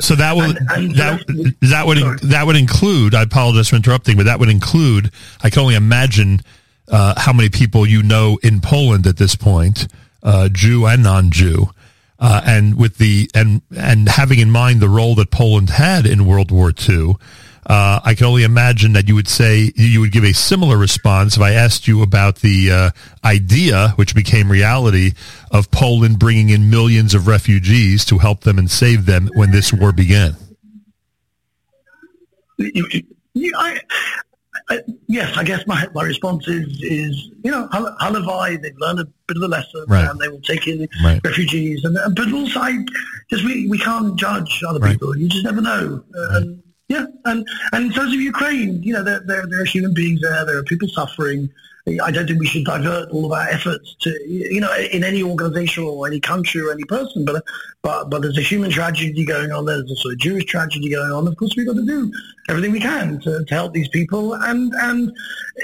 So, 0.00 0.08
so 0.08 0.14
that 0.16 0.34
would 0.34 0.56
and, 0.56 0.70
and 0.72 0.94
that 0.96 1.24
that 1.60 1.86
would 1.86 1.98
sorry. 1.98 2.18
that 2.24 2.44
would 2.44 2.56
include. 2.56 3.14
I 3.14 3.22
apologize 3.22 3.68
for 3.68 3.76
interrupting, 3.76 4.16
but 4.16 4.26
that 4.26 4.40
would 4.40 4.48
include. 4.48 5.12
I 5.42 5.50
can 5.50 5.60
only 5.60 5.76
imagine 5.76 6.40
uh, 6.88 7.14
how 7.16 7.32
many 7.32 7.48
people 7.48 7.86
you 7.86 8.02
know 8.02 8.36
in 8.42 8.60
Poland 8.60 9.06
at 9.06 9.16
this 9.16 9.36
point, 9.36 9.86
uh, 10.24 10.48
Jew 10.48 10.86
and 10.86 11.04
non-Jew. 11.04 11.70
Uh, 12.18 12.40
and 12.44 12.76
with 12.76 12.98
the 12.98 13.28
and 13.34 13.62
and 13.76 14.08
having 14.08 14.38
in 14.38 14.50
mind 14.50 14.80
the 14.80 14.88
role 14.88 15.14
that 15.16 15.30
Poland 15.30 15.70
had 15.70 16.06
in 16.06 16.26
World 16.26 16.50
War 16.50 16.72
II, 16.88 17.14
uh, 17.66 18.00
I 18.04 18.14
can 18.14 18.26
only 18.26 18.42
imagine 18.42 18.92
that 18.94 19.06
you 19.08 19.14
would 19.14 19.28
say 19.28 19.70
you 19.76 20.00
would 20.00 20.10
give 20.12 20.24
a 20.24 20.32
similar 20.32 20.76
response 20.76 21.36
if 21.36 21.42
I 21.42 21.52
asked 21.52 21.86
you 21.86 22.02
about 22.02 22.36
the 22.36 22.70
uh, 22.70 22.90
idea, 23.24 23.90
which 23.96 24.14
became 24.14 24.50
reality, 24.50 25.12
of 25.50 25.70
Poland 25.70 26.18
bringing 26.18 26.50
in 26.50 26.70
millions 26.70 27.14
of 27.14 27.28
refugees 27.28 28.04
to 28.06 28.18
help 28.18 28.40
them 28.40 28.58
and 28.58 28.70
save 28.70 29.06
them 29.06 29.28
when 29.34 29.52
this 29.52 29.72
war 29.72 29.92
began. 29.92 30.36
I, 32.60 33.80
I, 34.68 34.80
yes, 35.06 35.36
I 35.36 35.44
guess 35.44 35.66
my, 35.66 35.86
my 35.94 36.02
response 36.02 36.48
is, 36.48 36.66
is 36.82 37.30
you 37.44 37.50
know, 37.50 37.68
Halavai, 37.68 38.60
they've 38.60 38.76
learned 38.78 39.00
a 39.00 39.04
bit 39.26 39.36
of 39.36 39.40
the 39.40 39.48
lesson 39.48 39.84
right. 39.88 40.08
and 40.08 40.18
they 40.18 40.28
will 40.28 40.40
take 40.40 40.66
in 40.66 40.88
right. 41.04 41.20
refugees. 41.24 41.84
And, 41.84 41.96
but 42.14 42.32
also, 42.32 42.60
I, 42.60 42.84
just 43.30 43.44
we, 43.44 43.68
we 43.68 43.78
can't 43.78 44.18
judge 44.18 44.62
other 44.66 44.80
right. 44.80 44.92
people. 44.92 45.16
You 45.16 45.28
just 45.28 45.44
never 45.44 45.60
know. 45.60 46.04
Uh, 46.16 46.36
and 46.36 46.61
yeah, 46.92 47.06
and 47.24 47.46
and 47.72 47.86
in 47.86 47.92
terms 47.92 48.12
of 48.12 48.20
Ukraine, 48.20 48.82
you 48.82 48.92
know, 48.92 49.02
there, 49.02 49.20
there, 49.20 49.46
there 49.46 49.62
are 49.62 49.70
human 49.76 49.94
beings 49.94 50.20
there. 50.20 50.44
There 50.44 50.58
are 50.58 50.62
people 50.64 50.88
suffering. 50.88 51.48
I 52.04 52.12
don't 52.12 52.28
think 52.28 52.38
we 52.38 52.46
should 52.46 52.64
divert 52.64 53.10
all 53.10 53.26
of 53.26 53.32
our 53.32 53.48
efforts 53.48 53.96
to, 54.02 54.10
you 54.28 54.60
know, 54.60 54.72
in 54.92 55.02
any 55.02 55.22
organisation 55.22 55.82
or 55.82 56.06
any 56.06 56.20
country 56.20 56.60
or 56.60 56.70
any 56.70 56.84
person. 56.84 57.24
But 57.24 57.44
but 57.82 58.08
but 58.08 58.22
there's 58.22 58.38
a 58.38 58.42
human 58.42 58.70
tragedy 58.70 59.24
going 59.24 59.50
on. 59.50 59.64
There's 59.64 59.90
also 59.90 60.10
a 60.10 60.16
Jewish 60.16 60.44
tragedy 60.44 60.90
going 60.90 61.10
on. 61.10 61.26
Of 61.26 61.36
course, 61.36 61.54
we've 61.56 61.66
got 61.66 61.74
to 61.74 61.84
do 61.84 62.12
everything 62.48 62.70
we 62.70 62.78
can 62.78 63.18
to, 63.22 63.44
to 63.44 63.54
help 63.54 63.72
these 63.72 63.88
people. 63.88 64.34
And 64.34 64.72
and 64.80 65.12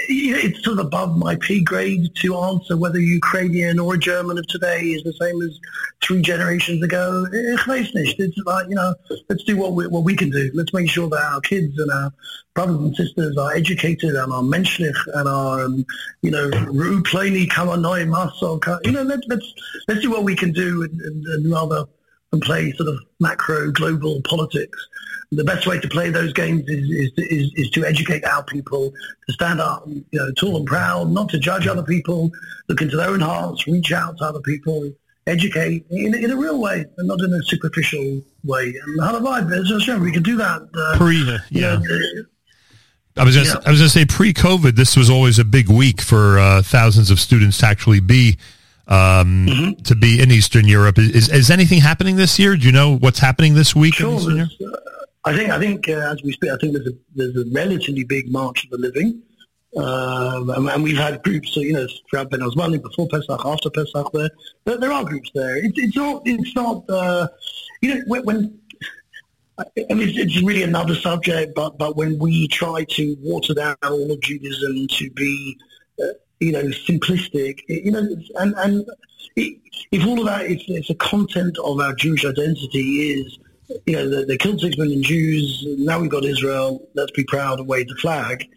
you 0.09 0.33
know, 0.33 0.39
it's 0.39 0.61
sort 0.61 0.79
of 0.79 0.87
above 0.87 1.17
my 1.17 1.37
pay 1.37 1.61
grade 1.61 2.13
to 2.15 2.37
answer 2.37 2.75
whether 2.75 2.99
Ukrainian 2.99 3.79
or 3.79 3.95
German 3.95 4.37
of 4.37 4.47
today 4.47 4.81
is 4.81 5.03
the 5.03 5.13
same 5.13 5.41
as 5.41 5.57
three 6.03 6.21
generations 6.21 6.83
ago. 6.83 7.25
Eh, 7.33 7.37
eh, 7.37 7.55
it's 7.57 8.37
like 8.45 8.67
you 8.67 8.75
know, 8.75 8.93
let's 9.29 9.43
do 9.45 9.55
what 9.55 9.71
we 9.71 9.87
what 9.87 10.03
we 10.03 10.17
can 10.17 10.29
do. 10.29 10.51
Let's 10.53 10.73
make 10.73 10.89
sure 10.89 11.07
that 11.07 11.21
our 11.21 11.39
kids 11.39 11.79
and 11.79 11.89
our 11.91 12.11
brothers 12.59 12.81
and 12.87 12.95
sisters 12.95 13.37
are 13.37 13.53
educated 13.53 14.15
and 14.15 14.33
are 14.33 14.41
menschlich 14.41 14.99
and 15.13 15.29
are, 15.29 15.63
um, 15.63 15.85
you 16.21 16.31
know, 16.31 16.49
rupleni 16.49 17.47
kamanoi 17.47 18.05
maso. 18.05 18.59
You 18.83 18.91
know, 18.91 19.03
let, 19.03 19.21
let's 19.29 19.53
let's 19.87 20.01
do 20.01 20.11
what 20.11 20.23
we 20.23 20.35
can 20.35 20.51
do 20.51 20.83
and, 20.83 20.99
and, 20.99 21.25
and 21.25 21.51
rather 21.51 21.85
than 22.31 22.41
play 22.41 22.73
sort 22.73 22.89
of 22.89 22.97
macro 23.21 23.71
global 23.71 24.21
politics. 24.23 24.77
The 25.31 25.43
best 25.43 25.67
way 25.67 25.79
to 25.79 25.87
play 25.87 26.09
those 26.09 26.33
games 26.33 26.63
is, 26.67 26.89
is, 26.89 27.11
is, 27.17 27.51
is 27.55 27.69
to 27.75 27.85
educate 27.85 28.25
our 28.25 28.43
people 28.43 28.91
to 29.27 29.33
stand 29.33 29.61
up, 29.61 29.83
you 29.87 30.03
know, 30.11 30.31
tall 30.33 30.57
and 30.57 30.65
proud, 30.65 31.11
not 31.11 31.29
to 31.29 31.39
judge 31.39 31.65
other 31.67 31.83
people, 31.83 32.31
look 32.67 32.81
into 32.81 32.97
their 32.97 33.09
own 33.09 33.21
hearts, 33.21 33.67
reach 33.67 33.91
out 33.93 34.17
to 34.17 34.23
other 34.25 34.41
people, 34.41 34.91
educate 35.27 35.85
in, 35.91 36.15
in 36.15 36.31
a 36.31 36.35
real 36.35 36.59
way 36.59 36.83
and 36.97 37.07
not 37.07 37.21
in 37.21 37.31
a 37.31 37.41
superficial 37.43 38.21
way. 38.43 38.73
And 38.83 39.01
how 39.01 39.17
vibe, 39.19 40.01
we 40.01 40.11
can 40.11 40.23
do 40.23 40.35
that. 40.37 40.61
Uh, 40.75 40.97
Pre, 40.97 41.39
yeah. 41.51 41.73
uh, 41.73 42.23
I 43.17 43.23
was 43.23 43.35
gonna, 43.35 43.47
yeah. 43.47 43.55
I 43.65 43.71
was 43.71 43.79
going 43.79 43.89
to 43.89 43.89
say 43.89 44.05
pre-COVID, 44.05 44.75
this 44.75 44.95
was 44.95 45.09
always 45.09 45.39
a 45.39 45.43
big 45.43 45.69
week 45.69 45.99
for 45.99 46.39
uh, 46.39 46.61
thousands 46.61 47.11
of 47.11 47.19
students 47.19 47.57
to 47.59 47.65
actually 47.65 47.99
be 47.99 48.37
um, 48.87 49.45
mm-hmm. 49.47 49.83
to 49.83 49.95
be 49.95 50.21
in 50.21 50.31
Eastern 50.31 50.67
Europe. 50.67 50.97
Is, 50.97 51.29
is 51.29 51.51
anything 51.51 51.79
happening 51.79 52.15
this 52.15 52.39
year? 52.39 52.55
Do 52.57 52.65
you 52.65 52.71
know 52.71 52.97
what's 52.97 53.19
happening 53.19 53.53
this 53.53 53.75
week? 53.75 53.95
Sure. 53.95 54.19
Uh, 54.19 54.45
I 55.25 55.35
think 55.35 55.51
I 55.51 55.59
think 55.59 55.87
uh, 55.87 56.11
as 56.11 56.23
we 56.23 56.31
speak, 56.31 56.51
I 56.51 56.57
think 56.57 56.73
there's 56.73 56.87
a 56.87 56.93
there's 57.13 57.35
a 57.35 57.45
relatively 57.51 58.03
big 58.03 58.31
March 58.31 58.63
of 58.63 58.71
the 58.71 58.77
Living, 58.77 59.21
um, 59.77 60.49
and, 60.49 60.69
and, 60.69 60.83
we've 60.83 60.97
had 60.97 61.21
groups. 61.23 61.53
So, 61.53 61.59
you 61.59 61.73
know, 61.73 61.87
throughout 62.09 62.31
Bein 62.31 62.39
Hazmanim, 62.39 62.81
before 62.81 63.07
Pesach, 63.09 63.45
after 63.45 63.69
Pesach, 63.69 64.11
there 64.13 64.29
there, 64.63 64.77
there 64.77 64.91
are 64.91 65.03
groups 65.03 65.29
there. 65.35 65.57
It, 65.57 65.73
it's 65.75 65.95
not 65.95 66.21
it's 66.25 66.55
not 66.55 66.89
uh, 66.89 67.27
you 67.81 67.95
know 67.95 68.01
when 68.07 68.59
I 69.59 69.93
mean, 69.93 70.09
it's 70.17 70.41
really 70.41 70.63
another 70.63 70.95
subject, 70.95 71.53
but 71.55 71.77
but 71.77 71.95
when 71.95 72.17
we 72.17 72.47
try 72.47 72.85
to 72.85 73.17
water 73.19 73.53
down 73.53 73.75
all 73.83 74.11
of 74.11 74.21
Judaism 74.21 74.87
to 74.87 75.09
be, 75.11 75.57
uh, 76.01 76.05
you 76.39 76.51
know, 76.51 76.63
simplistic, 76.63 77.59
you 77.67 77.91
know, 77.91 78.07
and 78.35 78.53
and 78.57 78.85
if 79.35 80.05
all 80.05 80.19
of 80.19 80.25
that, 80.27 80.45
if, 80.45 80.61
if 80.67 80.87
the 80.87 80.95
content 80.95 81.57
of 81.63 81.79
our 81.79 81.93
Jewish 81.93 82.25
identity 82.25 83.13
is, 83.13 83.37
you 83.85 83.93
know, 83.93 84.09
they, 84.09 84.23
they 84.25 84.37
killed 84.37 84.61
six 84.61 84.77
million 84.77 85.03
Jews, 85.03 85.63
now 85.79 85.99
we've 85.99 86.11
got 86.11 86.23
Israel, 86.23 86.87
let's 86.93 87.11
be 87.11 87.23
proud 87.23 87.59
and 87.59 87.67
wave 87.67 87.87
the 87.87 87.95
flag. 87.95 88.47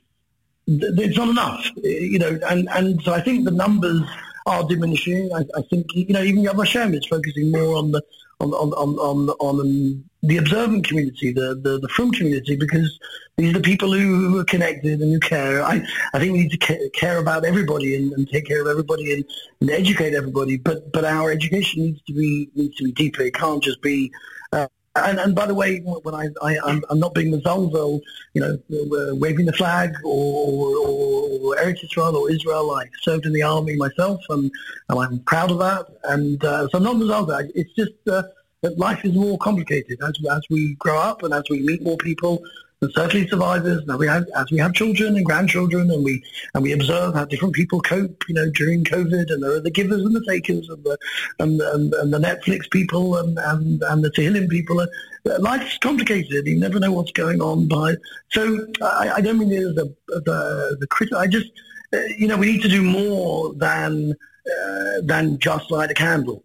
It's 0.68 1.16
not 1.16 1.28
enough, 1.28 1.68
you 1.82 2.20
know, 2.20 2.38
and 2.48 2.68
and 2.70 3.02
so 3.02 3.12
I 3.12 3.20
think 3.20 3.44
the 3.44 3.50
numbers 3.50 4.02
are 4.46 4.62
diminishing. 4.64 5.30
I, 5.34 5.44
I 5.56 5.62
think 5.62 5.86
you 5.94 6.12
know 6.12 6.22
even 6.22 6.44
Yad 6.44 6.54
Vashem 6.54 6.94
is 6.96 7.04
focusing 7.06 7.50
more 7.50 7.76
on 7.76 7.90
the 7.90 8.02
on, 8.38 8.52
on 8.52 8.72
on 8.74 8.98
on, 8.98 9.28
on 9.40 10.04
the 10.22 10.36
observant 10.36 10.86
community, 10.86 11.32
the, 11.32 11.60
the 11.62 11.78
the 11.78 11.88
frum 11.88 12.12
community, 12.12 12.56
because 12.56 12.98
these 13.36 13.50
are 13.50 13.58
the 13.58 13.60
people 13.60 13.92
who, 13.92 14.28
who 14.28 14.38
are 14.38 14.44
connected 14.44 15.00
and 15.00 15.12
who 15.12 15.20
care. 15.20 15.62
I 15.62 15.84
I 16.14 16.18
think 16.18 16.32
we 16.32 16.42
need 16.44 16.60
to 16.60 16.90
care 16.90 17.18
about 17.18 17.44
everybody 17.44 17.96
and, 17.96 18.12
and 18.12 18.28
take 18.28 18.46
care 18.46 18.62
of 18.62 18.68
everybody 18.68 19.14
and, 19.14 19.24
and, 19.60 19.70
educate 19.70 20.14
everybody. 20.14 20.58
But 20.58 20.92
but 20.92 21.04
our 21.04 21.32
education 21.32 21.82
needs 21.82 22.00
to 22.02 22.12
be 22.12 22.50
needs 22.54 22.76
to 22.76 22.84
be 22.84 22.92
deeper. 22.92 23.22
It 23.22 23.34
can't 23.34 23.62
just 23.62 23.82
be. 23.82 24.12
Uh, 24.52 24.68
and, 24.94 25.18
and 25.18 25.34
by 25.34 25.46
the 25.46 25.54
way, 25.54 25.78
when 25.78 26.14
I, 26.14 26.28
I 26.42 26.58
I'm, 26.66 26.84
I'm 26.90 26.98
not 26.98 27.14
being 27.14 27.32
mezalzel, 27.32 28.02
you 28.34 28.42
know, 28.42 28.58
waving 29.14 29.46
the 29.46 29.52
flag 29.54 29.94
or, 30.04 30.76
or, 30.86 31.56
Eretz 31.56 31.82
Israel 31.82 32.14
or 32.14 32.30
Israel. 32.30 32.70
I 32.72 32.84
served 33.00 33.24
in 33.24 33.32
the 33.32 33.42
army 33.42 33.74
myself, 33.76 34.20
and, 34.28 34.50
and 34.90 34.98
I'm 34.98 35.18
proud 35.20 35.50
of 35.50 35.58
that. 35.60 35.86
And 36.04 36.44
uh, 36.44 36.68
so 36.68 36.78
I'm 36.78 37.06
not. 37.06 37.44
It's 37.54 37.72
just 37.72 37.92
uh, 38.06 38.22
that 38.62 38.78
life 38.78 39.04
is 39.04 39.14
more 39.14 39.38
complicated 39.38 39.98
as 40.02 40.14
as 40.30 40.42
we 40.48 40.74
grow 40.74 40.98
up 40.98 41.22
and 41.22 41.34
as 41.34 41.44
we 41.50 41.60
meet 41.60 41.82
more 41.82 41.96
people 41.98 42.42
and 42.82 42.92
certainly 42.94 43.28
survivors. 43.28 43.84
Now 43.86 43.96
we 43.96 44.08
have, 44.08 44.26
as 44.36 44.50
we 44.50 44.58
have 44.58 44.74
children 44.74 45.16
and 45.16 45.24
grandchildren, 45.24 45.90
and 45.90 46.04
we 46.04 46.22
and 46.54 46.62
we 46.62 46.72
observe 46.72 47.14
how 47.14 47.24
different 47.24 47.54
people 47.54 47.80
cope, 47.80 48.24
you 48.28 48.34
know, 48.34 48.50
during 48.50 48.84
COVID, 48.84 49.30
and 49.30 49.42
there 49.42 49.52
are 49.52 49.60
the 49.60 49.70
givers 49.70 50.02
and 50.02 50.14
the 50.14 50.24
takers, 50.28 50.68
and 50.68 50.82
the 50.84 50.98
and 51.38 51.60
and, 51.60 51.94
and 51.94 52.12
the 52.12 52.18
Netflix 52.18 52.70
people, 52.70 53.16
and 53.16 53.38
and, 53.38 53.82
and 53.82 54.04
the 54.04 54.10
Tehillim 54.10 54.48
people. 54.50 54.84
Life's 55.38 55.78
complicated. 55.78 56.46
You 56.46 56.58
never 56.58 56.80
know 56.80 56.92
what's 56.92 57.12
going 57.12 57.40
on. 57.40 57.68
By 57.68 57.94
so 58.30 58.66
I, 58.82 59.12
I 59.16 59.20
don't 59.20 59.38
mean 59.38 59.52
it 59.52 59.64
as 59.64 59.74
the 59.76 59.94
the, 60.08 60.76
the 60.80 60.86
critic. 60.88 61.14
I 61.14 61.26
just 61.28 61.50
you 62.18 62.26
know 62.26 62.36
we 62.36 62.52
need 62.52 62.62
to 62.62 62.68
do 62.68 62.82
more 62.82 63.54
than 63.54 64.12
uh, 64.12 65.00
than 65.02 65.38
just 65.38 65.70
light 65.70 65.90
a 65.90 65.94
candle 65.94 66.44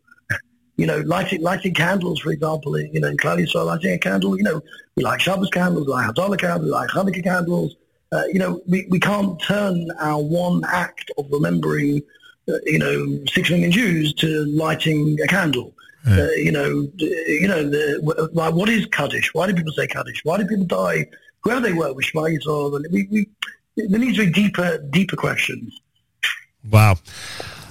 you 0.77 0.85
know, 0.85 0.99
lighting 0.99 1.41
lighting 1.41 1.73
candles, 1.73 2.19
for 2.19 2.31
example, 2.31 2.79
you 2.79 2.99
know, 2.99 3.07
in 3.07 3.17
Klal 3.17 3.37
Yisrael, 3.37 3.65
lighting 3.65 3.93
a 3.93 3.97
candle, 3.97 4.37
you 4.37 4.43
know, 4.43 4.61
we 4.95 5.03
like 5.03 5.19
Shabbos 5.19 5.49
candles, 5.49 5.87
we 5.87 5.93
like 5.93 6.07
Havdalah 6.07 6.39
candles, 6.39 6.65
we 6.65 6.71
like 6.71 6.89
Hanukkah 6.89 7.23
candles. 7.23 7.75
Uh, 8.11 8.23
you 8.31 8.39
know, 8.39 8.61
we, 8.67 8.87
we 8.89 8.99
can't 8.99 9.41
turn 9.41 9.91
our 9.99 10.21
one 10.21 10.63
act 10.65 11.11
of 11.17 11.25
remembering, 11.29 12.01
uh, 12.47 12.53
you 12.65 12.79
know, 12.79 13.25
six 13.29 13.49
million 13.49 13.71
Jews 13.71 14.13
to 14.13 14.45
lighting 14.45 15.17
a 15.21 15.27
candle. 15.27 15.73
Uh, 16.09 16.29
you 16.37 16.53
know, 16.53 16.87
you 16.97 17.47
know, 17.49 17.69
the, 17.69 18.29
like, 18.31 18.53
what 18.53 18.69
is 18.69 18.85
Kaddish? 18.85 19.33
Why 19.33 19.45
do 19.45 19.53
people 19.53 19.73
say 19.73 19.87
Kaddish? 19.87 20.23
Why 20.23 20.37
do 20.37 20.45
people 20.45 20.65
die? 20.65 21.07
Whoever 21.41 21.59
they 21.59 21.73
were, 21.73 21.91
with 21.93 22.05
Shema 22.05 22.27
Yisrael, 22.27 22.81
we, 22.91 23.07
we, 23.11 23.27
there 23.75 23.99
needs 23.99 24.17
to 24.17 24.25
be 24.25 24.31
deeper, 24.31 24.77
deeper 24.77 25.17
questions. 25.17 25.81
Wow. 26.69 26.97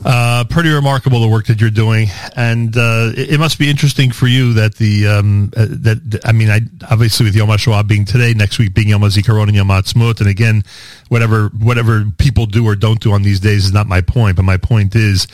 Uh, 0.05 0.45
pretty 0.45 0.69
remarkable 0.69 1.21
the 1.21 1.29
work 1.29 1.47
that 1.47 1.61
you're 1.61 1.71
doing, 1.71 2.09
and 2.37 2.77
uh, 2.77 3.13
it, 3.17 3.33
it, 3.33 3.41
must 3.41 3.59
be 3.59 3.71
interesting 3.71 4.11
for 4.11 4.27
you 4.27 4.53
that 4.53 4.75
the 4.75 5.07
um, 5.07 5.51
uh, 5.57 5.67
that 5.69 6.21
I 6.25 6.33
mean, 6.33 6.51
I 6.51 6.61
obviously 6.91 7.25
with 7.25 7.35
Yom 7.35 7.49
HaShoah 7.49 7.89
being 7.89 8.05
today, 8.05 8.35
next 8.35 8.59
week 8.59 8.75
being 8.75 8.89
Yom 8.89 9.01
HaZikaron 9.01 9.45
and 9.45 9.55
Yom 9.55 9.69
HaAtzmaut, 9.69 10.21
and 10.21 10.29
again, 10.29 10.65
whatever 11.09 11.49
whatever 11.49 12.05
people 12.19 12.45
do 12.45 12.67
or 12.67 12.77
don't 12.77 13.01
do 13.01 13.13
on 13.13 13.23
these 13.23 13.41
days 13.41 13.65
is 13.65 13.73
not 13.73 13.87
my 13.87 14.03
point, 14.03 14.37
but 14.37 14.45
my 14.45 14.59
point 14.59 14.95
is 14.95 15.27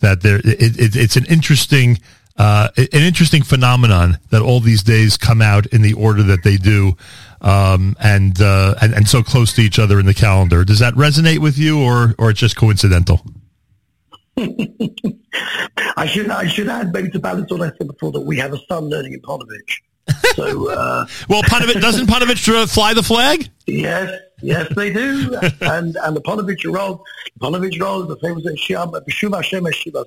that 0.00 0.22
there 0.22 0.38
it, 0.38 0.80
it, 0.80 0.96
it's 0.96 1.16
an 1.16 1.26
interesting. 1.26 1.98
Uh, 2.38 2.68
an 2.76 2.86
interesting 2.92 3.42
phenomenon 3.42 4.18
that 4.28 4.42
all 4.42 4.60
these 4.60 4.82
days 4.82 5.16
come 5.16 5.40
out 5.40 5.64
in 5.68 5.80
the 5.80 5.94
order 5.94 6.22
that 6.22 6.42
they 6.42 6.58
do, 6.58 6.94
um, 7.40 7.96
and, 8.00 8.40
uh, 8.40 8.74
and 8.80 8.94
and 8.94 9.08
so 9.08 9.22
close 9.22 9.52
to 9.54 9.62
each 9.62 9.78
other 9.78 9.98
in 10.00 10.06
the 10.06 10.14
calendar. 10.14 10.64
Does 10.64 10.78
that 10.78 10.94
resonate 10.94 11.38
with 11.38 11.58
you, 11.58 11.80
or 11.80 12.14
or 12.18 12.30
it's 12.30 12.40
just 12.40 12.56
coincidental? 12.56 13.20
I 15.96 16.06
should 16.06 16.28
I 16.30 16.46
should 16.46 16.68
add 16.68 16.92
maybe 16.92 17.10
to 17.10 17.18
balance 17.18 17.50
what 17.50 17.62
I 17.62 17.70
said 17.76 17.86
before 17.86 18.12
that 18.12 18.20
we 18.20 18.36
have 18.38 18.52
a 18.52 18.58
son 18.68 18.90
learning 18.90 19.14
in 19.14 19.20
Ponevezh. 19.20 19.80
So 20.34 20.70
uh, 20.70 21.06
well, 21.28 21.42
Ponevezh 21.42 21.80
doesn't 21.80 22.06
Ponevezh 22.06 22.72
fly 22.72 22.94
the 22.94 23.02
flag? 23.02 23.48
Yes, 23.66 24.20
yes, 24.42 24.72
they 24.74 24.92
do. 24.92 25.34
and 25.62 25.96
and 25.96 26.16
the 26.16 26.20
Ponevezh 26.20 26.72
road, 26.72 27.00
Ponevezh 27.40 27.80
road, 27.80 28.08
the 28.08 28.16
famous 28.16 28.44
Shiva 28.60 30.04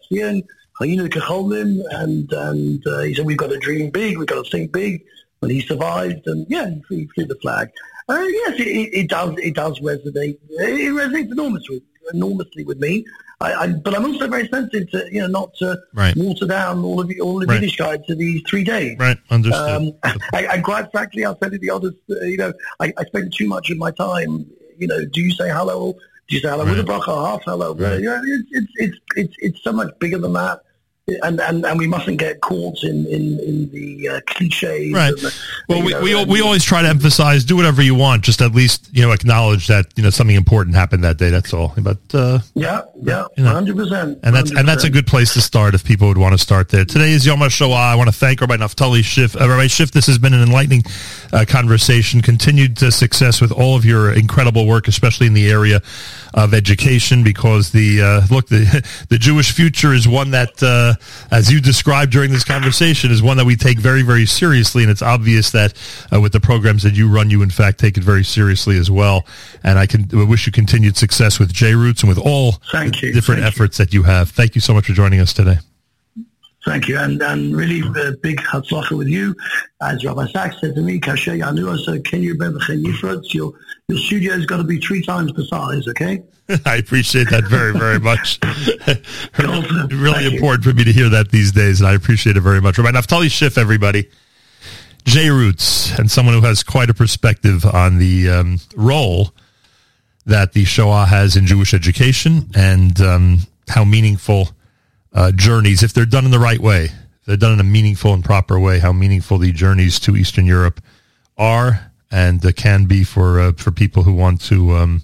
and 1.60 2.32
and 2.32 2.88
uh, 2.88 3.00
he 3.00 3.14
said 3.14 3.26
we've 3.26 3.38
got 3.38 3.50
to 3.50 3.58
dream 3.58 3.90
big, 3.90 4.18
we've 4.18 4.28
got 4.28 4.44
to 4.44 4.50
think 4.50 4.72
big. 4.72 5.04
And 5.42 5.52
he 5.52 5.62
survived, 5.62 6.28
and 6.28 6.46
yeah, 6.50 6.70
he 6.90 7.08
flew 7.16 7.26
the 7.26 7.36
flag. 7.36 7.70
Uh, 8.10 8.26
yes, 8.28 8.60
it, 8.60 8.90
it, 8.94 9.10
does. 9.10 9.36
It 9.38 9.56
does 9.56 9.80
resonate. 9.80 10.38
It 10.50 10.92
resonates 10.92 11.32
enormously, 11.32 11.82
enormously 12.14 12.64
with 12.66 12.80
me. 12.80 13.06
I, 13.42 13.54
I, 13.54 13.68
but 13.68 13.96
I'm 13.96 14.04
also 14.04 14.28
very 14.28 14.48
sensitive 14.50 14.90
to 14.92 15.08
you 15.14 15.22
know 15.22 15.28
not 15.28 15.54
to 15.56 15.80
right. 15.94 16.14
water 16.18 16.46
down 16.46 16.84
all 16.84 17.00
of 17.00 17.08
the 17.08 17.22
all 17.22 17.42
of 17.42 17.48
right. 17.48 17.62
Yiddishkeit 17.62 18.06
to 18.08 18.16
these 18.16 18.42
three 18.50 18.66
days. 18.66 18.98
Right, 19.00 19.18
understood. 19.30 19.70
Um, 19.70 19.94
I, 20.34 20.48
I, 20.48 20.60
quite 20.60 20.92
frankly, 20.92 21.24
I'll 21.24 21.36
tell 21.36 21.52
you 21.52 21.60
the 21.60 21.70
honest. 21.70 21.98
Uh, 22.10 22.26
you 22.26 22.38
know, 22.38 22.52
I, 22.82 22.92
I 22.98 23.06
spend 23.06 23.34
too 23.34 23.48
much 23.48 23.70
of 23.70 23.78
my 23.78 23.92
time. 23.92 24.46
You 24.78 24.88
know, 24.88 25.06
do 25.06 25.22
you 25.22 25.32
say 25.32 25.50
hello? 25.50 25.94
Do 26.28 26.36
you 26.36 26.42
say 26.42 26.50
hello 26.50 26.66
right. 26.66 26.76
with 26.76 26.80
a 26.80 26.92
bracha, 26.92 27.30
half 27.30 27.44
hello? 27.46 27.74
Right. 27.76 28.00
You 28.00 28.08
know, 28.08 28.22
it's, 28.26 28.50
it's 28.52 28.72
it's 28.76 28.98
it's 29.16 29.36
it's 29.40 29.64
so 29.64 29.72
much 29.72 29.98
bigger 30.00 30.18
than 30.18 30.34
that 30.34 30.62
and, 31.24 31.40
and, 31.40 31.66
and 31.66 31.80
we 31.80 31.88
mustn't 31.88 32.18
get 32.18 32.42
caught 32.42 32.84
in, 32.84 33.06
in, 33.08 33.40
in 33.40 33.70
the 33.72 34.10
uh, 34.10 34.22
cliches. 34.28 34.94
Right. 34.94 35.16
The, 35.16 35.36
well, 35.68 35.84
we, 35.84 35.92
know, 35.92 36.02
we, 36.02 36.26
we 36.26 36.42
always 36.42 36.64
try 36.64 36.82
to 36.82 36.88
emphasize 36.88 37.44
do 37.44 37.56
whatever 37.56 37.82
you 37.82 37.96
want, 37.96 38.24
just 38.24 38.42
at 38.42 38.54
least 38.54 38.90
you 38.92 39.02
know 39.02 39.12
acknowledge 39.12 39.68
that 39.68 39.88
you 39.96 40.04
know 40.04 40.10
something 40.10 40.36
important 40.36 40.76
happened 40.76 41.04
that 41.04 41.18
day. 41.18 41.30
That's 41.30 41.54
all. 41.54 41.74
But 41.78 42.00
uh, 42.14 42.40
yeah, 42.54 42.82
yeah, 43.02 43.28
hundred 43.38 43.68
you 43.70 43.76
know, 43.76 43.84
percent. 43.84 44.20
And 44.24 44.36
that's 44.36 44.52
100%. 44.52 44.60
and 44.60 44.68
that's 44.68 44.84
a 44.84 44.90
good 44.90 45.08
place 45.08 45.34
to 45.34 45.42
start 45.42 45.76
if 45.76 45.84
people 45.84 46.08
would 46.08 46.18
want 46.18 46.34
to 46.34 46.38
start 46.38 46.70
there. 46.70 46.86
Today 46.86 47.12
is 47.12 47.26
Yom 47.26 47.40
HaShoah. 47.40 47.76
I 47.76 47.96
want 47.96 48.10
to 48.10 48.16
thank 48.16 48.42
Rabbi 48.42 48.58
Naftali 48.58 49.04
Schiff. 49.04 49.36
Uh, 49.36 49.50
Rabbi 49.50 49.68
Schiff, 49.68 49.92
this 49.92 50.08
has 50.08 50.18
been 50.18 50.34
an 50.34 50.42
enlightening 50.42 50.84
uh, 51.34 51.46
conversation. 51.48 52.22
Continued 52.22 52.82
uh, 52.84 52.92
success 52.92 53.42
with 53.42 53.52
all 53.52 53.76
of 53.76 53.86
your 53.86 54.14
incredible 54.14 54.68
work, 54.68 54.88
especially 54.88 55.28
in 55.28 55.34
the 55.34 55.50
area 55.50 55.82
of 56.34 56.54
education, 56.54 57.24
because 57.24 57.72
the 57.72 58.02
uh, 58.02 58.22
look 58.30 58.48
the 58.48 58.86
the 59.10 59.18
Jewish 59.18 59.52
future 59.52 59.94
is 59.94 60.08
one 60.08 60.32
that, 60.32 60.62
uh, 60.62 60.94
as 61.32 61.52
you 61.52 61.62
described 61.62 62.12
during 62.12 62.32
this 62.32 62.44
conversation, 62.44 63.12
is 63.12 63.22
one 63.22 63.38
that 63.38 63.46
we 63.46 63.56
take 63.56 63.80
very 63.80 64.02
very 64.02 64.26
seriously, 64.26 64.84
and 64.84 64.92
it's 64.92 65.02
obvious 65.02 65.52
that 65.52 65.74
uh, 66.14 66.20
with 66.20 66.32
the 66.32 66.40
programs 66.40 66.84
that 66.84 66.96
you 66.96 67.10
run, 67.10 67.30
you 67.30 67.42
in 67.42 67.50
fact 67.50 67.80
take 67.80 67.98
it 67.98 68.04
very 68.04 68.24
seriously 68.24 68.78
as 68.78 68.90
well. 68.92 69.26
And 69.64 69.80
I 69.80 69.86
can 69.86 70.08
I 70.14 70.24
wish 70.24 70.46
you 70.46 70.52
continued 70.52 70.98
success 70.98 71.40
with 71.40 71.54
J 71.54 71.76
Roots 71.76 72.04
and 72.04 72.10
with 72.10 72.20
all 72.20 72.54
Thank 72.72 73.02
you. 73.02 73.14
different 73.14 73.42
Thank 73.42 73.54
efforts 73.54 73.80
you. 73.80 73.86
that 73.86 73.94
you 73.94 74.04
have. 74.04 74.30
Thank 74.30 74.56
you 74.56 74.62
so 74.62 74.74
much 74.74 74.86
for 74.86 74.94
joining 74.94 75.20
us 75.20 75.34
today. 75.34 75.60
Thank 76.66 76.90
you, 76.90 76.98
and 76.98 77.22
and 77.22 77.56
really 77.56 77.82
uh, 77.82 78.12
big 78.22 78.38
hatzlacha 78.40 78.98
with 78.98 79.08
you. 79.08 79.34
As 79.82 80.04
Rabbi 80.04 80.28
Sacks 80.28 80.58
said 80.60 80.76
to 80.76 80.82
me, 80.82 81.00
"Kasher 81.00 81.40
yanu 81.40 81.78
so 81.80 82.00
can 82.02 82.22
you 82.22 82.36
Your 83.34 83.54
your 83.88 83.98
studio 83.98 84.34
has 84.34 84.46
got 84.46 84.58
to 84.58 84.64
be 84.66 84.78
three 84.80 85.02
times 85.02 85.32
the 85.34 85.46
size." 85.46 85.88
Okay. 85.88 86.22
I 86.66 86.76
appreciate 86.76 87.30
that 87.30 87.46
very 87.46 87.72
very 87.72 88.00
much. 88.12 88.40
really 89.94 90.36
important 90.36 90.66
you. 90.66 90.72
for 90.72 90.78
me 90.78 90.84
to 90.84 90.92
hear 90.92 91.08
that 91.10 91.32
these 91.32 91.54
days, 91.54 91.80
and 91.80 91.90
I 91.90 91.94
appreciate 91.94 92.36
it 92.36 92.42
very 92.42 92.60
much. 92.60 92.78
Rabbi 92.78 92.92
Naftali 92.92 93.32
Schiff, 93.32 93.58
everybody. 93.58 94.10
J 95.06 95.30
Roots, 95.30 95.98
and 95.98 96.12
someone 96.12 96.36
who 96.36 96.42
has 96.42 96.62
quite 96.62 96.90
a 96.90 96.94
perspective 96.94 97.66
on 97.66 98.00
the 98.00 98.30
um, 98.30 98.60
role 98.76 99.32
that 100.26 100.52
the 100.54 100.66
Shoah 100.66 101.06
has 101.06 101.38
in 101.38 101.48
Jewish 101.48 101.74
education 101.74 102.50
and 102.54 103.00
um, 103.02 103.40
how 103.70 103.86
meaningful 103.86 104.50
uh, 105.14 105.32
journeys, 105.32 105.84
if 105.84 105.94
they're 105.94 106.06
done 106.06 106.26
in 106.26 106.32
the 106.32 106.40
right 106.40 106.60
way, 106.60 106.86
if 106.86 107.26
they're 107.26 107.38
done 107.38 107.54
in 107.54 107.60
a 107.60 107.64
meaningful 107.64 108.14
and 108.14 108.24
proper 108.24 108.60
way, 108.60 108.80
how 108.80 108.92
meaningful 108.92 109.38
the 109.38 109.52
journeys 109.52 110.00
to 110.02 110.16
Eastern 110.16 110.46
Europe 110.46 110.82
are 111.38 111.92
and 112.12 112.46
uh, 112.46 112.52
can 112.52 112.86
be 112.86 113.04
for 113.04 113.40
uh, 113.40 113.52
for 113.54 113.72
people 113.72 114.04
who 114.04 114.14
want 114.14 114.42
to 114.42 114.76
um, 114.76 115.02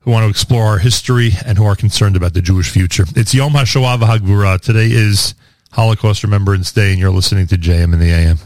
who 0.00 0.10
want 0.10 0.24
to 0.24 0.30
explore 0.30 0.64
our 0.64 0.78
history 0.78 1.30
and 1.46 1.58
who 1.58 1.64
are 1.64 1.76
concerned 1.76 2.16
about 2.16 2.34
the 2.34 2.42
Jewish 2.42 2.70
future. 2.70 3.04
It's 3.14 3.34
Yom 3.34 3.52
HaShoah 3.52 3.98
V'Hagvura. 3.98 4.60
Today 4.60 4.88
is 4.90 5.34
Holocaust 5.72 6.24
Remembrance 6.24 6.72
Day, 6.72 6.90
and 6.90 6.98
you're 6.98 7.10
listening 7.10 7.46
to 7.48 7.56
JM 7.56 7.92
in 7.92 8.00
the 8.00 8.10
AM. 8.10 8.38